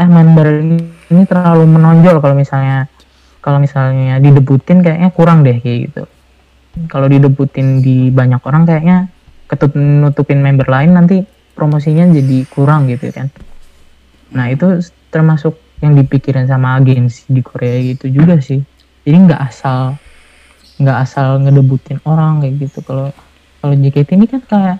eh 0.00 0.08
member 0.08 0.48
ini 1.12 1.22
terlalu 1.28 1.68
menonjol 1.68 2.24
kalau 2.24 2.32
misalnya 2.32 2.88
kalau 3.44 3.60
misalnya 3.60 4.16
didebutin 4.16 4.80
kayaknya 4.80 5.12
kurang 5.12 5.44
deh 5.44 5.60
kayak 5.60 5.92
gitu. 5.92 6.02
Kalau 6.88 7.04
didebutin 7.10 7.84
di 7.84 8.08
banyak 8.08 8.40
orang 8.40 8.64
kayaknya 8.64 9.12
ketut 9.44 9.76
nutupin 9.76 10.40
member 10.40 10.64
lain 10.64 10.96
nanti 10.96 11.20
promosinya 11.52 12.08
jadi 12.08 12.48
kurang 12.48 12.88
gitu 12.88 13.12
kan. 13.12 13.28
Nah 14.32 14.48
itu 14.48 14.80
termasuk 15.12 15.58
yang 15.84 15.96
dipikirin 15.96 16.48
sama 16.48 16.80
agensi 16.80 17.28
di 17.28 17.44
Korea 17.44 17.76
gitu 17.84 18.08
juga 18.08 18.40
sih. 18.40 18.60
Jadi 19.04 19.16
nggak 19.28 19.40
asal 19.52 20.00
nggak 20.80 20.96
asal 20.96 21.44
ngedebutin 21.44 22.00
orang 22.08 22.40
kayak 22.40 22.68
gitu. 22.68 22.80
Kalau 22.84 23.12
kalau 23.60 23.74
JKT 23.76 24.16
ini 24.16 24.26
kan 24.30 24.40
kayak 24.48 24.78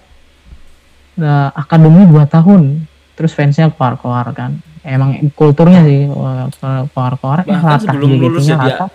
eh, 1.20 1.50
akademi 1.52 2.08
2 2.08 2.24
tahun 2.24 2.88
terus 3.20 3.36
fansnya 3.36 3.68
keluar-keluar 3.68 4.32
kan 4.32 4.56
emang 4.84 5.30
kulturnya 5.36 5.84
sih 5.84 6.08
wah, 6.08 6.48
keluar-keluar 6.92 7.44
eh, 7.44 7.52
Bahkan 7.52 7.60
latah 7.60 7.80
sebelum 7.84 8.10
lulus 8.16 8.48
ya 8.48 8.56
dia 8.60 8.76
latah 8.76 8.90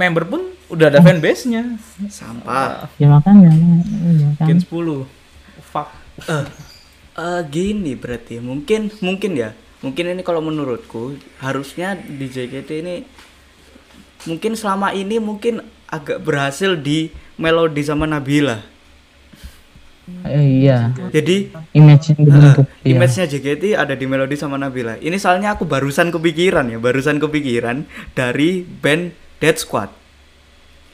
member 0.00 0.24
pun 0.24 0.40
udah 0.70 0.86
ada 0.88 1.02
fanbase-nya. 1.02 1.76
Sampah. 2.08 2.88
ya 2.96 3.10
makanya 3.10 3.52
iya 3.52 4.28
kan. 4.38 4.46
Gen 4.48 4.60
10. 4.62 5.04
Fuck. 5.60 5.88
Eh 6.24 7.40
gini 7.52 7.92
berarti 7.98 8.40
mungkin 8.40 8.88
mungkin 9.04 9.36
ya 9.36 9.52
mungkin 9.84 10.16
ini 10.16 10.22
kalau 10.24 10.40
menurutku 10.40 11.20
harusnya 11.42 11.98
di 11.98 12.30
JKT 12.30 12.70
ini 12.80 12.94
mungkin 14.24 14.56
selama 14.56 14.96
ini 14.96 15.20
mungkin 15.20 15.60
agak 15.90 16.22
berhasil 16.24 16.80
di 16.80 17.12
melodi 17.36 17.84
sama 17.84 18.08
Nabila 18.08 18.62
Eh, 20.20 20.44
iya 20.62 20.78
jadi 21.08 21.48
image 21.72 22.12
dibentuk 22.12 22.62
eh, 22.62 22.84
iya. 22.84 22.92
image-nya 22.92 23.24
JKT 23.26 23.64
ada 23.74 23.92
di 23.92 24.04
melodi 24.04 24.34
sama 24.34 24.54
Nabila 24.54 24.94
ini 24.98 25.16
soalnya 25.16 25.52
aku 25.52 25.64
barusan 25.64 26.08
kepikiran 26.08 26.66
ya 26.66 26.76
barusan 26.76 27.16
kepikiran 27.16 27.84
dari 28.12 28.60
band 28.62 29.10
Dead 29.36 29.56
Squad 29.56 29.88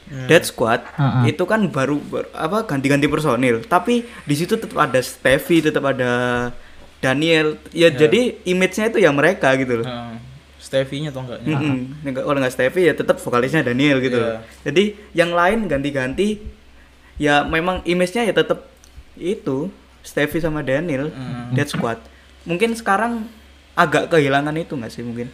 Dead 0.07 0.39
Squad 0.41 0.87
Ha-ha. 0.89 1.27
itu 1.27 1.43
kan 1.43 1.67
baru, 1.67 1.99
baru- 2.01 2.31
apa 2.31 2.63
ganti-ganti 2.65 3.05
personil 3.05 3.59
tapi 3.61 4.01
di 4.23 4.33
situ 4.33 4.55
tetap 4.55 4.79
ada 4.81 4.97
Steffi 4.97 5.59
tetap 5.59 5.83
ada 5.83 6.11
Daniel 6.97 7.59
ya 7.69 7.91
jadi 7.91 8.39
image-nya 8.41 8.89
itu 8.89 8.99
ya 8.99 9.11
mereka 9.11 9.51
gitu 9.55 9.81
loh 9.81 9.85
Heeh. 9.85 10.15
Stevie-nya 10.57 11.11
atau 11.11 11.21
enggaknya? 11.21 11.47
Mm-mm. 11.53 11.77
Nggak- 12.03 12.25
Kalau 12.25 12.39
nggak 12.39 12.51
Steffi 12.51 12.81
ya 12.81 12.93
tetap 12.93 13.15
vokalisnya 13.17 13.61
Daniel 13.61 13.99
gitu 13.99 14.15
Iya. 14.15 14.25
loh. 14.25 14.39
Jadi 14.63 14.83
yang 15.13 15.31
lain 15.31 15.63
ganti-ganti 15.63 16.43
ya 17.15 17.45
memang 17.45 17.79
image-nya 17.83 18.23
ya 18.23 18.33
tetap 18.33 18.67
itu 19.19 19.67
Steffi 20.01 20.39
sama 20.39 20.63
Daniel 20.63 21.11
Mm. 21.11 21.51
Dead 21.53 21.67
Squad. 21.67 21.99
Mungkin 22.43 22.73
sekarang 22.73 23.27
agak 23.73 24.09
kehilangan 24.09 24.55
itu 24.55 24.73
nggak 24.73 24.89
sih 24.89 25.03
mungkin 25.03 25.27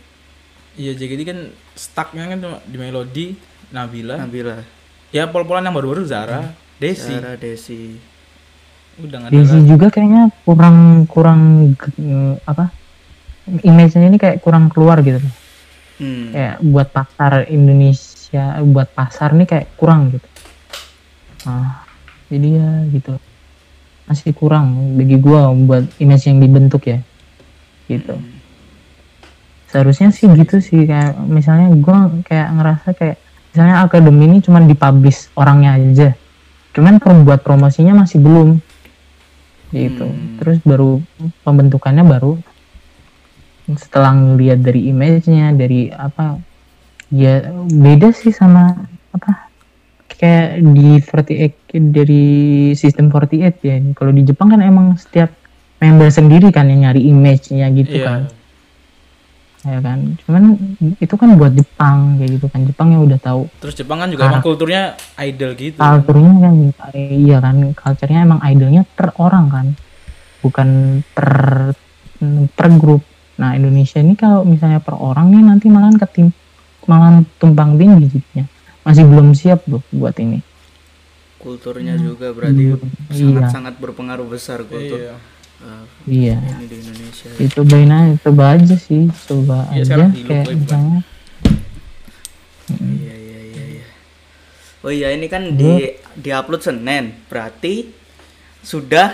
Iya, 0.73 0.97
JKT 0.97 1.21
kan 1.21 1.39
stucknya 1.77 2.25
kan 2.25 2.37
cuma 2.41 2.57
di 2.65 2.77
melodi 2.81 3.25
Nabila. 3.69 4.17
Nabila, 4.17 4.65
Ya 5.13 5.29
pol-polan 5.29 5.61
yang 5.61 5.77
baru-baru 5.77 6.01
Zara, 6.01 6.49
Desi. 6.81 7.13
Sarah, 7.13 7.37
Desi. 7.37 8.01
Udah 8.97 9.21
ada 9.21 9.29
Desi 9.29 9.57
juga 9.63 9.93
kayaknya 9.93 10.33
kurang 10.41 11.05
kurang 11.05 11.41
eh, 11.77 12.33
apa 12.43 12.73
image-nya 13.61 14.09
ini 14.09 14.17
kayak 14.17 14.41
kurang 14.41 14.73
keluar 14.73 14.97
gitu. 15.05 15.21
Hmm. 15.93 16.33
kayak 16.33 16.57
buat 16.65 16.89
pasar 16.89 17.45
Indonesia 17.53 18.57
buat 18.65 18.89
pasar 18.97 19.29
nih 19.37 19.45
kayak 19.45 19.67
kurang 19.77 20.09
gitu 20.09 20.25
nah 21.45 21.85
jadi 22.33 22.49
ya 22.49 22.69
gitu 22.89 23.13
masih 24.09 24.35
kurang 24.35 24.97
bagi 24.99 25.15
gua 25.15 25.51
buat 25.55 25.87
image 25.99 26.27
yang 26.27 26.39
dibentuk 26.43 26.83
ya 26.87 26.99
gitu 27.87 28.15
seharusnya 29.71 30.13
sih 30.13 30.29
gitu 30.29 30.59
sih 30.59 30.85
kayak 30.85 31.17
misalnya 31.25 31.71
gua 31.79 32.11
kayak 32.27 32.49
ngerasa 32.53 32.87
kayak 32.93 33.17
misalnya 33.53 33.75
akademi 33.85 34.25
ini 34.29 34.37
cuma 34.41 34.59
dipublish 34.61 35.29
orangnya 35.37 35.77
aja 35.77 36.09
cuman 36.73 36.97
buat 37.23 37.45
promosinya 37.45 37.93
masih 38.03 38.17
belum 38.19 38.57
gitu 39.73 40.05
Hmm. 40.05 40.37
terus 40.37 40.57
baru 40.61 41.01
pembentukannya 41.41 42.05
baru 42.05 42.37
setelah 43.73 44.13
ngelihat 44.13 44.59
dari 44.61 44.91
image-nya 44.91 45.55
dari 45.55 45.89
apa 45.89 46.37
ya 47.09 47.47
beda 47.71 48.11
sih 48.11 48.35
sama 48.35 48.75
apa 49.15 49.52
kayak 50.23 50.63
di 50.63 51.03
48 51.03 51.91
dari 51.91 52.23
sistem 52.73 53.11
48 53.11 53.59
ya. 53.59 53.75
Kalau 53.91 54.15
di 54.15 54.23
Jepang 54.23 54.55
kan 54.55 54.63
emang 54.63 54.95
setiap 54.95 55.35
member 55.83 56.07
sendiri 56.07 56.47
kan 56.47 56.71
yang 56.71 56.87
nyari 56.87 57.11
image-nya 57.11 57.67
gitu 57.75 57.99
Iya. 57.99 58.07
kan. 58.07 58.21
Ya 59.63 59.79
kan? 59.79 59.99
Cuman 60.23 60.43
itu 60.95 61.15
kan 61.15 61.29
buat 61.35 61.51
Jepang 61.51 62.15
kayak 62.15 62.39
gitu 62.39 62.47
kan. 62.47 62.63
Jepang 62.63 62.87
yang 62.91 63.03
udah 63.03 63.19
tahu 63.19 63.51
Terus 63.59 63.75
Jepang 63.75 63.99
kan 63.99 64.07
juga 64.07 64.31
emang 64.31 64.39
kulturnya 64.39 64.95
idol 65.19 65.51
gitu. 65.59 65.75
kulturnya 65.75 66.31
kan 66.39 66.53
iya 66.95 67.37
kan. 67.43 67.55
Culture-nya 67.75 68.19
emang 68.23 68.39
idolnya 68.47 68.87
per 68.87 69.11
orang 69.19 69.45
kan. 69.51 69.67
Bukan 70.39 70.67
per 71.11 71.31
per 72.55 72.67
grup. 72.79 73.03
Nah 73.35 73.59
Indonesia 73.59 73.99
ini 73.99 74.15
kalau 74.15 74.47
misalnya 74.47 74.79
per 74.79 74.95
orang 74.95 75.35
nih 75.35 75.43
nanti 75.43 75.67
malah 75.67 75.91
ketim 75.99 76.31
malah 76.83 77.23
tumpang 77.39 77.79
tindih 77.79 78.11
jadinya 78.11 78.43
masih 78.83 79.03
belum 79.03 79.31
siap 79.31 79.63
loh 79.65 79.83
buat 79.89 80.15
ini 80.17 80.39
Kulturnya 81.35 81.95
juga 81.95 82.31
berarti 82.31 82.55
Iya. 82.63 82.79
sangat-sangat 83.11 83.75
berpengaruh 83.77 84.23
besar 84.25 84.63
kultur 84.63 84.95
Iya. 84.97 85.15
uh, 85.59 85.83
iya 86.05 86.37
ini 86.39 86.65
di 86.65 86.75
Indonesia. 86.77 87.29
aja 87.35 88.15
coba 88.21 88.43
aja 88.53 88.75
sih 88.75 89.03
coba 89.23 89.67
Iya, 89.69 89.83
aja 89.83 90.03
di 90.07 90.21
kayak 90.21 90.47
misalnya 90.53 90.99
Iya 92.71 93.13
iya 93.13 93.39
iya 93.43 93.63
iya. 93.75 93.85
Oh 94.79 94.91
iya 94.91 95.11
ini 95.11 95.27
kan 95.27 95.53
di 95.53 95.95
diupload 96.15 96.61
Senin, 96.61 97.11
berarti 97.27 97.91
sudah 98.59 99.11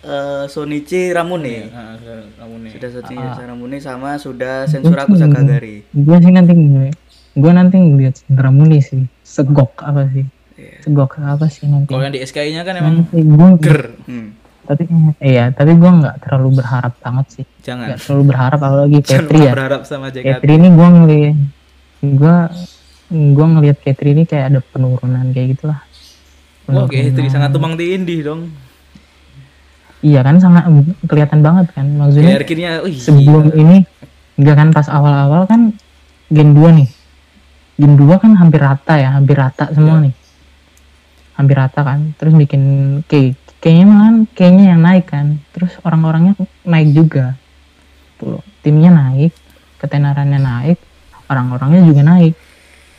eh, 0.00 0.44
Sonichi 0.46 1.08
Ramune. 1.10 1.68
Nah, 1.68 1.96
kamu 2.38 2.56
nih. 2.64 2.72
Sudah 2.72 2.88
Sonichi 2.94 3.16
Ah. 3.18 3.46
Ramune 3.46 3.76
sama 3.78 4.16
sudah 4.16 4.64
Sensuraku 4.64 5.12
Sakagari. 5.14 5.84
gue 5.86 6.16
sih 6.18 6.30
nanti 6.30 6.52
gue 6.52 6.88
nanti 7.32 7.76
ngeliat 7.76 8.16
Ramuni 8.28 8.80
sih 8.80 9.02
segok 9.20 9.80
apa 9.80 10.08
sih 10.08 10.26
Iya. 10.52 10.76
segok 10.82 11.16
apa 11.18 11.46
sih 11.46 11.64
nanti 11.64 11.88
Kalau 11.88 12.02
yang 12.02 12.12
di 12.12 12.20
SKI-nya 12.20 12.62
kan 12.62 12.74
emang 12.76 12.94
nanti 13.00 13.16
gue 13.18 13.48
ger. 13.58 13.80
Hmm. 14.04 14.36
tapi 14.62 14.84
iya 15.18 15.48
tapi 15.48 15.72
gue 15.72 15.88
nggak 15.90 16.20
terlalu 16.20 16.60
berharap 16.60 16.92
banget 16.96 17.26
sih 17.32 17.44
Jangan. 17.60 17.86
nggak 17.88 17.98
terlalu 17.98 18.22
berharap 18.28 18.60
apalagi 18.60 18.98
Jangan 19.02 19.18
Katri 19.24 19.38
ya 19.40 19.52
berharap 19.52 19.82
sama 19.82 20.06
JKT. 20.08 20.26
Katri 20.28 20.52
ini 20.54 20.68
gue 20.68 20.88
ngeliat 20.90 21.36
gue 22.02 22.36
gue 23.10 23.46
ngeliat 23.48 23.78
Katri 23.80 24.08
ini 24.12 24.22
kayak 24.22 24.44
ada 24.46 24.60
penurunan 24.62 25.26
kayak 25.30 25.48
gitulah 25.56 25.80
Wah, 26.66 26.84
Katri 26.86 27.26
sangat 27.26 27.50
tumbang 27.50 27.74
tindih 27.74 28.20
dong. 28.22 28.52
iya 30.00 30.20
kan 30.20 30.36
sangat 30.36 30.64
kelihatan 31.02 31.40
banget 31.40 31.72
kan 31.72 31.88
maksudnya 31.90 32.32
Hierarkinya, 32.32 32.70
wih. 32.80 32.96
sebelum 32.96 33.48
ini 33.50 33.84
enggak 34.36 34.56
kan 34.56 34.68
pas 34.70 34.86
awal-awal 34.86 35.44
kan 35.44 35.72
gen 36.28 36.52
2 36.52 36.68
nih 36.74 36.88
gen 37.80 37.96
2 37.96 38.20
kan 38.20 38.36
hampir 38.36 38.60
rata 38.60 39.00
ya 39.00 39.16
hampir 39.16 39.40
rata 39.40 39.72
semua 39.72 40.04
nih. 40.04 40.12
Hampir 41.40 41.56
rata 41.56 41.80
kan 41.80 42.12
terus 42.20 42.36
bikin 42.36 42.62
kayak 43.08 43.40
kayaknya 43.64 43.86
malah 43.88 44.12
kayaknya 44.36 44.64
yang 44.76 44.80
naik 44.84 45.08
kan. 45.08 45.40
Terus 45.56 45.72
orang-orangnya 45.80 46.36
naik 46.68 46.92
juga. 46.92 47.40
Tuh 48.20 48.44
timnya 48.60 48.92
naik 48.92 49.32
ketenarannya 49.80 50.36
naik 50.36 50.78
orang-orangnya 51.32 51.80
juga 51.88 52.02
naik. 52.04 52.36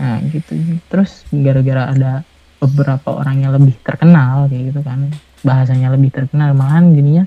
Nah 0.01 0.17
gitu. 0.33 0.57
Terus 0.89 1.29
gara-gara 1.29 1.93
ada 1.93 2.11
beberapa 2.57 3.21
orang 3.21 3.45
yang 3.45 3.53
lebih 3.53 3.77
terkenal 3.85 4.49
kayak 4.49 4.73
gitu 4.73 4.81
kan 4.85 5.09
bahasanya 5.41 5.89
lebih 5.89 6.13
terkenal 6.13 6.53
malahan 6.53 6.93
jadinya 6.93 7.25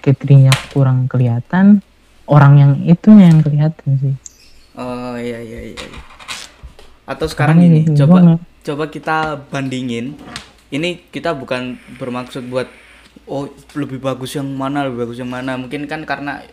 Catrinya 0.00 0.52
kurang 0.72 1.10
kelihatan. 1.10 1.82
Orang 2.30 2.62
yang 2.62 2.72
itunya 2.86 3.26
yang 3.26 3.42
kelihatan 3.42 3.88
sih. 3.98 4.14
Oh 4.78 5.18
iya 5.18 5.42
iya 5.42 5.74
iya. 5.74 6.09
Iya. 7.10 7.16
Atau 7.18 7.26
sekarang 7.26 7.58
ini 7.58 7.82
coba 7.98 8.38
coba 8.62 8.84
kita 8.86 9.16
bandingin. 9.50 10.14
Ini 10.70 11.10
kita 11.10 11.34
bukan 11.34 11.82
bermaksud 11.98 12.46
buat 12.46 12.70
oh 13.26 13.50
lebih 13.74 13.98
bagus 13.98 14.38
yang 14.38 14.46
mana 14.46 14.86
lebih 14.86 15.10
bagus 15.10 15.18
yang 15.18 15.30
mana. 15.30 15.58
Mungkin 15.58 15.90
kan 15.90 16.06
karena 16.06 16.46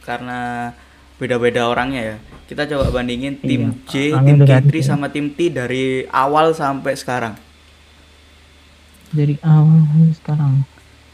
karena 0.00 0.72
beda-beda 1.20 1.68
orangnya 1.68 2.16
ya. 2.16 2.16
Kita 2.48 2.64
coba 2.64 2.88
bandingin 2.88 3.36
tim 3.44 3.84
J, 3.84 4.16
Iya, 4.16 4.16
orangnya 4.16 4.34
tim 4.34 4.38
beda 4.40 4.56
K3 4.64 4.72
sih. 4.72 4.80
sama 4.80 5.12
tim 5.12 5.28
T 5.36 5.52
dari 5.52 6.08
awal 6.08 6.56
sampai 6.56 6.96
sekarang. 6.96 7.36
dari 9.08 9.40
awal 9.40 9.88
sampai 9.88 10.12
sekarang 10.16 10.52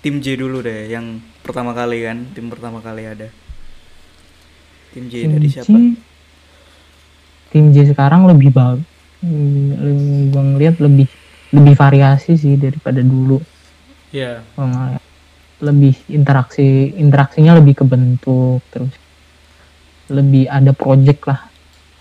Tim 0.03 0.19
J 0.21 0.37
dulu 0.37 0.61
deh 0.61 0.91
yang 0.91 1.23
pertama 1.41 1.73
kali 1.73 2.05
kan, 2.05 2.29
tim 2.35 2.51
pertama 2.53 2.83
kali 2.83 3.07
ada. 3.09 3.31
Tim 4.93 5.09
J 5.09 5.27
dari 5.27 5.49
J, 5.49 5.65
siapa? 5.65 5.79
Tim 7.55 7.71
J 7.71 7.87
sekarang 7.89 8.27
lebih 8.27 8.51
bagus 8.51 8.83
gue 9.23 10.43
ngeliat 10.45 10.77
lebih 10.77 11.07
lebih 11.49 11.75
variasi 11.75 12.35
sih 12.35 12.59
daripada 12.59 12.99
dulu 12.99 13.39
Iya. 14.11 14.43
Gua 14.53 14.67
ngeliat. 14.67 15.03
lebih 15.61 15.95
interaksi 16.09 16.67
interaksinya 16.93 17.55
lebih 17.55 17.75
kebentuk 17.77 18.61
terus 18.69 18.93
lebih 20.07 20.45
ada 20.47 20.71
project 20.71 21.25
lah 21.25 21.41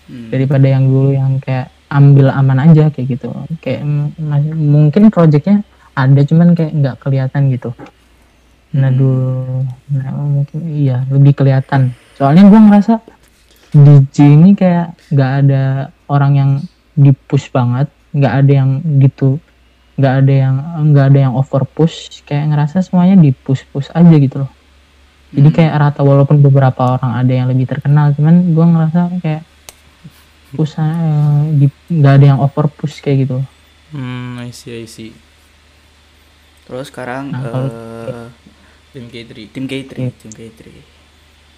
Hmm. 0.04 0.28
daripada 0.28 0.68
yang 0.68 0.84
dulu 0.84 1.10
yang 1.10 1.40
kayak 1.40 1.72
ambil 1.88 2.28
aman 2.28 2.60
aja 2.60 2.92
kayak 2.92 3.16
gitu 3.16 3.32
kayak 3.58 3.80
masih- 4.14 4.52
mungkin 4.52 5.08
projectnya 5.08 5.64
ada 5.94 6.20
cuman 6.20 6.52
kayak 6.52 6.72
nggak 6.74 6.96
kelihatan 7.00 7.48
gitu 7.48 7.72
nah 8.70 8.90
Hmm. 8.90 8.98
dulu 9.00 9.64
nah 9.88 10.06
mungkin 10.12 10.58
iya 10.68 11.08
lebih 11.08 11.32
kelihatan 11.32 11.96
soalnya 12.12 12.44
gua 12.44 12.60
ngerasa 12.60 13.00
DJ 13.74 14.16
ini 14.30 14.54
kayak 14.54 14.94
nggak 15.10 15.32
ada 15.42 15.64
orang 16.06 16.32
yang 16.32 16.50
di 16.94 17.10
push 17.10 17.50
banget 17.50 17.90
nggak 18.10 18.34
ada 18.36 18.52
yang 18.54 18.70
gitu 18.98 19.42
nggak 19.94 20.14
ada 20.16 20.32
yang 20.32 20.54
nggak 20.86 21.06
ada 21.08 21.18
yang 21.20 21.34
over 21.34 21.66
push 21.66 22.22
kayak 22.22 22.50
ngerasa 22.50 22.80
semuanya 22.80 23.14
di 23.14 23.30
push 23.30 23.66
push 23.66 23.90
aja 23.90 24.14
gitu 24.14 24.46
loh 24.46 24.50
jadi 25.30 25.50
Hmm. 25.50 25.56
kayak 25.58 25.74
rata 25.76 26.00
walaupun 26.00 26.38
beberapa 26.38 26.94
orang 26.94 27.18
ada 27.18 27.32
yang 27.32 27.46
lebih 27.46 27.66
terkenal 27.66 28.14
cuman 28.14 28.54
gua 28.54 28.66
ngerasa 28.68 29.00
kayak 29.18 29.42
push 30.52 30.78
eh, 30.78 31.66
nggak 31.90 32.14
ada 32.14 32.26
yang 32.28 32.38
over 32.38 32.70
push 32.70 32.98
kayak 32.98 33.26
gitu 33.26 33.42
Hmm, 33.90 34.34
I 34.38 34.50
see, 34.50 34.74
I 34.74 34.86
see. 34.86 35.14
Terus 36.64 36.90
sekarang 36.90 37.30
Nah, 37.30 37.42
kalau- 37.44 37.70
eh, 37.70 38.26
Tim 38.90 39.06
K3. 39.06 39.46
tim 39.46 39.64
K3, 39.64 39.94
Iya. 39.94 40.10
tim 40.16 40.32
K3. 40.32 40.93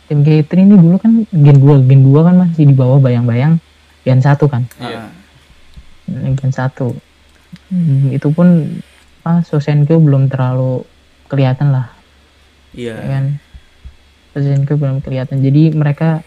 Tim 0.06 0.22
K3 0.22 0.50
ini 0.62 0.74
dulu 0.78 0.96
kan 1.02 1.26
gen 1.30 1.56
2 1.58 1.82
gen 1.86 2.00
2 2.06 2.26
kan 2.26 2.34
masih 2.38 2.64
di 2.66 2.74
bawah 2.74 2.98
bayang-bayang 3.02 3.58
gen 4.06 4.22
1 4.22 4.38
kan? 4.46 4.62
Iya. 4.78 5.10
Ah, 6.06 6.30
gen 6.34 6.52
1 6.54 6.94
Hmm, 7.66 8.14
itu 8.14 8.30
pun 8.30 8.78
ah, 9.26 9.42
Sosenkyo 9.42 9.98
belum 9.98 10.30
terlalu 10.30 10.86
kelihatan 11.26 11.74
lah. 11.74 11.90
Iya. 12.76 12.94
ya 12.94 13.06
kan? 13.18 13.24
Sosenkyo 14.34 14.74
belum 14.78 15.02
kelihatan. 15.02 15.42
Jadi 15.42 15.74
mereka 15.74 16.22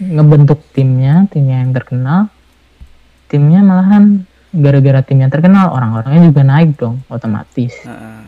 ngebentuk 0.00 0.64
timnya 0.72 1.28
timnya 1.28 1.60
yang 1.66 1.72
terkenal. 1.76 2.32
Timnya 3.28 3.64
malahan 3.64 4.24
gara-gara 4.52 5.00
timnya 5.00 5.32
terkenal 5.32 5.72
orang-orangnya 5.72 6.28
juga 6.28 6.42
naik 6.44 6.76
dong 6.76 7.00
otomatis. 7.08 7.72
Heeh. 7.84 8.22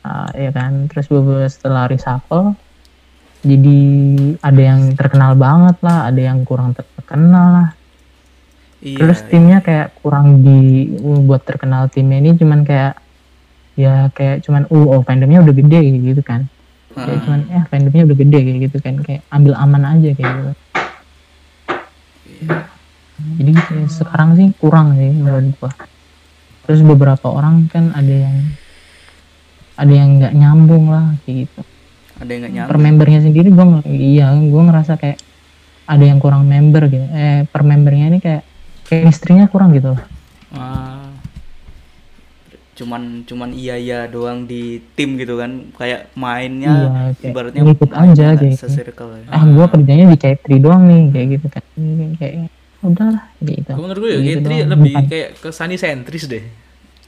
Ah, 0.00 0.32
ya 0.32 0.50
kan? 0.52 0.88
Terus 0.88 1.06
beberapa 1.12 1.48
setelah 1.48 1.88
reshuffle 1.88 2.56
jadi 3.40 3.78
ada 4.44 4.60
yang 4.60 4.80
terkenal 4.92 5.32
banget 5.32 5.76
lah 5.80 6.12
ada 6.12 6.20
yang 6.20 6.44
kurang 6.44 6.76
terkenal 6.76 7.46
lah. 7.56 7.68
Iya. 8.80 8.96
terus 8.96 9.20
timnya 9.28 9.60
kayak 9.60 9.92
kurang 10.00 10.40
di 10.40 10.88
buat 11.04 11.44
terkenal 11.44 11.92
timnya 11.92 12.16
ini 12.16 12.32
cuman 12.32 12.64
kayak 12.64 12.96
ya 13.76 14.08
kayak 14.16 14.40
cuman 14.40 14.64
uh 14.72 14.86
oh 14.96 15.04
fandomnya 15.04 15.44
udah 15.44 15.52
gede 15.52 15.80
gitu 16.00 16.22
kan. 16.24 16.48
Kayak 16.96 17.08
Heeh. 17.08 17.20
cuman 17.28 17.40
eh 17.52 17.64
fandomnya 17.68 18.02
udah 18.08 18.16
gede 18.16 18.38
kayak 18.40 18.60
gitu 18.68 18.78
kan. 18.80 18.94
Kayak 19.04 19.22
ambil 19.28 19.52
aman 19.56 19.82
aja 19.84 20.08
kayak 20.16 20.32
gitu. 20.32 20.52
Jadi 23.36 23.52
kayak 23.52 23.88
sekarang 23.92 24.30
sih 24.40 24.48
kurang 24.56 24.96
sih 24.96 25.12
menurut 25.12 25.52
gua. 25.60 25.72
Terus 26.64 26.80
beberapa 26.80 27.28
orang 27.28 27.68
kan 27.68 27.92
ada 27.92 28.14
yang 28.16 28.36
ada 29.80 29.92
yang 29.92 30.08
nggak 30.20 30.34
nyambung 30.36 30.92
lah 30.92 31.16
kayak 31.24 31.48
gitu 31.48 31.60
Ada 32.20 32.30
yang 32.30 32.40
nggak 32.42 32.52
nyambung. 32.54 32.70
per 32.70 32.78
membernya 32.78 33.20
sendiri 33.20 33.48
gua 33.48 33.64
nge- 33.70 33.88
iya 33.88 34.26
gua 34.44 34.62
ngerasa 34.66 34.92
kayak 34.94 35.18
ada 35.84 36.04
yang 36.04 36.18
kurang 36.18 36.44
member 36.44 36.86
gitu 36.86 37.06
eh 37.10 37.42
per 37.44 37.62
membernya 37.62 38.06
ini 38.06 38.18
kayak 38.18 38.42
chemistry-nya 38.84 39.46
kurang 39.46 39.72
gitu 39.72 39.92
loh 39.92 40.02
Ah, 40.50 41.06
Cuman 42.72 43.22
cuman 43.22 43.52
iya 43.52 43.76
iya 43.76 43.98
doang 44.04 44.44
di 44.44 44.80
tim 44.94 45.14
gitu 45.14 45.36
kan. 45.36 45.68
Kayak 45.70 46.08
mainnya 46.14 46.72
Iya, 46.72 46.88
kayak 47.14 47.28
ibaratnya 47.28 47.60
ngikut 47.62 47.88
mainnya 47.88 48.24
aja 48.26 48.40
gitu. 48.40 48.66
ya. 48.66 49.28
ah 49.28 49.42
gua 49.46 49.66
kerjanya 49.68 50.04
di 50.06 50.16
K3 50.16 50.44
doang 50.56 50.82
nih 50.84 51.02
kayak 51.10 51.26
gitu 51.30 51.46
kan 51.50 51.64
kayak 52.16 52.34
udahlah 52.80 53.24
gitu 53.38 53.70
menurut 53.76 54.00
gue 54.00 54.08
ya 54.08 54.16
Kayak 54.16 54.24
gitu 54.26 54.40
K3 54.40 54.48
doang. 54.48 54.68
lebih 54.72 54.92
Bukan. 54.94 55.04
kayak 55.06 55.28
ke 55.36 55.48
Sunny 55.50 55.76
sentris 55.76 56.24
deh. 56.24 56.44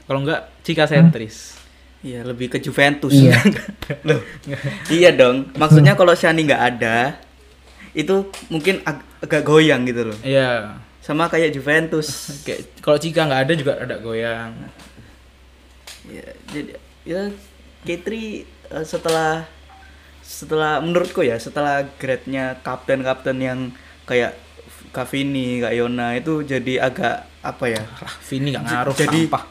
Kalau 0.03 0.19
enggak 0.19 0.39
Cika 0.61 0.85
sentris. 0.85 1.57
Iya, 2.03 2.19
lebih 2.21 2.51
ke 2.51 2.59
Juventus. 2.59 3.09
Iya. 3.09 3.39
Loh. 4.07 4.19
iya 4.91 5.09
dong. 5.09 5.55
Maksudnya 5.55 5.95
kalau 5.95 6.11
Shani 6.11 6.43
nggak 6.43 6.63
ada, 6.75 7.15
itu 7.91 8.27
mungkin 8.47 8.83
ag- 8.83 9.07
agak 9.19 9.41
goyang 9.41 9.87
gitu 9.87 10.11
loh. 10.11 10.17
Iya. 10.19 10.75
Sama 10.99 11.27
kayak 11.27 11.51
Juventus. 11.51 12.07
Kayak 12.45 12.79
kalau 12.79 12.95
Cika 12.95 13.23
nggak 13.23 13.41
ada 13.43 13.53
juga 13.53 13.73
ada 13.77 13.95
goyang. 13.97 14.51
ya, 16.03 16.27
jadi 16.49 16.71
ya 17.03 17.21
K3 17.81 18.07
eh, 18.11 18.43
setelah 18.83 19.47
setelah 20.19 20.79
menurutku 20.79 21.19
ya 21.19 21.35
setelah 21.35 21.87
grade-nya 21.95 22.59
kapten-kapten 22.59 23.39
yang 23.39 23.59
kayak 24.03 24.35
Cavini, 24.91 25.57
kayak 25.57 25.75
Yona 25.75 26.13
itu 26.13 26.43
jadi 26.43 26.83
agak 26.83 27.25
apa 27.39 27.65
ya? 27.65 27.81
Lah, 27.81 28.13
Vini 28.21 28.51
nggak 28.51 28.63
ngaruh 28.63 28.93
Jadi- 28.93 29.25
sampah. 29.25 29.43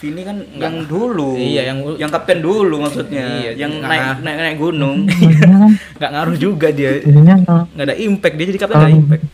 Vini 0.00 0.22
kan 0.22 0.36
yang 0.54 0.76
dulu. 0.82 1.36
Iya, 1.36 1.62
yang- 1.66 1.84
yang 1.94 2.08
kapten 2.08 2.40
dulu 2.40 2.80
maksudnya. 2.80 3.20
Iya, 3.38 3.52
yang 3.54 3.72
nggak- 3.74 3.84
naik, 3.86 4.24
naik 4.24 4.38
naik 4.40 4.56
gunung. 4.58 4.96
maksudnya 5.04 5.58
kan 5.60 5.72
Nggak 5.94 6.10
ngaruh 6.10 6.36
juga 6.38 6.68
dia. 6.70 6.90
Nggak 7.04 7.84
ada 7.84 7.94
impact 7.94 8.34
dia 8.34 8.46
jadi 8.46 8.58
kapten 8.58 8.72
nggak 8.72 8.80
ada 8.80 8.88
Kalau- 8.88 9.02
impact. 9.02 9.24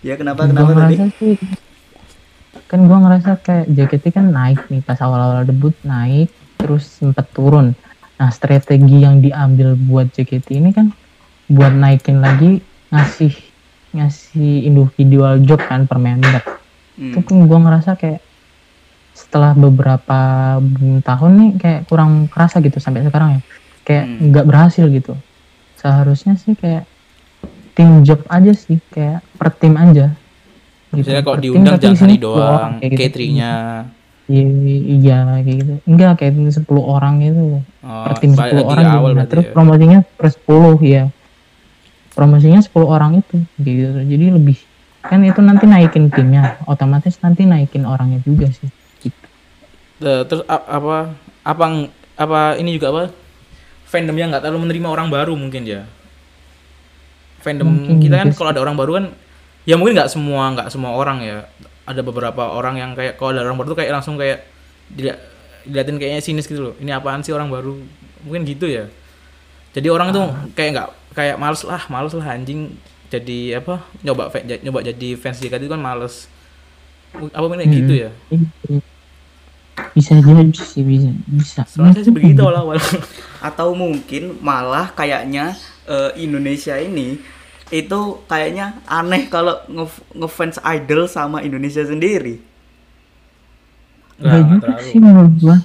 ya 0.00 0.14
kenapa 0.14 0.40
gua 0.42 0.64
kenapa 0.64 0.72
tadi? 0.82 0.96
sih 1.12 1.36
kan 2.66 2.80
gua 2.82 2.98
ngerasa 3.00 3.30
kayak 3.38 3.66
JKT 3.68 4.04
kan 4.10 4.26
naik 4.26 4.64
nih 4.66 4.80
pas 4.80 4.96
awal-awal 4.96 5.44
debut 5.44 5.76
naik 5.82 6.32
terus 6.56 6.88
sempat 6.90 7.28
turun 7.30 7.76
nah 8.16 8.30
strategi 8.30 8.96
yang 8.98 9.20
diambil 9.20 9.76
buat 9.76 10.08
JKT 10.08 10.48
ini 10.54 10.72
kan 10.72 10.96
buat 11.46 11.68
naikin 11.70 12.16
lagi 12.18 12.64
ngasih 12.88 13.36
ngasih 13.92 14.64
individual 14.64 15.36
job 15.40 15.60
kan 15.60 15.84
per 15.84 15.98
member 15.98 16.40
Hmm. 16.90 17.12
itu 17.12 17.20
pun 17.20 17.44
gua 17.44 17.60
ngerasa 17.60 17.92
kayak 17.94 18.24
setelah 19.20 19.52
beberapa 19.52 20.56
tahun 21.04 21.30
nih 21.36 21.50
kayak 21.60 21.80
kurang 21.86 22.26
kerasa 22.26 22.58
gitu 22.58 22.80
sampai 22.80 23.04
sekarang 23.04 23.36
ya 23.36 23.40
kayak 23.84 24.04
Hmm. 24.08 24.18
nggak 24.32 24.44
berhasil 24.46 24.84
gitu 24.88 25.12
seharusnya 25.76 26.36
sih 26.36 26.56
kayak 26.56 26.88
tim 27.72 28.00
job 28.00 28.20
aja 28.26 28.52
sih 28.52 28.80
kayak 28.88 29.20
per 29.36 29.52
tim 29.52 29.76
aja 29.76 30.12
gitu. 30.90 31.06
Misalnya 31.06 31.22
kalau 31.22 31.38
tim, 31.38 31.44
diundang 31.54 31.76
jangan 31.78 31.96
10 31.96 32.02
orang 32.02 32.18
doang, 32.18 32.70
kayak 32.80 32.90
gitu. 32.90 33.00
K3-nya. 33.00 33.52
iya 34.30 34.46
iya 34.86 35.18
kayak 35.42 35.56
gitu 35.58 35.72
enggak 35.86 36.12
kayak 36.18 36.32
10 36.38 36.62
orang 36.86 37.14
gitu 37.18 37.42
Oh, 37.82 38.04
per 38.06 38.12
tim 38.18 38.30
10 38.30 38.38
balik 38.38 38.54
lagi 38.54 38.62
orang 38.62 38.84
gitu. 38.84 38.94
Nah, 38.94 39.00
berarti 39.10 39.30
terus 39.30 39.46
ya. 39.46 39.52
promosinya 39.52 39.98
per 40.04 40.26
10 40.30 40.74
ya 40.82 41.04
promosinya 42.10 42.60
10 42.60 42.70
orang 42.86 43.12
itu 43.18 43.36
gitu 43.58 43.86
jadi 43.96 44.26
lebih 44.34 44.58
kan 45.00 45.24
itu 45.24 45.40
nanti 45.40 45.64
naikin 45.64 46.12
timnya 46.12 46.60
otomatis 46.68 47.16
nanti 47.18 47.42
naikin 47.42 47.88
orangnya 47.88 48.20
juga 48.22 48.52
sih 48.52 48.68
gitu. 50.00 50.06
Eh, 50.06 50.22
terus 50.28 50.42
a- 50.48 50.66
apa 50.66 51.14
apa 51.44 51.64
apa 52.16 52.40
ini 52.56 52.76
juga 52.76 52.88
apa? 52.92 53.02
Fandomnya 53.86 54.30
nggak 54.30 54.42
terlalu 54.46 54.68
menerima 54.68 54.88
orang 54.88 55.08
baru 55.10 55.34
mungkin 55.36 55.66
ya. 55.66 55.84
Fandom 57.40 57.68
Mungkin 57.72 58.04
kita 58.04 58.20
kan 58.20 58.28
gitu 58.28 58.36
kalau 58.36 58.50
ada 58.52 58.60
orang 58.60 58.76
baru 58.76 58.92
kan 59.00 59.04
ya 59.64 59.76
mungkin 59.76 59.96
nggak 59.96 60.12
semua 60.12 60.52
nggak 60.56 60.68
semua 60.72 60.92
orang 60.92 61.24
ya. 61.24 61.38
Ada 61.88 62.00
beberapa 62.04 62.52
orang 62.52 62.76
yang 62.78 62.90
kayak 62.94 63.16
kalau 63.16 63.32
ada 63.34 63.42
orang 63.44 63.56
baru 63.58 63.72
tuh 63.74 63.78
kayak 63.80 63.92
langsung 63.96 64.20
kayak 64.20 64.44
dilihat 64.92 65.18
diliatin 65.64 65.96
kayaknya 65.96 66.20
sinis 66.20 66.44
gitu 66.48 66.60
loh. 66.72 66.74
Ini 66.80 67.00
apaan 67.00 67.24
sih 67.24 67.32
orang 67.32 67.48
baru? 67.48 67.80
Mungkin 68.24 68.44
gitu 68.44 68.68
ya. 68.68 68.88
Jadi 69.72 69.88
orang 69.88 70.12
tuh 70.12 70.26
kayak 70.54 70.70
nggak 70.76 70.88
kayak 71.16 71.36
males 71.40 71.62
lah 71.64 71.82
males 71.90 72.12
lah 72.14 72.26
anjing 72.36 72.76
jadi 73.10 73.58
apa 73.58 73.82
nyoba 74.06 74.30
nyoba 74.62 74.80
jadi 74.86 75.08
fans 75.18 75.40
JKT 75.40 75.66
itu 75.66 75.72
kan 75.72 75.80
males. 75.82 76.28
Apa 77.34 77.44
namanya 77.50 77.66
gitu 77.72 77.92
ya 78.06 78.10
Bisa 79.90 80.12
jadi 80.14 80.50
sih 80.52 80.82
bisa 80.82 81.10
bisa 81.24 81.60
soalnya 81.64 81.94
saya 81.94 82.04
sih 82.04 82.12
begitu 82.12 82.38
Hmm. 82.38 82.48
awal-awal 82.48 82.78
atau 83.40 83.68
mungkin 83.72 84.22
malah 84.38 84.90
kayaknya 84.90 85.56
eh, 85.84 86.10
Indonesia 86.18 86.76
ini 86.76 87.18
itu 87.68 87.98
kayaknya 88.24 88.82
aneh 88.84 89.26
kalau 89.26 89.56
nge- 89.66 90.02
ngefans 90.12 90.58
idol 90.68 91.06
sama 91.06 91.40
Indonesia 91.40 91.80
sendiri 91.80 92.42
Nggak, 94.16 94.36
juga 94.38 94.56
terlalu. 94.60 94.84
sih 94.84 94.98
menurut 94.98 95.34
gua 95.38 95.56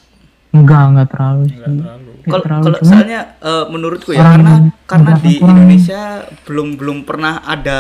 enggak 0.52 0.84
enggak 0.88 1.08
terlalu 1.10 1.44
Nggak 1.44 1.52
sih 1.52 1.60
terlalu 1.76 2.12
Nggak 2.16 2.24
Kalau 2.26 2.42
terlalu, 2.42 2.64
kalau 2.64 2.78
cuma 2.80 2.90
soalnya 2.92 3.22
eh, 3.40 3.66
menurutku 3.68 4.10
ya 4.10 4.18
orang 4.18 4.32
karena 4.32 4.54
karena 4.86 5.06
beberapa 5.12 5.22
di 5.22 5.34
kurang- 5.36 5.50
Indonesia 5.52 6.02
belum 6.42 6.68
belum 6.76 6.98
pernah 7.04 7.34
ada 7.44 7.80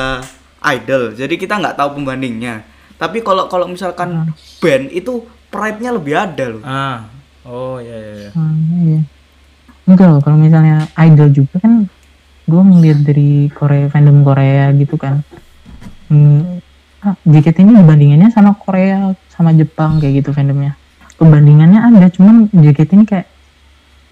idol, 0.66 1.04
jadi 1.14 1.34
kita 1.36 1.54
nggak 1.56 1.76
tahu 1.76 1.90
pembandingnya. 1.96 2.66
Tapi 2.96 3.22
kalau 3.22 3.46
kalau 3.46 3.66
misalkan 3.66 4.26
Hmm. 4.26 4.34
band 4.58 4.90
itu 4.90 5.22
pride-nya 5.56 5.92
lebih 5.96 6.14
ada 6.14 6.46
loh. 6.52 6.62
ah 6.62 7.00
oh 7.48 7.80
iya 7.80 7.96
iya, 7.96 8.14
iya. 8.20 8.30
Ah, 8.34 8.54
iya. 8.84 9.02
Enggak 9.86 10.08
loh, 10.10 10.20
kalau 10.20 10.36
misalnya 10.36 10.86
idol 10.98 11.30
juga 11.30 11.62
kan 11.62 11.86
gue 12.46 12.62
ngeliat 12.62 13.00
dari 13.02 13.48
Korea 13.50 13.88
fandom 13.88 14.22
Korea 14.22 14.70
gitu 14.74 14.98
kan. 14.98 15.22
Hmm, 16.10 16.62
ah, 17.00 17.16
JKT 17.24 17.64
ini 17.64 17.74
dibandingannya 17.80 18.30
sama 18.30 18.54
Korea 18.54 19.14
sama 19.30 19.54
Jepang 19.54 19.98
kayak 19.98 20.22
gitu 20.22 20.30
fandomnya. 20.30 20.74
Perbandingannya 21.16 21.80
ada, 21.80 22.08
cuman 22.12 22.52
JKT 22.52 22.92
ini 22.94 23.06
kayak 23.06 23.28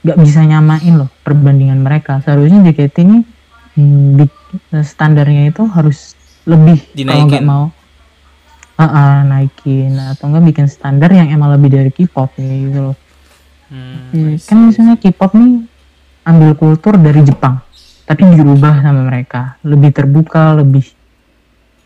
nggak 0.04 0.18
bisa 0.20 0.44
nyamain 0.44 0.94
loh 0.96 1.10
perbandingan 1.22 1.80
mereka. 1.80 2.22
Seharusnya 2.22 2.64
JKT 2.64 2.96
ini 3.02 3.20
hmm, 3.76 4.08
di- 4.20 4.41
standarnya 4.84 5.50
itu 5.50 5.66
harus 5.66 6.14
lebih 6.46 6.80
kalau 7.02 7.26
nggak 7.26 7.39
Dinaikin. 7.39 7.44
mau 7.44 7.72
Ah, 8.74 8.89
ah, 8.89 9.15
naikin 9.21 9.93
atau 10.01 10.34
enggak 10.34 10.43
bikin 10.49 10.65
standar 10.65 11.13
yang 11.13 11.30
emang 11.30 11.53
lebih 11.53 11.69
dari 11.69 11.91
K-pop 11.93 12.34
kayak 12.34 12.57
gitu 12.69 12.80
loh. 12.89 12.95
Hmm, 13.69 14.13
Iya, 14.17 14.41
kan 14.49 14.57
misalnya 14.65 14.95
K-pop 14.97 15.32
nih 15.38 15.51
ambil 16.26 16.51
kultur 16.57 16.97
dari 16.97 17.21
Jepang, 17.21 17.61
tapi 18.09 18.21
dirubah 18.34 18.82
sama 18.82 19.01
mereka, 19.05 19.61
lebih 19.61 19.93
terbuka, 19.93 20.57
lebih 20.57 20.86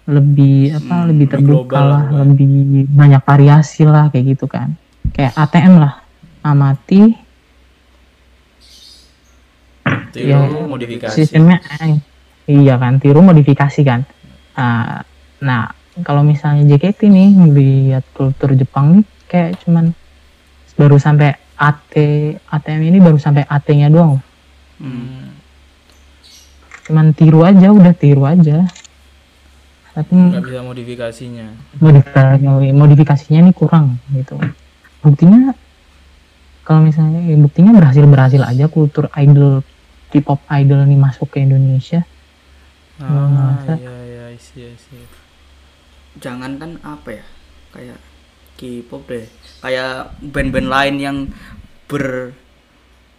lebih 0.07 0.79
apa, 0.79 0.95
Hmm, 1.03 1.07
lebih 1.11 1.25
terbuka 1.27 1.75
global 1.75 1.85
lah, 1.91 2.03
lah, 2.07 2.23
lebih 2.23 2.47
banyak 2.87 3.21
variasi 3.27 3.83
lah 3.83 4.07
kayak 4.07 4.25
gitu 4.39 4.47
kan. 4.47 4.79
Kayak 5.11 5.35
ATM 5.35 5.73
lah, 5.83 5.93
amati 6.47 7.27
Tiru, 10.15 10.31
ya, 10.31 10.39
modifikasi 10.71 11.13
sistemnya 11.13 11.57
eh, 11.83 11.99
iya 12.47 12.79
kan, 12.79 12.97
tiru 12.97 13.19
modifikasi 13.21 13.81
kan. 13.83 14.01
Ah, 14.57 15.03
nah, 15.43 15.67
kalau 16.05 16.21
misalnya 16.21 16.65
JKT 16.67 17.09
nih 17.09 17.29
melihat 17.33 18.03
kultur 18.13 18.53
Jepang 18.53 19.01
nih 19.01 19.05
kayak 19.29 19.61
cuman 19.65 19.93
baru 20.77 20.97
sampai 21.01 21.33
AT 21.57 21.93
ATM 22.53 22.81
ini 22.93 22.97
baru 23.01 23.17
sampai 23.17 23.41
AT-nya 23.49 23.89
doang. 23.89 24.21
Hmm. 24.77 25.33
cuman 26.85 27.09
tiru 27.17 27.41
aja 27.41 27.73
udah 27.73 27.91
tiru 27.97 28.29
aja 28.29 28.69
tapi 29.97 30.13
nggak 30.13 30.45
bisa 30.45 30.61
modifikasinya 30.61 31.47
modifikasi 31.81 32.45
modifikasinya 32.77 33.39
ini 33.41 33.51
kurang 33.57 33.97
gitu 34.13 34.37
buktinya 35.01 35.57
kalau 36.61 36.85
misalnya 36.85 37.25
ya 37.25 37.33
buktinya 37.41 37.73
berhasil 37.73 38.05
berhasil 38.05 38.41
aja 38.45 38.69
kultur 38.69 39.09
idol 39.17 39.65
K-pop 40.13 40.45
idol 40.53 40.85
ini 40.85 40.95
masuk 40.95 41.33
ke 41.33 41.41
Indonesia 41.41 42.05
ah 43.01 43.57
masa. 43.57 43.73
iya 43.81 43.97
iya 44.05 44.69
I 46.21 46.25
see, 46.25 46.37
I 46.37 46.53
see. 46.53 46.53
Jangan 46.53 46.61
kan 46.61 46.71
apa 46.85 47.09
ya? 47.11 47.25
Kayak 47.73 47.99
K-pop 48.57 49.01
deh. 49.09 49.25
Kayak 49.61 50.17
band-band 50.21 50.69
lain 50.69 50.95
yang 50.97 51.17
ber 51.87 52.33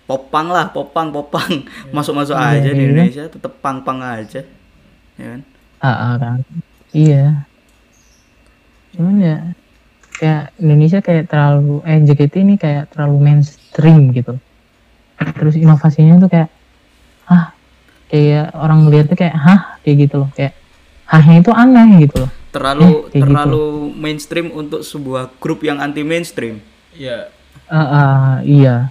popang 0.09 0.49
lah, 0.49 0.73
popang, 0.75 1.13
popang. 1.13 1.65
Masuk-masuk 1.97 2.35
Iya, 2.35 2.49
aja 2.59 2.71
di 2.75 2.81
iya. 2.83 2.89
Indonesia 2.91 3.25
tetap 3.29 3.53
pang-pang 3.63 4.03
aja. 4.03 4.43
Ya 5.19 5.27
kan? 5.35 5.43
ah, 5.79 5.89
ah, 5.89 6.13
kan 6.19 6.39
iya 6.91 7.47
cuman 8.97 9.21
ya 9.23 9.37
kayak 10.19 10.51
Indonesia 10.59 10.99
kayak 10.99 11.31
terlalu 11.31 11.87
eh 11.87 12.03
JKT 12.03 12.35
ini 12.43 12.55
kayak 12.59 12.91
terlalu 12.91 13.23
mainstream 13.23 14.11
gitu 14.11 14.35
terus 15.39 15.55
inovasinya 15.55 16.19
tuh 16.19 16.31
kayak 16.31 16.51
ah 17.31 17.55
kayak 18.11 18.51
orang 18.59 18.89
ngeliat 18.89 19.07
tuh 19.07 19.15
kayak 19.15 19.37
hah 19.39 19.79
kayak 19.87 20.09
gitu 20.09 20.27
loh 20.27 20.31
kayak 20.35 20.55
hahnya 21.07 21.45
itu 21.45 21.53
aneh 21.55 22.03
gitu 22.03 22.27
loh 22.27 22.33
Terlalu 22.59 22.91
Eh, 22.91 22.95
kayak 23.15 23.23
terlalu 23.23 23.67
mainstream 23.95 24.51
untuk 24.51 24.83
sebuah 24.83 25.39
grup 25.39 25.63
yang 25.63 25.79
anti 25.79 26.03
mainstream. 26.03 26.59
iya. 26.91 27.31
Ah, 27.71 27.79
ah, 27.79 28.31
iya. 28.43 28.91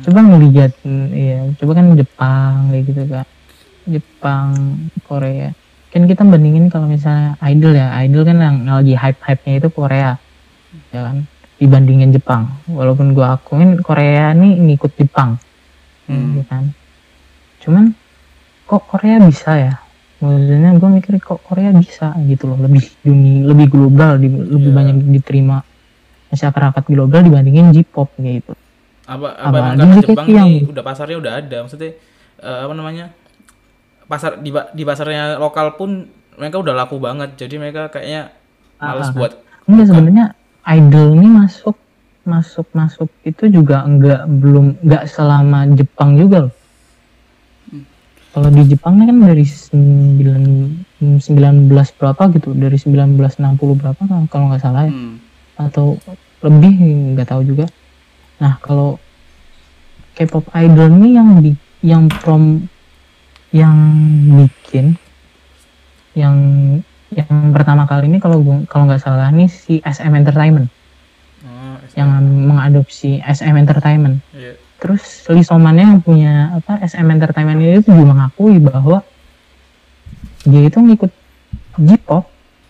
Coba 0.00 0.24
ngeliat 0.24 0.72
mm, 0.80 1.06
iya 1.12 1.40
coba 1.60 1.76
kan 1.76 1.92
Jepang 1.92 2.52
kayak 2.72 2.82
gitu 2.88 3.02
kan 3.04 3.26
Jepang 3.84 4.48
Korea. 5.04 5.52
Kan 5.92 6.08
kita 6.08 6.24
bandingin 6.24 6.72
kalau 6.72 6.88
misalnya 6.88 7.36
idol 7.44 7.76
ya. 7.76 7.92
Idol 8.00 8.24
kan 8.24 8.38
yang 8.40 8.56
lagi 8.64 8.94
hype 8.96 9.20
hype 9.20 9.42
nya 9.44 9.54
itu 9.60 9.68
Korea 9.68 10.10
ya 10.94 11.00
kan? 11.04 11.28
Dibandingin 11.58 12.14
Jepang. 12.14 12.48
Walaupun 12.70 13.12
gua 13.12 13.36
akuin 13.36 13.80
Korea 13.84 14.32
nih 14.32 14.56
ngikut 14.56 14.96
Jepang. 14.96 15.36
Hmm. 16.08 16.40
ya 16.40 16.44
kan? 16.48 16.64
Cuman 17.60 17.84
kok 18.64 18.84
Korea 18.88 19.20
bisa 19.20 19.52
ya 19.58 19.74
maksudnya 20.18 20.70
gue 20.74 20.90
mikir 20.92 21.12
kok 21.18 21.40
Korea 21.42 21.70
bisa 21.70 22.10
gitu 22.20 22.46
loh 22.46 22.58
lebih 22.58 22.82
dunia 23.00 23.46
lebih 23.46 23.66
global 23.68 24.18
di- 24.18 24.28
lebih 24.28 24.70
Iya. 24.70 24.76
banyak 24.76 24.96
diterima 25.12 25.56
masyarakat 26.28 26.82
global 26.84 27.20
dibandingin 27.22 27.70
J-pop 27.70 28.10
kayak 28.14 28.42
gitu 28.42 28.52
apa 29.06 29.28
apa 29.32 29.56
emang 29.56 29.78
karena 29.78 29.94
Jepang 30.02 30.26
yang- 30.28 30.50
nih 30.50 30.62
udah 30.66 30.84
pasarnya 30.84 31.16
udah 31.16 31.32
ada 31.38 31.56
maksudnya 31.62 31.90
eh, 32.38 32.58
apa 32.60 32.72
namanya 32.72 33.06
pasar 34.04 34.38
di 34.38 34.50
di 34.50 34.82
pasarnya 34.82 35.36
lokal 35.36 35.74
pun 35.74 36.04
mereka 36.34 36.56
udah 36.56 36.74
laku 36.74 36.98
banget 36.98 37.34
jadi 37.36 37.54
mereka 37.56 37.88
kayaknya 37.88 38.32
males 38.76 39.06
Ah, 39.06 39.10
ah. 39.10 39.14
buat 39.14 39.32
Enggak 39.64 39.86
sebenarnya 39.86 40.26
idol 40.66 41.12
ini 41.14 41.28
masuk 41.28 41.76
masuk 42.24 42.66
masuk 42.72 43.08
itu 43.22 43.48
juga 43.48 43.82
enggak 43.82 44.24
belum 44.26 44.80
enggak 44.80 45.04
selama 45.06 45.68
Jepang 45.72 46.12
juga 46.14 46.48
loh. 46.48 46.54
Kalau 48.38 48.54
di 48.54 48.62
Jepang 48.70 49.02
kan 49.02 49.18
dari 49.18 49.42
9 49.42 50.22
19 51.02 51.98
berapa 51.98 52.22
gitu, 52.38 52.54
dari 52.54 52.78
1960 52.78 53.34
berapa 53.74 53.98
kan 53.98 54.30
kalau 54.30 54.54
nggak 54.54 54.62
salah 54.62 54.86
ya. 54.86 54.94
Hmm. 54.94 55.18
Atau 55.58 55.98
lebih 56.46 56.70
nggak 57.18 57.34
tahu 57.34 57.42
juga. 57.42 57.66
Nah, 58.38 58.62
kalau 58.62 59.02
K-pop 60.14 60.46
idol 60.54 60.86
ini 61.02 61.18
yang 61.18 61.28
di 61.42 61.50
yang 61.82 62.06
prom 62.06 62.62
yang 63.50 63.74
bikin 64.38 64.94
yang 66.14 66.38
yang 67.10 67.50
pertama 67.50 67.90
kali 67.90 68.06
ini 68.06 68.22
kalau 68.22 68.38
kalau 68.70 68.86
nggak 68.86 69.02
salah 69.02 69.34
ini 69.34 69.50
si 69.50 69.82
SM 69.82 70.14
Entertainment 70.14 70.70
oh, 71.42 71.78
yang 71.98 72.22
mengadopsi 72.22 73.18
SM 73.18 73.58
Entertainment. 73.58 74.22
iya. 74.30 74.54
Terus 74.78 75.26
Lisomannya 75.26 75.84
yang 75.98 76.02
punya 76.02 76.54
apa 76.54 76.78
SM 76.86 77.06
Entertainment 77.10 77.58
ini 77.58 77.82
itu 77.82 77.90
juga 77.90 78.14
mengakui 78.14 78.62
bahwa 78.62 79.02
dia 80.46 80.62
itu 80.70 80.78
ngikut 80.78 81.12
J-pop 81.78 82.24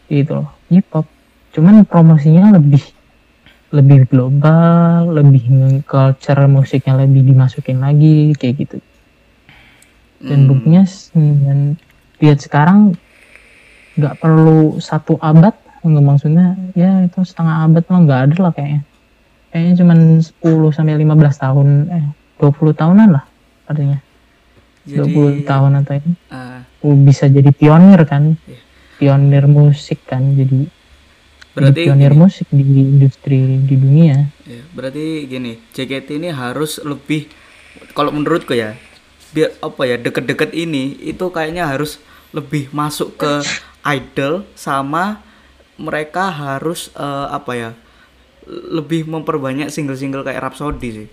gitu 0.08 0.32
loh, 0.40 0.48
J-pop. 0.72 1.04
Cuman 1.52 1.84
promosinya 1.84 2.56
lebih 2.56 2.80
lebih 3.68 4.08
global, 4.08 5.12
lebih 5.12 5.44
culture 5.84 6.48
musiknya 6.48 7.04
lebih 7.04 7.20
dimasukin 7.28 7.84
lagi 7.84 8.32
kayak 8.40 8.64
gitu. 8.64 8.78
Dan 10.24 10.44
Hmm. 10.44 10.48
buktinya 10.48 10.82
dan 11.12 11.76
lihat 12.18 12.40
sekarang 12.40 12.96
nggak 13.98 14.16
perlu 14.18 14.80
satu 14.80 15.20
abad 15.20 15.52
nggak 15.82 16.04
maksudnya 16.04 16.58
ya 16.74 17.06
itu 17.06 17.22
setengah 17.22 17.66
abad 17.66 17.84
mah 17.86 18.00
nggak 18.02 18.20
ada 18.30 18.36
lah 18.42 18.52
kayaknya 18.54 18.82
kayaknya 19.58 19.74
cuman 19.82 19.98
10 20.22 20.70
sampai 20.70 20.94
15 20.94 21.42
tahun 21.42 21.68
eh 21.90 22.06
20 22.38 22.78
tahunan 22.78 23.08
lah 23.10 23.26
artinya. 23.66 23.98
20 24.86 25.42
tahun 25.42 25.70
atau 25.82 25.92
ini. 25.98 26.12
uh, 26.30 26.94
bisa 27.02 27.26
jadi 27.26 27.50
pionir 27.50 27.98
kan? 28.06 28.38
Iya. 28.46 28.62
pionir 28.98 29.46
musik 29.46 30.02
kan 30.10 30.34
jadi 30.34 30.66
berarti 31.54 31.70
jadi 31.70 31.86
pionir 31.86 32.12
gini, 32.14 32.22
musik 32.22 32.46
di 32.50 32.62
industri 32.62 33.38
di 33.62 33.74
dunia. 33.78 34.26
Ya, 34.42 34.62
berarti 34.74 35.26
gini, 35.26 35.58
JKT 35.74 36.18
ini 36.18 36.30
harus 36.34 36.82
lebih 36.82 37.30
kalau 37.94 38.10
menurutku 38.14 38.54
ya, 38.54 38.74
biar 39.34 39.54
apa 39.62 39.82
ya 39.86 39.96
deket-deket 39.98 40.50
ini 40.54 40.98
itu 41.02 41.30
kayaknya 41.30 41.66
harus 41.66 42.02
lebih 42.34 42.70
masuk 42.74 43.18
ke 43.18 43.42
idol 43.86 44.46
sama 44.58 45.22
mereka 45.78 46.26
harus 46.30 46.90
eh, 46.98 47.26
apa 47.30 47.52
ya 47.54 47.70
lebih 48.48 49.04
memperbanyak 49.04 49.68
single-single 49.68 50.22
kayak 50.22 50.40
Rhapsody 50.40 50.88
sih. 50.94 51.08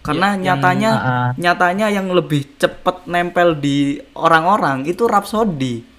Karena 0.00 0.32
Ya, 0.32 0.32
yang- 0.34 0.42
nyatanya 0.60 0.90
Ah, 0.92 1.00
ah. 1.00 1.28
nyatanya 1.34 1.86
yang 1.88 2.06
lebih 2.08 2.44
cepet 2.54 3.06
nempel 3.06 3.56
di 3.56 3.78
orang-orang 4.12 4.84
itu 4.84 5.04
Rhapsody. 5.04 5.96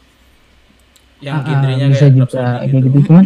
yang 1.18 1.41
Ah, 1.41 1.47
genrenya 1.47 1.88
bisa 1.89 2.06
kayak 2.06 2.14
juga 2.14 2.26
Rhapsody 2.28 2.45
kayak 2.45 2.70
gitu. 2.70 2.86
gitu 2.86 2.99
cuman 3.08 3.26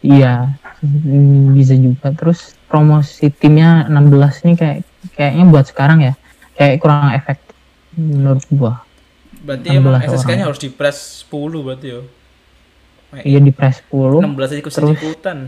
iya 0.00 0.34
mm, 0.80 1.52
bisa 1.52 1.74
juga 1.76 2.06
terus 2.10 2.40
promosi 2.64 3.28
timnya 3.30 3.70
16 3.86 4.40
ini 4.40 4.54
kayak 4.56 4.78
kayaknya 5.12 5.44
buat 5.46 5.64
sekarang 5.64 5.98
ya 6.00 6.14
kayak 6.56 6.80
kurang 6.80 7.12
efektif 7.12 7.54
menurut 7.92 8.42
gua 8.50 8.82
berarti 9.38 9.66
emang 9.68 10.00
16 10.00 10.10
SSK-nya 10.10 10.34
orang. 10.34 10.46
harus 10.48 10.60
di 10.60 10.70
press 10.72 10.98
10 11.22 11.60
berarti 11.60 11.86
yo 11.88 12.00
Kayak 13.12 13.24
iya 13.26 13.38
di 13.38 13.52
press 13.52 13.76
10 13.84 14.24
16 14.24 14.48
aja 14.48 14.56
ikut 14.58 14.72
terus- 14.72 14.96
ikutan 14.96 15.38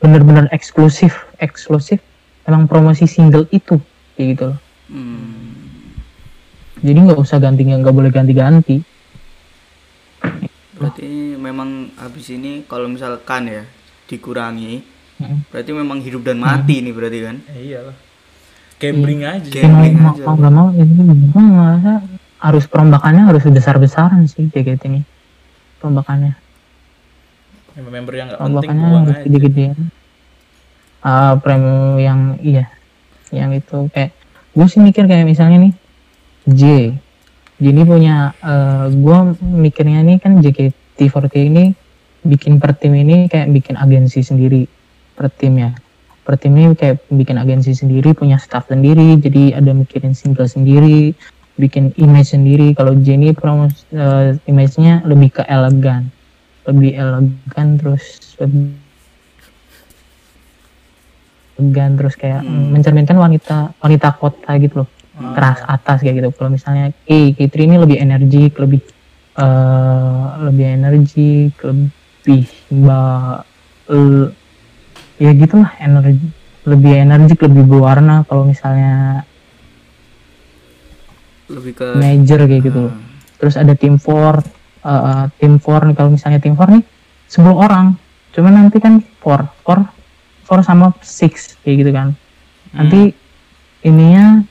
bener-bener 0.00 0.48
eksklusif 0.50 1.12
eksklusif. 1.36 2.00
Emang 2.42 2.64
promosi 2.64 3.04
single 3.04 3.46
itu 3.50 3.76
kayak 4.14 4.26
gitu 4.30 4.44
loh. 4.48 4.58
Hmm. 4.88 5.38
jadi 6.80 6.96
nggak 6.98 7.20
usah 7.20 7.36
ganti 7.36 7.62
nggak 7.62 7.92
boleh 7.92 8.08
ganti-ganti. 8.08 8.80
Berarti 10.72 11.08
memang 11.36 11.92
habis 11.94 12.26
ini 12.28 12.64
kalau 12.64 12.88
misalkan 12.88 13.46
ya 13.46 13.62
dikurangi, 14.06 14.80
Mm. 15.16 15.44
berarti 15.46 15.70
memang 15.70 16.00
hidup 16.00 16.24
dan 16.24 16.40
mati 16.40 16.80
nih 16.80 16.90
berarti 16.90 17.18
kan? 17.20 17.36
eh, 17.50 17.68
iyalah. 17.68 17.92
Gambling 18.80 19.20
aja. 19.20 19.44
Gam- 19.44 19.52
Ya, 19.52 19.68
mau 19.68 19.76
Gambling 19.76 19.94
mau 19.94 20.10
aja. 20.10 20.24
mau 20.24 20.34
nggak 20.34 20.52
mau 20.54 20.68
ini 20.72 20.92
gua 21.28 21.42
ngerasa 21.44 21.92
harus 22.40 22.64
perombakannya 22.64 23.22
harus 23.22 23.44
besar-besaran 23.44 24.24
sih 24.24 24.48
kayak 24.48 24.80
gitu 24.80 24.86
nih. 24.90 25.04
Perombakannya 25.76 26.32
member 27.78 28.14
yang 28.14 28.26
nggak 28.30 28.40
penting 28.40 28.76
buang 28.78 29.04
aja. 29.06 29.22
gede-gedean. 29.24 29.78
Ah, 31.00 31.34
premi 31.40 32.04
yang 32.04 32.36
iya. 32.42 32.68
Yang 33.30 33.64
itu 33.64 33.78
kayak 33.94 34.10
gue 34.50 34.66
sih 34.66 34.82
mikir 34.82 35.06
kayak 35.06 35.24
misalnya 35.24 35.70
nih 35.70 35.72
J. 36.50 36.62
J 37.60 37.64
ini 37.70 37.82
punya 37.86 38.34
eh 38.42 38.90
gue 38.90 39.18
mikirnya 39.40 40.02
nih 40.02 40.18
kan 40.18 40.42
JKT48 40.42 41.34
ini 41.46 41.64
bikin 42.26 42.60
per 42.60 42.76
tim 42.76 42.92
ini 42.92 43.30
kayak 43.30 43.48
bikin 43.54 43.78
agensi 43.78 44.20
sendiri 44.20 44.66
per 45.14 45.30
tim 45.30 45.56
ya. 45.56 45.70
Per 46.26 46.36
tim 46.36 46.52
ini 46.58 46.76
kayak 46.76 47.06
bikin 47.08 47.40
agensi 47.40 47.72
sendiri 47.72 48.12
punya 48.12 48.36
staff 48.36 48.68
sendiri 48.68 49.16
jadi 49.16 49.56
ada 49.56 49.72
mikirin 49.72 50.12
single 50.12 50.50
sendiri 50.50 51.16
bikin 51.56 51.96
image 51.96 52.34
sendiri. 52.34 52.76
Kalau 52.76 52.92
J 52.98 53.16
ini 53.16 53.30
promos 53.32 53.88
eh, 53.94 54.36
image-nya 54.50 55.06
lebih 55.06 55.40
ke 55.40 55.42
elegan 55.48 56.12
lebih 56.62 56.90
elegan 56.92 57.68
terus 57.76 58.04
lebih 58.36 58.76
elegan 61.56 61.90
terus 61.94 62.14
kayak 62.14 62.40
Hmm. 62.40 62.72
mencerminkan 62.72 63.16
wanita 63.16 63.56
wanita 63.78 64.08
kota 64.14 64.50
gitu 64.56 64.84
loh 64.84 64.88
keras 65.30 65.60
atas 65.62 66.00
kayak 66.00 66.16
gitu 66.16 66.28
kalau 66.32 66.48
misalnya 66.50 66.96
K 67.04 67.36
K3 67.36 67.54
ini 67.60 67.76
lebih 67.76 67.96
energik 67.98 68.56
lebih 68.56 68.80
eh 69.36 70.24
lebih 70.40 70.66
energik 70.70 71.52
lebih 71.60 72.42
mbak 72.70 73.44
l- 73.90 74.32
ya 75.16 75.30
gitulah 75.30 75.70
energi 75.78 76.24
lebih 76.64 76.92
energik 76.98 77.38
lebih 77.38 77.64
berwarna 77.66 78.24
kalau 78.24 78.44
misalnya 78.44 79.24
Lebih 81.50 81.72
ke 81.74 81.86
major 81.94 82.40
kayak 82.40 82.62
gitu 82.62 82.78
loh. 82.80 82.94
Hmm. 82.94 83.04
terus 83.36 83.54
ada 83.54 83.74
tim 83.74 83.96
4 83.96 84.59
eh, 84.84 85.24
tim 85.38 85.58
4 85.58 85.90
nih 85.90 85.94
kalau 85.96 86.10
misalnya 86.12 86.38
tim 86.40 86.54
4 86.56 86.76
nih 86.76 86.82
10 87.30 87.54
orang. 87.54 87.96
Cuman 88.30 88.52
nanti 88.54 88.78
kan 88.78 89.02
4 89.22 89.46
4 89.66 89.86
4 90.46 90.66
sama 90.66 90.94
6 90.98 91.62
kayak 91.62 91.76
gitu 91.86 91.90
kan. 91.94 92.08
Nanti 92.74 93.14
ininya 93.86 94.44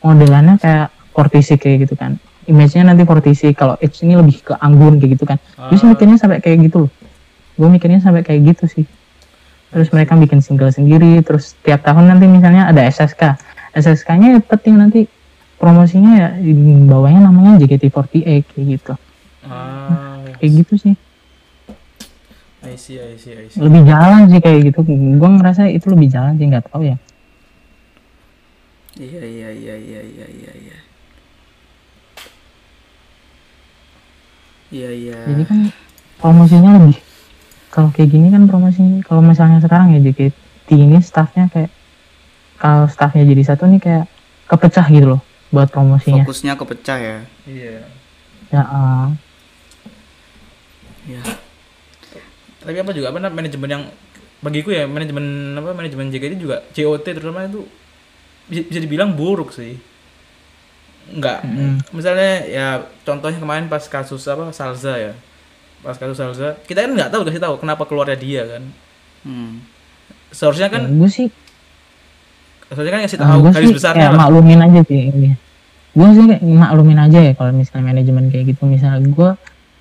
modelannya 0.00 0.56
kayak 0.60 0.88
Fortisi 1.10 1.60
kayak 1.60 1.88
gitu 1.88 1.94
kan. 1.98 2.16
Image-nya 2.48 2.88
nanti 2.88 3.04
Fortisi 3.04 3.52
kalau 3.52 3.76
H 3.76 4.00
ini 4.06 4.16
lebih 4.16 4.40
ke 4.40 4.54
anggun 4.56 4.96
kayak 4.96 5.20
gitu 5.20 5.24
kan. 5.28 5.36
Gue 5.68 5.76
sih 5.76 5.88
mikirnya 5.88 6.16
sampai 6.16 6.40
kayak 6.40 6.70
gitu 6.70 6.88
loh. 6.88 6.90
Gue 7.60 7.68
mikirnya 7.68 8.00
sampai 8.00 8.24
kayak 8.24 8.56
gitu 8.56 8.64
sih. 8.70 8.86
Terus 9.70 9.92
mereka 9.94 10.16
bikin 10.16 10.42
single 10.42 10.72
sendiri 10.72 11.22
terus 11.22 11.54
tiap 11.62 11.84
tahun 11.86 12.10
nanti 12.10 12.26
misalnya 12.26 12.66
ada 12.66 12.82
SSK 12.82 13.38
SSK 13.76 14.08
nya 14.18 14.28
ya 14.34 14.40
penting 14.42 14.74
nanti 14.74 15.00
promosinya 15.60 16.12
ya 16.16 16.28
di 16.40 16.54
bawahnya 16.88 17.30
namanya 17.30 17.60
JKT48 17.62 18.50
kayak 18.50 18.66
gitu 18.66 18.92
ah. 19.46 20.20
Kayak 20.40 20.52
gitu 20.64 20.74
sih. 20.88 20.94
I 22.60 22.76
see 22.76 23.00
I 23.00 23.16
see 23.16 23.32
I 23.36 23.48
see. 23.48 23.60
Lebih 23.60 23.88
jalan 23.88 24.28
sih 24.28 24.40
kayak 24.40 24.60
gitu. 24.72 24.84
Gue 24.84 25.30
ngerasa 25.40 25.68
itu 25.72 25.88
lebih 25.88 26.12
jalan 26.12 26.36
sih 26.36 26.44
nggak 26.48 26.68
tahu 26.68 26.84
ya. 26.84 26.96
Iya 29.00 29.22
iya 29.24 29.48
iya 29.54 29.74
iya 29.80 30.00
iya 30.04 30.26
iya 30.28 30.52
iya. 30.60 30.76
Iya 34.70 34.90
iya. 34.94 35.18
jadi 35.26 35.42
kan 35.50 35.58
promosinya 36.22 36.78
lebih 36.78 36.94
kalau 37.74 37.90
kayak 37.90 38.06
gini 38.06 38.30
kan 38.30 38.46
promosinya 38.46 39.02
kalau 39.02 39.18
misalnya 39.18 39.58
sekarang 39.58 39.94
ya 39.94 39.98
JKT 39.98 40.68
ini 40.70 41.02
staffnya 41.02 41.50
kayak 41.50 41.74
kalau 42.54 42.86
staffnya 42.86 43.26
jadi 43.26 43.42
satu 43.50 43.66
nih 43.66 43.82
kayak 43.82 44.06
kepecah 44.46 44.86
gitu 44.86 45.18
loh 45.18 45.22
buat 45.50 45.66
promosinya. 45.74 46.22
Fokusnya 46.22 46.54
kepecah 46.54 46.98
ya. 47.02 47.18
iya. 47.50 47.82
Ya 48.54 48.62
eh, 48.62 49.06
Iya. 51.04 51.22
tapi 52.60 52.76
apa 52.76 52.92
juga 52.92 53.08
apa 53.08 53.18
manajemen 53.24 53.68
yang 53.70 53.84
bagiku 54.40 54.68
ya 54.68 54.84
manajemen 54.84 55.24
apa 55.54 55.72
manajemen 55.72 56.08
JKT 56.08 56.34
juga 56.36 56.60
COT 56.70 57.06
terutama 57.06 57.44
itu 57.44 57.64
bisa, 58.46 58.62
bisa 58.68 58.80
dibilang 58.80 59.12
buruk 59.12 59.52
sih 59.52 59.80
enggak 61.10 61.40
Mm. 61.42 61.80
misalnya 61.90 62.32
ya 62.44 62.66
contohnya 63.02 63.40
kemarin 63.40 63.66
pas 63.66 63.82
kasus 63.82 64.20
apa 64.26 64.52
Salza 64.52 64.94
ya 64.94 65.12
pas 65.80 65.96
kasus 65.96 66.14
Salza 66.14 66.60
kita 66.64 66.84
kan 66.84 66.92
nggak 66.92 67.10
tahu 67.10 67.24
kasih 67.24 67.40
tahu 67.40 67.54
kenapa 67.56 67.82
keluarnya 67.84 68.16
dia 68.16 68.42
kan 68.46 68.62
Hmm. 69.20 69.60
seharusnya 70.32 70.68
kan 70.68 70.88
gue 70.88 71.08
sih 71.08 71.28
seharusnya 72.68 72.92
kan 72.92 73.02
kasih 73.04 73.18
tahu 73.18 73.36
gue 73.42 73.52
garis 73.52 73.72
besarnya 73.74 74.08
lah 74.08 74.28
maklumin 74.28 74.60
aja 74.60 74.80
sih 74.86 75.10
ini. 75.10 75.30
Gue 75.90 76.08
sih 76.14 76.22
kayak 76.22 76.40
maklumin 76.40 76.96
aja 76.96 77.18
ya 77.18 77.32
kalau 77.34 77.50
misalnya 77.50 77.90
manajemen 77.90 78.30
kayak 78.30 78.54
gitu. 78.54 78.62
Misalnya 78.62 79.02
gue 79.02 79.30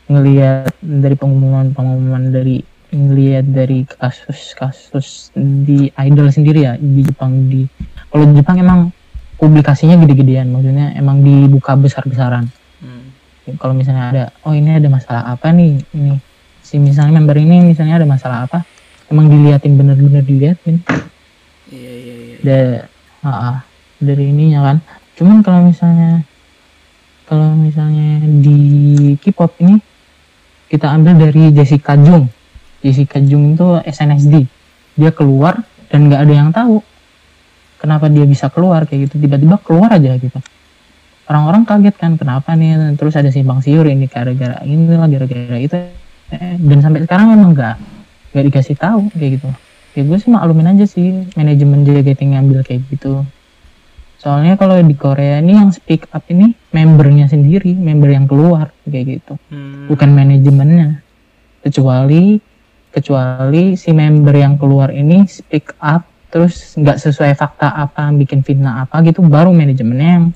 ngelihat 0.09 0.73
dari 0.81 1.13
pengumuman-pengumuman 1.13 2.33
dari 2.33 2.65
ngelihat 2.89 3.45
dari 3.45 3.85
kasus-kasus 3.85 5.29
di 5.37 5.93
idol 5.93 6.33
sendiri 6.33 6.65
ya 6.65 6.73
di 6.75 7.05
Jepang 7.05 7.45
di 7.45 7.69
kalau 8.09 8.25
di 8.25 8.41
Jepang 8.41 8.57
emang 8.57 8.79
publikasinya 9.37 9.95
gede-gedean 10.01 10.49
maksudnya 10.49 10.97
emang 10.97 11.21
dibuka 11.21 11.77
besar-besaran 11.77 12.49
Hmm. 12.79 13.11
kalau 13.59 13.75
misalnya 13.75 14.03
ada 14.07 14.23
oh 14.47 14.55
ini 14.55 14.71
ada 14.71 14.87
masalah 14.87 15.27
apa 15.27 15.51
nih 15.51 15.83
ini 15.91 16.15
si 16.63 16.79
misalnya 16.79 17.19
member 17.19 17.35
ini 17.35 17.59
misalnya 17.59 17.99
ada 17.99 18.07
masalah 18.07 18.47
apa 18.47 18.63
emang 19.11 19.27
diliatin 19.27 19.75
bener-bener 19.75 20.23
diliatin 20.23 20.79
Iya 21.67 21.91
iya 21.91 22.15
iya. 22.39 22.87
da- 23.19 23.59
dari 23.99 24.31
ininya 24.31 24.63
kan 24.63 24.77
cuman 25.19 25.43
kalau 25.43 25.67
misalnya 25.67 26.23
kalau 27.27 27.51
misalnya 27.53 28.23
di 28.39 28.59
K-pop 29.19 29.59
ini 29.59 29.75
kita 30.69 30.85
ambil 30.87 31.17
dari 31.17 31.49
Jessica 31.49 31.97
Jung. 31.97 32.29
Jessica 32.79 33.19
Jung 33.19 33.57
itu 33.57 33.67
SNSD 33.83 34.45
dia 34.95 35.11
keluar 35.11 35.59
dan 35.89 36.07
nggak 36.07 36.21
ada 36.23 36.33
yang 36.33 36.49
tahu 36.53 36.79
kenapa 37.81 38.07
dia 38.07 38.23
bisa 38.23 38.47
keluar 38.53 38.85
kayak 38.85 39.09
gitu. 39.09 39.25
Tiba-tiba 39.25 39.57
keluar 39.59 39.89
aja 39.91 40.15
gitu. 40.15 40.39
Orang-orang 41.29 41.65
kaget 41.65 41.95
kan 41.97 42.11
kenapa 42.15 42.53
nih? 42.53 42.95
Terus 42.95 43.13
ada 43.17 43.29
simpang 43.33 43.61
siur 43.65 43.85
ini 43.89 44.05
gara-gara 44.05 44.61
ini 44.65 44.85
lah 44.93 45.09
gara-gara 45.09 45.57
itu. 45.57 45.77
Eh, 46.29 46.55
dan 46.61 46.77
sampai 46.85 47.09
sekarang 47.09 47.33
emang 47.33 47.57
nggak 47.57 47.75
nggak 48.37 48.45
dikasih 48.53 48.77
tahu 48.77 49.09
kayak 49.17 49.41
gitu. 49.41 49.49
Ya 49.97 50.01
gue 50.05 50.17
sih 50.21 50.29
maklumin 50.29 50.69
aja 50.69 50.85
sih 50.85 51.25
manajemen 51.33 51.81
JKT 51.81 52.21
ngambil 52.21 52.61
kayak 52.61 52.85
gitu 52.93 53.25
soalnya 54.19 54.59
kalau 54.59 54.75
di 54.83 54.95
Korea 54.99 55.39
ini 55.39 55.55
yang 55.55 55.71
speak 55.71 56.11
up 56.11 56.27
ini 56.27 56.51
membernya 56.75 57.31
sendiri 57.31 57.71
member 57.71 58.11
yang 58.11 58.27
keluar 58.27 58.75
kayak 58.83 59.05
gitu. 59.19 59.33
Hmm. 59.47 59.87
bukan 59.87 60.09
manajemennya. 60.11 60.99
Kecuali 61.63 62.35
kecuali 62.91 63.79
si 63.79 63.95
member 63.95 64.35
yang 64.35 64.59
keluar 64.59 64.91
ini 64.91 65.23
speak 65.23 65.71
up 65.79 66.03
terus 66.29 66.75
nggak 66.77 66.99
sesuai 66.99 67.33
fakta 67.33 67.73
apa 67.73 68.11
bikin 68.13 68.45
fitnah 68.45 68.85
apa 68.85 69.01
gitu 69.01 69.23
baru 69.25 69.49
manajemennya 69.49 70.09
yang 70.19 70.27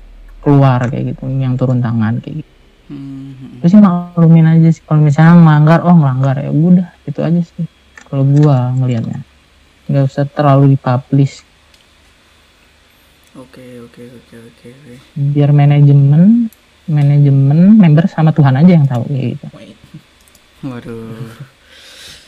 keluar 0.42 0.82
kayak 0.90 1.14
gitu 1.14 1.30
yang 1.30 1.54
turun 1.54 1.84
tangan 1.84 2.18
kayak 2.24 2.42
gitu. 2.42 2.52
Hmm. 2.84 3.60
terus 3.64 3.72
sih 3.72 3.80
maklumin 3.80 4.44
aja 4.44 4.68
sih 4.68 4.84
kalau 4.84 5.00
misalnya 5.00 5.40
ngelanggar 5.40 5.80
oh 5.88 5.94
ngelanggar 5.96 6.36
ya 6.40 6.50
udah 6.50 6.88
itu 7.04 7.20
aja 7.20 7.40
sih. 7.44 7.68
Kalau 8.08 8.24
gua 8.24 8.72
ngelihatnya. 8.80 9.20
Nggak 9.88 10.04
usah 10.08 10.24
terlalu 10.28 10.76
dipublish 10.76 11.44
Oke 13.34 13.82
oke 13.82 14.02
oke 14.14 14.36
oke 14.46 14.66
oke. 14.70 14.94
biar 15.18 15.50
manajemen 15.50 16.46
manajemen 16.86 17.74
member 17.74 18.06
sama 18.06 18.30
Tuhan 18.30 18.54
aja 18.54 18.72
yang 18.78 18.86
tahu 18.86 19.10
kayak 19.10 19.34
gitu 19.34 19.46
Waduh. 20.64 21.28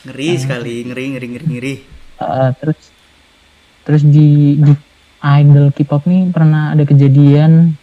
Ngeri 0.05 0.29
sekali, 0.37 0.85
ngeri 0.85 1.05
ngeri 1.17 1.27
ngeri 1.33 1.45
ngeri. 1.49 1.73
Eh, 2.21 2.49
terus 2.61 2.79
terus 3.81 4.03
di, 4.05 4.59
di 4.61 4.73
idol 5.23 5.73
K-pop 5.73 6.05
nih 6.05 6.29
pernah 6.29 6.75
ada 6.75 6.83
kejadian 6.85 7.73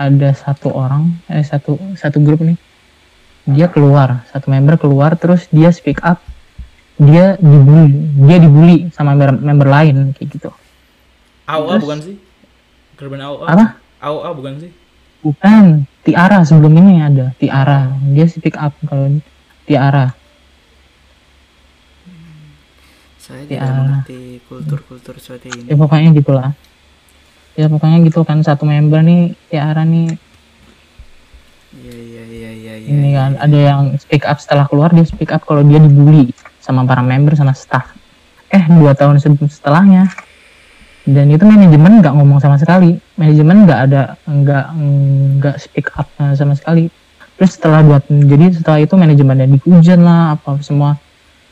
ada 0.00 0.32
satu 0.32 0.72
orang 0.72 1.12
eh 1.28 1.44
satu 1.44 1.76
satu 1.92 2.24
grup 2.24 2.40
nih 2.40 2.56
dia 3.44 3.68
keluar 3.68 4.24
satu 4.32 4.48
member 4.48 4.80
keluar 4.80 5.12
terus 5.20 5.44
dia 5.52 5.68
speak 5.74 6.00
up 6.00 6.24
dia 6.96 7.36
dibully 7.36 7.92
dia 8.16 8.36
dibully 8.40 8.88
sama 8.96 9.12
member, 9.12 9.36
member 9.44 9.68
lain 9.68 9.96
kayak 10.16 10.28
gitu 10.40 10.50
AOA 11.50 11.66
Terus? 11.68 11.82
bukan 11.82 11.98
sih? 12.00 12.16
Girl 12.94 13.08
band 13.08 13.24
AOA. 13.24 13.46
Apa? 13.48 13.66
AOA 14.00 14.30
bukan 14.32 14.54
sih? 14.58 14.70
bukan 15.20 15.64
Tiara 16.00 16.40
sebelum 16.42 16.72
ini 16.74 16.96
ada 16.98 17.36
Tiara 17.36 17.92
dia 18.08 18.24
speak 18.24 18.56
up 18.56 18.72
kalau 18.82 19.20
Tiara 19.62 20.16
Saya 23.16 23.44
Ya. 23.44 23.60
tidak 23.60 23.68
mengerti 23.76 24.20
kultur-kultur 24.42 25.14
seperti 25.16 25.52
ini. 25.54 25.68
ya 25.68 25.76
pokoknya 25.76 26.08
gitulah 26.14 26.50
ya 27.52 27.66
pokoknya 27.66 28.00
gitu 28.02 28.24
kan 28.24 28.40
satu 28.40 28.64
member 28.64 29.02
nih 29.02 29.20
Tiara 29.46 29.84
nih 29.84 30.16
Iya 31.70 31.94
iya 31.94 32.22
iya 32.26 32.50
iya 32.50 32.74
iya. 32.76 32.88
ini 32.88 33.08
kan 33.12 33.36
ada 33.36 33.58
yang 33.60 33.80
speak 33.96 34.24
up 34.24 34.40
setelah 34.40 34.64
keluar 34.64 34.90
dia 34.90 35.04
speak 35.04 35.30
up 35.30 35.44
kalau 35.44 35.60
dia 35.60 35.78
dibully 35.78 36.32
sama 36.58 36.82
para 36.82 36.98
member 36.98 37.36
sama 37.36 37.52
staff 37.52 37.92
eh 38.48 38.64
dua 38.72 38.90
tahun 38.92 39.20
se- 39.20 39.30
setelahnya 39.52 40.08
dan 41.08 41.32
itu 41.32 41.44
manajemen 41.48 42.04
nggak 42.04 42.12
ngomong 42.12 42.38
sama 42.44 42.60
sekali. 42.60 43.00
Manajemen 43.16 43.64
nggak 43.64 43.80
ada 43.88 44.02
nggak 44.28 44.66
nggak 45.40 45.56
speak 45.56 45.88
up 45.96 46.08
eh, 46.20 46.36
sama 46.36 46.52
sekali. 46.52 46.92
Terus 47.40 47.56
setelah 47.56 47.80
dua 47.80 47.98
jadi 48.04 48.52
setelah 48.52 48.84
itu 48.84 48.94
manajemennya 49.00 49.48
dihujat 49.48 49.96
lah 49.96 50.36
apa 50.36 50.60
semua 50.60 51.00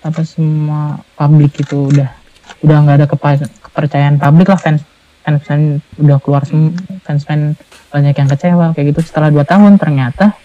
apa 0.04 0.20
semua 0.22 1.00
publik 1.16 1.64
itu 1.64 1.88
udah 1.88 2.12
udah 2.60 2.76
nggak 2.84 2.96
ada 3.00 3.06
kepa- 3.08 3.50
kepercayaan 3.72 4.20
publik 4.20 4.52
lah 4.52 4.60
fans 4.60 4.84
fans 5.24 5.40
fans 5.48 5.80
udah 5.96 6.20
keluar 6.20 6.44
sem 6.44 6.76
fans 7.08 7.24
fans 7.24 7.56
banyak 7.88 8.12
yang 8.12 8.28
kecewa 8.28 8.66
kayak 8.76 8.92
gitu. 8.92 9.00
Setelah 9.00 9.32
dua 9.32 9.48
tahun 9.48 9.80
ternyata 9.80 10.36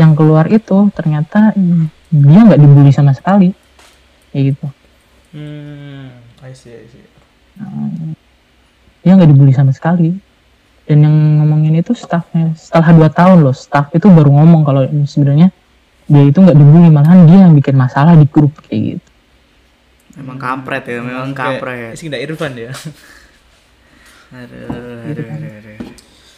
yang 0.00 0.16
keluar 0.16 0.48
itu 0.48 0.88
ternyata 0.96 1.52
dia 2.08 2.40
nggak 2.40 2.56
dibully 2.56 2.88
sama 2.88 3.12
sekali. 3.12 3.52
Kayak 4.32 4.56
gitu. 4.56 4.66
Hmm, 5.36 6.08
I 6.40 6.50
see, 6.56 6.72
I 6.72 6.86
see. 6.88 7.04
Dia 9.00 9.16
nggak 9.16 9.30
dibully 9.30 9.52
sama 9.54 9.72
sekali 9.72 10.16
dan 10.84 11.06
yang 11.06 11.16
ngomongin 11.42 11.78
itu 11.78 11.94
staffnya 11.94 12.52
setelah 12.58 12.90
dua 12.96 13.08
tahun 13.12 13.46
loh 13.46 13.54
staff 13.54 13.94
itu 13.94 14.10
baru 14.10 14.32
ngomong 14.32 14.62
kalau 14.66 14.82
sebenarnya 15.06 15.54
dia 16.10 16.22
itu 16.26 16.38
nggak 16.42 16.56
dibully 16.58 16.90
malahan 16.90 17.24
dia 17.24 17.46
yang 17.46 17.54
bikin 17.54 17.78
masalah 17.78 18.18
di 18.18 18.26
grup 18.26 18.52
kayak 18.66 18.98
gitu 18.98 19.10
Memang 20.20 20.36
kampret 20.36 20.84
ya, 20.84 21.00
memang 21.00 21.32
kampret. 21.32 21.94
Sih 21.94 22.10
enggak 22.10 22.22
Irfan 22.26 22.52
ya. 22.58 22.74
Aduh, 24.30 24.62
aduh, 24.70 25.26
aduh, 25.26 25.26
aduh. 25.26 25.90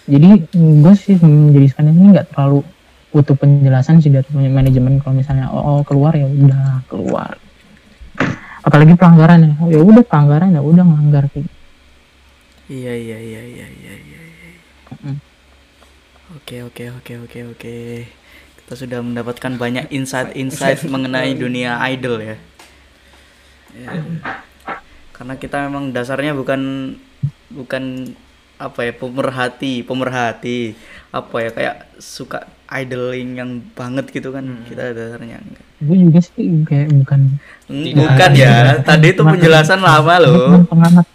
jadi 0.08 0.48
gue 0.48 0.94
sih 0.96 1.12
menjadi 1.20 1.76
sekarang 1.76 1.92
ini 1.92 2.16
nggak 2.16 2.32
terlalu 2.32 2.64
butuh 3.12 3.36
penjelasan 3.36 4.00
sih 4.00 4.08
dari 4.08 4.24
manajemen 4.48 4.96
kalau 4.96 5.20
misalnya 5.20 5.52
oh, 5.52 5.60
oh, 5.60 5.80
keluar 5.84 6.16
ya 6.16 6.24
udah 6.24 6.80
keluar 6.88 7.36
apalagi 8.64 8.96
pelanggaran 8.96 9.44
ya 9.44 9.76
ya 9.76 9.80
udah 9.84 10.08
pelanggaran 10.08 10.56
ya 10.56 10.64
udah 10.64 10.84
ngelanggar 10.88 11.28
kayak 11.36 11.44
gitu. 11.44 11.61
Iya 12.72 12.92
iya 12.96 13.18
iya 13.20 13.42
iya 13.44 13.66
iya 13.68 13.94
iya. 14.00 14.20
iya. 14.24 14.50
Mm. 15.04 15.18
Oke 16.40 16.56
oke 16.64 16.84
oke 16.96 17.12
oke 17.28 17.38
oke. 17.52 17.76
Kita 18.64 18.72
sudah 18.72 19.04
mendapatkan 19.04 19.52
banyak 19.60 19.92
insight-insight 19.92 20.80
mengenai 20.92 21.36
dunia 21.36 21.76
idol 21.92 22.16
ya. 22.24 22.36
Ya. 23.76 23.88
Karena 25.12 25.36
kita 25.36 25.68
memang 25.68 25.92
dasarnya 25.92 26.32
bukan 26.32 26.96
bukan 27.52 28.16
apa 28.62 28.86
ya 28.86 28.92
pemerhati 28.94 29.82
pemerhati 29.82 30.78
apa 31.10 31.36
ya 31.42 31.50
kayak 31.50 31.76
suka 31.98 32.46
idling 32.70 33.34
yang 33.34 33.50
banget 33.74 34.06
gitu 34.14 34.30
kan 34.30 34.62
kita 34.70 34.94
dasarnya 34.94 35.42
enggak. 35.42 35.66
gue 35.82 35.96
juga 35.98 36.20
sih 36.22 36.62
kayak 36.62 36.94
bukan 36.94 37.20
Hmm, 37.66 37.88
bukan 37.90 38.30
ya 38.38 38.78
tadi 38.86 39.16
itu 39.16 39.22
penjelasan 39.26 39.82
lama 39.82 40.14
loh 40.22 40.62
pengamat 40.70 41.06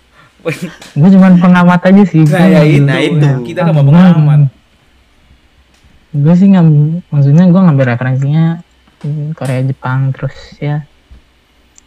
gue 0.93 1.09
cuman 1.11 1.31
pengamat 1.37 1.81
aja 1.83 2.03
sih 2.03 2.23
Nah, 2.23 2.47
ya 2.47 2.61
itu. 2.63 2.81
Nah, 2.81 2.99
itu. 2.99 3.27
Kita 3.45 3.59
kan 3.63 3.73
mau 3.73 3.83
pengamat. 3.83 4.47
gue 6.09 6.33
sih 6.33 6.47
nggak 6.47 6.65
maksudnya 7.07 7.45
gue 7.45 7.61
ngambil 7.61 7.85
referensinya 7.89 8.45
hmm, 9.01 9.33
Korea 9.33 9.61
Jepang 9.61 10.09
terus 10.09 10.33
ya 10.57 10.81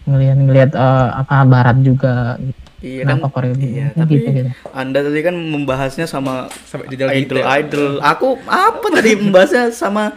ngelihat-ngelihat 0.02 0.70
eh, 0.72 1.08
apa 1.16 1.42
Barat 1.44 1.76
juga 1.80 2.38
gitu. 2.38 2.60
iya 2.80 3.02
kan 3.02 3.16
kenapa 3.16 3.26
Korea 3.28 3.52
iya, 3.52 3.60
gitu, 3.90 3.96
tapi 3.96 4.12
gitu, 4.16 4.28
gitu. 4.30 4.50
anda 4.70 4.98
tadi 5.00 5.20
kan 5.20 5.34
membahasnya 5.34 6.06
sama 6.06 6.46
Sampai 6.62 6.86
di 6.88 6.96
dalam 6.96 7.12
idol 7.12 7.36
detail. 7.36 7.58
idol 7.58 7.86
aku 8.00 8.28
apa 8.46 8.86
tadi 8.92 9.10
membahasnya 9.18 9.64
sama 9.70 10.14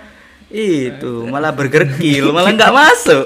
itu 0.48 1.26
malah 1.26 1.50
burger 1.50 1.90
kill 1.98 2.30
malah 2.30 2.54
nggak 2.54 2.70
masuk 2.72 3.26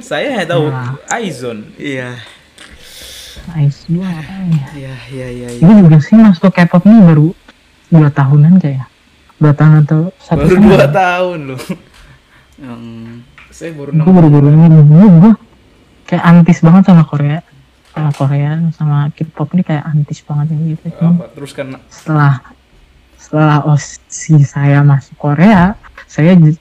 Saya 0.00 0.44
tahu 0.44 0.68
Nah. 0.68 1.00
Aizon. 1.08 1.72
iya 1.74 2.20
Ice 3.58 3.86
gue 3.86 4.00
apa 4.00 4.34
ya? 4.46 4.66
iya 4.72 4.94
iya 5.08 5.26
iya 5.28 5.48
iya. 5.50 5.60
gue 5.60 5.74
juga 5.80 5.98
sih 5.98 6.14
masuk 6.14 6.50
K-pop 6.50 6.82
ini 6.84 6.98
baru 7.02 7.28
dua 7.86 8.08
tahunan 8.08 8.58
kayak 8.58 8.86
dua 9.36 9.52
tahun 9.52 9.74
atau 9.82 10.00
satu 10.16 10.38
Baru 10.40 10.52
tahun 10.52 10.68
dua 10.68 10.86
tahun 10.88 11.38
loh. 11.48 11.60
yang 12.62 12.82
Saya 13.50 13.70
baru 13.72 13.90
gue 13.90 13.98
enam. 13.98 14.14
baru-baru 14.14 14.46
ini. 14.48 14.66
Gue, 14.80 15.06
gue 15.20 15.32
kayak 16.06 16.24
antis 16.24 16.58
banget 16.60 16.82
sama 16.84 17.02
Korea. 17.02 17.38
Sama 17.90 18.10
Korea 18.12 18.50
sama 18.70 18.98
K-pop 19.10 19.48
ini 19.52 19.62
kayak 19.62 19.84
antis 19.84 20.22
banget 20.22 20.46
ya 20.50 20.58
gitu. 20.70 20.86
Apa? 20.94 21.26
Terus 21.32 21.50
kan 21.50 21.66
setelah 21.88 22.34
setelah 23.16 23.58
osi 23.64 24.38
saya 24.40 24.80
masuk 24.80 25.14
Korea 25.16 25.74
saya 26.06 26.34
j- 26.34 26.58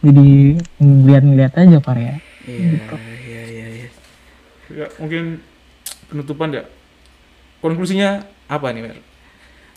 jadi 0.00 0.28
ngeliat-ngeliat 0.76 1.52
aja 1.54 1.78
Korea. 1.78 2.14
Iya 2.42 2.72
iya 3.22 3.42
iya 3.44 3.66
iya. 3.72 3.88
Ya, 4.68 4.86
mungkin 4.98 5.38
penutupan 6.06 6.50
ya. 6.50 6.64
Konklusinya 7.58 8.20
apa 8.46 8.66
nih, 8.70 8.82
Mer? 8.82 8.96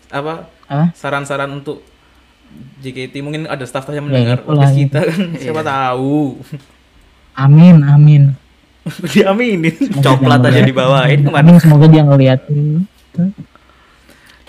Apa? 0.10 0.50
Apa? 0.66 0.86
Saran-saran 0.94 1.50
untuk 1.52 1.82
JKT 2.80 3.14
mungkin 3.20 3.46
ada 3.46 3.62
staff 3.64 3.86
yang 3.88 4.06
Ya, 4.06 4.06
mendengar 4.10 4.38
podcast 4.42 4.74
gitu. 4.74 4.82
kita 4.90 5.00
kan. 5.06 5.22
Siapa 5.36 5.62
tahu. 5.62 6.42
Amin 7.36 7.82
amin. 7.82 8.24
Diaminin. 9.14 9.76
Coklat 10.02 10.42
aja 10.44 10.62
dibawain 10.62 11.22
ke 11.22 11.30
mana? 11.30 11.46
Amin 11.46 11.58
semoga 11.58 11.86
dia 11.86 12.02
ngeliat 12.02 12.42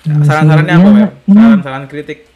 saran-sarannya 0.01 0.73
apa 0.73 0.89
Ya, 0.91 1.09
saran-saran 1.29 1.85
kritik. 1.87 2.27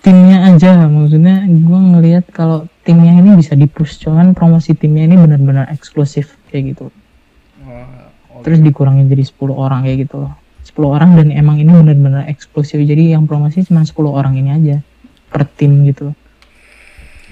timnya 0.00 0.48
aja 0.48 0.86
maksudnya 0.86 1.44
gue 1.44 1.80
ngelihat 1.92 2.24
kalau 2.30 2.64
timnya 2.80 3.12
ini 3.12 3.36
bisa 3.36 3.52
dipush 3.52 4.00
cuman 4.00 4.32
promosi 4.32 4.72
timnya 4.72 5.04
ini 5.04 5.12
benar-benar 5.14 5.68
eksklusif 5.68 6.40
kayak 6.48 6.72
gitu 6.72 6.88
terus 8.44 8.60
dikurangin 8.60 9.06
jadi 9.06 9.24
10 9.24 9.54
orang 9.56 9.86
kayak 9.86 10.08
gitu 10.08 10.26
loh. 10.26 10.32
10 10.60 10.90
orang 10.92 11.10
dan 11.16 11.32
emang 11.32 11.56
ini 11.58 11.72
benar-benar 11.72 12.28
eksklusif. 12.28 12.78
Jadi 12.80 13.16
yang 13.16 13.24
promosi 13.24 13.64
cuma 13.64 13.82
10 13.82 14.12
orang 14.12 14.36
ini 14.36 14.50
aja 14.52 14.76
per 15.30 15.48
tim 15.56 15.86
gitu. 15.88 16.12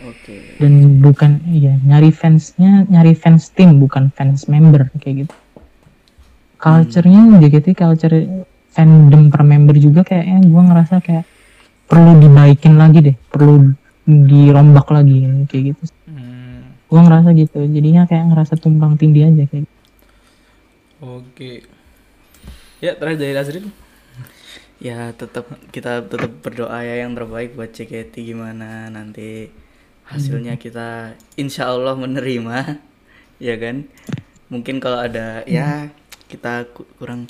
Oke. 0.06 0.54
Dan 0.62 1.02
bukan 1.02 1.42
iya 1.50 1.74
nyari 1.82 2.14
fansnya 2.14 2.86
nyari 2.86 3.18
fans 3.18 3.50
tim 3.50 3.82
bukan 3.82 4.14
fans 4.14 4.46
member 4.46 4.94
kayak 5.02 5.26
gitu. 5.26 5.34
Culture-nya 6.58 7.38
JKT 7.38 7.74
culture 7.74 8.18
fandom 8.74 9.30
per 9.30 9.42
member 9.42 9.74
juga 9.78 10.06
kayaknya 10.06 10.42
gua 10.46 10.62
ngerasa 10.70 11.02
kayak 11.02 11.26
perlu 11.90 12.18
dibaikin 12.18 12.74
lagi 12.78 12.98
deh 13.10 13.16
perlu 13.30 13.74
dirombak 14.06 14.86
lagi 14.90 15.46
kayak 15.50 15.74
gitu. 15.74 15.82
Hmm, 16.06 16.78
gua 16.86 17.00
ngerasa 17.06 17.34
gitu. 17.34 17.58
Jadinya 17.66 18.06
kayak 18.06 18.24
ngerasa 18.34 18.54
tumpang 18.58 18.94
tindih 18.98 19.30
aja 19.30 19.44
kayak 19.50 19.66
gitu. 19.66 19.77
Oke. 21.00 21.52
Ya 22.78 22.94
terakhir 22.94 23.18
dari 23.18 23.34
Azril. 23.34 23.66
Ya 24.78 25.10
tetap 25.10 25.50
kita 25.74 26.06
tetap 26.06 26.30
berdoa 26.38 26.78
ya 26.86 27.02
yang 27.02 27.18
terbaik 27.18 27.58
buat 27.58 27.74
JKT 27.74 28.14
gimana 28.22 28.86
nanti 28.86 29.50
hasilnya 30.06 30.54
kita 30.54 31.18
insya 31.34 31.66
Allah 31.74 31.98
menerima 31.98 32.78
ya 33.42 33.54
kan? 33.58 33.90
Mungkin 34.48 34.78
kalau 34.78 35.02
ada 35.02 35.42
ya 35.44 35.90
kita 36.30 36.70
ku- 36.70 36.86
kurang 36.96 37.26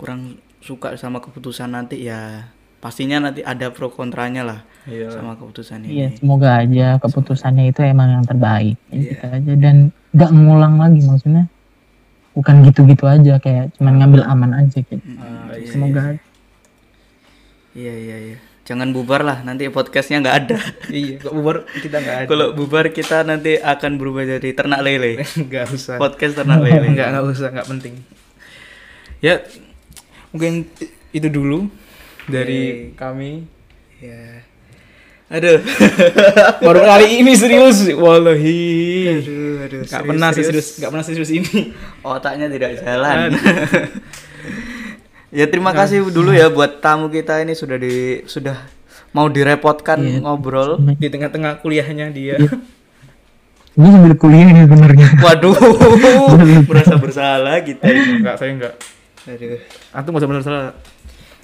kurang 0.00 0.40
suka 0.64 0.96
sama 0.96 1.20
keputusan 1.20 1.72
nanti 1.72 2.00
ya 2.04 2.48
pastinya 2.80 3.20
nanti 3.28 3.44
ada 3.44 3.68
pro 3.68 3.92
kontranya 3.92 4.40
lah 4.40 4.60
iya. 4.88 5.12
sama 5.12 5.36
keputusan 5.36 5.84
iya 5.84 6.08
ini. 6.08 6.16
semoga 6.16 6.64
aja 6.64 6.96
keputusannya 6.96 7.68
itu 7.68 7.80
emang 7.84 8.08
yang 8.20 8.24
terbaik. 8.24 8.76
Ya, 8.88 8.96
Iya. 8.96 9.04
gitu 9.04 9.26
aja. 9.36 9.52
Dan 9.60 9.76
nggak 10.16 10.30
ngulang 10.32 10.74
lagi 10.80 11.00
maksudnya 11.04 11.44
bukan 12.30 12.62
gitu-gitu 12.62 13.04
aja 13.04 13.38
kayak 13.38 13.74
cuman 13.74 13.98
ngambil 13.98 14.22
aman 14.24 14.50
aja 14.56 14.78
gitu 14.78 14.96
Mm, 14.96 15.18
Ah, 15.18 15.50
iya, 15.52 15.66
semoga 15.66 16.02
iya 17.72 17.94
iya 17.94 18.16
iya. 18.18 18.38
Jangan 18.60 18.94
bubar 18.94 19.26
lah 19.26 19.42
nanti 19.42 19.66
podcastnya 19.66 20.22
nggak 20.22 20.36
ada. 20.46 20.58
Iya 20.94 21.18
kok 21.18 21.34
bubar 21.34 21.66
kita 21.66 21.96
nggak 21.98 22.16
ada. 22.22 22.26
Kalau 22.30 22.46
bubar 22.54 22.86
kita 22.90 23.26
nanti 23.26 23.58
akan 23.58 23.98
berubah 23.98 24.22
jadi 24.22 24.54
ternak 24.54 24.86
lele. 24.86 25.26
Nggak 25.48 25.74
usah. 25.74 25.98
Podcast 25.98 26.38
ternak 26.38 26.62
lele. 26.62 26.86
Nggak 26.94 27.08
nggak 27.10 27.24
usah 27.26 27.48
nggak 27.50 27.66
penting. 27.66 27.94
Ya 29.18 29.42
mungkin 30.30 30.70
itu 31.10 31.26
dulu 31.26 31.66
dari 32.30 32.94
kami. 32.94 33.42
Ya 33.98 34.46
Aduh. 35.30 35.62
Baru 36.66 36.80
kali 36.82 37.22
ini 37.22 37.38
serius, 37.38 37.86
wallahi. 37.94 39.22
aduh, 39.22 39.54
aduh. 39.62 39.80
Gak 39.86 40.02
pernah 40.02 40.28
sih 40.34 40.42
serius, 40.42 40.68
gak 40.82 40.90
pernah 40.90 41.06
serius 41.06 41.30
ini. 41.30 41.70
Otaknya 42.02 42.50
tidak 42.50 42.82
jalan. 42.82 43.38
ya 45.38 45.46
terima 45.46 45.70
kasih 45.70 46.02
dulu 46.10 46.34
ya 46.34 46.50
buat 46.50 46.82
tamu 46.82 47.06
kita 47.06 47.46
ini 47.46 47.54
sudah 47.54 47.78
di 47.78 48.26
sudah 48.26 48.58
mau 49.14 49.30
direpotkan 49.30 50.02
Iya. 50.02 50.18
ngobrol. 50.26 50.82
Di 50.98 51.06
tengah-tengah 51.06 51.62
kuliahnya 51.62 52.10
dia. 52.10 52.34
Ini 53.78 53.86
sambil 53.86 54.18
kuliah 54.18 54.50
ini 54.50 54.66
sebenarnya. 54.66 55.08
Waduh, 55.22 55.54
merasa 56.66 56.98
bersalah 56.98 57.62
kita 57.62 57.86
ini. 57.86 58.18
Enggak, 58.18 58.34
saya 58.34 58.50
enggak. 58.50 58.74
Aduh. 59.30 59.62
Antum 59.94 60.10
enggak 60.18 60.42
usah 60.42 60.42
salah. 60.42 60.74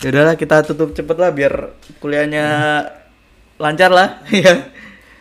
Ya 0.03 0.11
udahlah 0.11 0.34
kita 0.34 0.66
tutup 0.66 0.91
cepet 0.91 1.16
lah 1.16 1.30
biar 1.30 1.70
kuliahnya 2.03 2.45
lancar 3.57 3.90
lah 3.90 4.20
ya. 4.32 4.68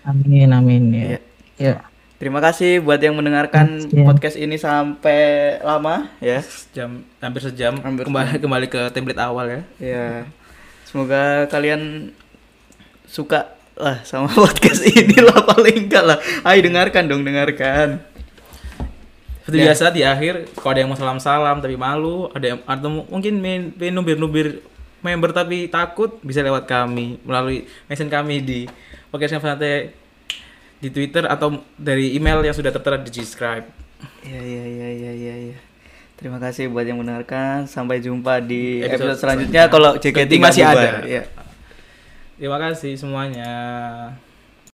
Amin 0.04 0.50
amin 0.50 0.84
ya. 0.92 1.06
Iya. 1.06 1.20
Ya. 1.58 1.76
Terima 2.16 2.40
kasih 2.40 2.80
buat 2.80 2.98
yang 2.98 3.14
mendengarkan 3.14 3.92
Iya. 3.92 4.06
podcast 4.06 4.36
ini 4.36 4.56
sampai 4.56 5.20
lama 5.60 6.08
ya. 6.18 6.40
Jam 6.72 7.04
hampir 7.20 7.44
sejam 7.44 7.76
Hampir 7.80 8.08
kembali 8.08 8.40
kembali 8.40 8.68
ke 8.68 8.82
template 8.90 9.20
awal 9.20 9.46
ya. 9.48 9.62
Ya. 9.78 10.08
Semoga 10.86 11.46
kalian 11.48 12.12
suka 13.06 13.52
lah 13.76 14.00
sama 14.04 14.32
podcast 14.48 14.80
ini 14.82 15.20
lah 15.20 15.44
paling 15.44 15.88
enggak 15.88 16.04
lah. 16.06 16.18
Ayo 16.44 16.64
dengarkan 16.64 17.04
dong, 17.06 17.22
dengarkan. 17.22 18.00
Seperti 19.44 19.58
Ya. 19.60 19.66
biasa 19.70 19.86
di 19.92 20.02
akhir 20.02 20.34
kalau 20.56 20.72
ada 20.74 20.80
yang 20.82 20.90
mau 20.90 20.98
salam-salam 20.98 21.62
tapi 21.62 21.76
malu, 21.76 22.32
ada 22.34 22.46
yang 22.48 22.60
atau 22.66 22.90
mungkin 23.06 23.38
main, 23.38 23.70
main 23.76 23.94
nubir-nubir 23.94 24.64
member 25.06 25.30
tapi 25.30 25.70
takut 25.70 26.18
bisa 26.26 26.42
lewat 26.42 26.66
kami 26.66 27.22
melalui 27.22 27.70
mention 27.86 28.10
kami 28.10 28.42
di 28.42 28.60
podcast 29.14 29.38
Santai 29.38 29.94
di 30.82 30.90
Twitter 30.90 31.30
atau 31.30 31.62
dari 31.78 32.18
email 32.18 32.42
yang 32.42 32.58
sudah 32.58 32.74
tertera 32.74 32.98
di 32.98 33.14
describe. 33.14 33.70
Ya 34.26 34.42
ya 34.42 34.66
ya 34.66 34.90
ya 34.90 35.12
ya 35.14 35.36
ya. 35.54 35.58
Terima 36.18 36.42
kasih 36.42 36.72
buat 36.72 36.88
yang 36.88 37.00
mendengarkan. 37.00 37.70
Sampai 37.70 38.02
jumpa 38.02 38.42
di 38.42 38.82
Episode 38.82 39.14
episode, 39.14 39.20
selanjutnya 39.22 39.64
kalau 39.70 39.96
JKT 40.02 40.32
masih 40.42 40.64
ada. 40.66 41.04
Ya. 41.06 41.30
Terima 42.36 42.58
kasih 42.60 42.98
semuanya. 43.00 43.52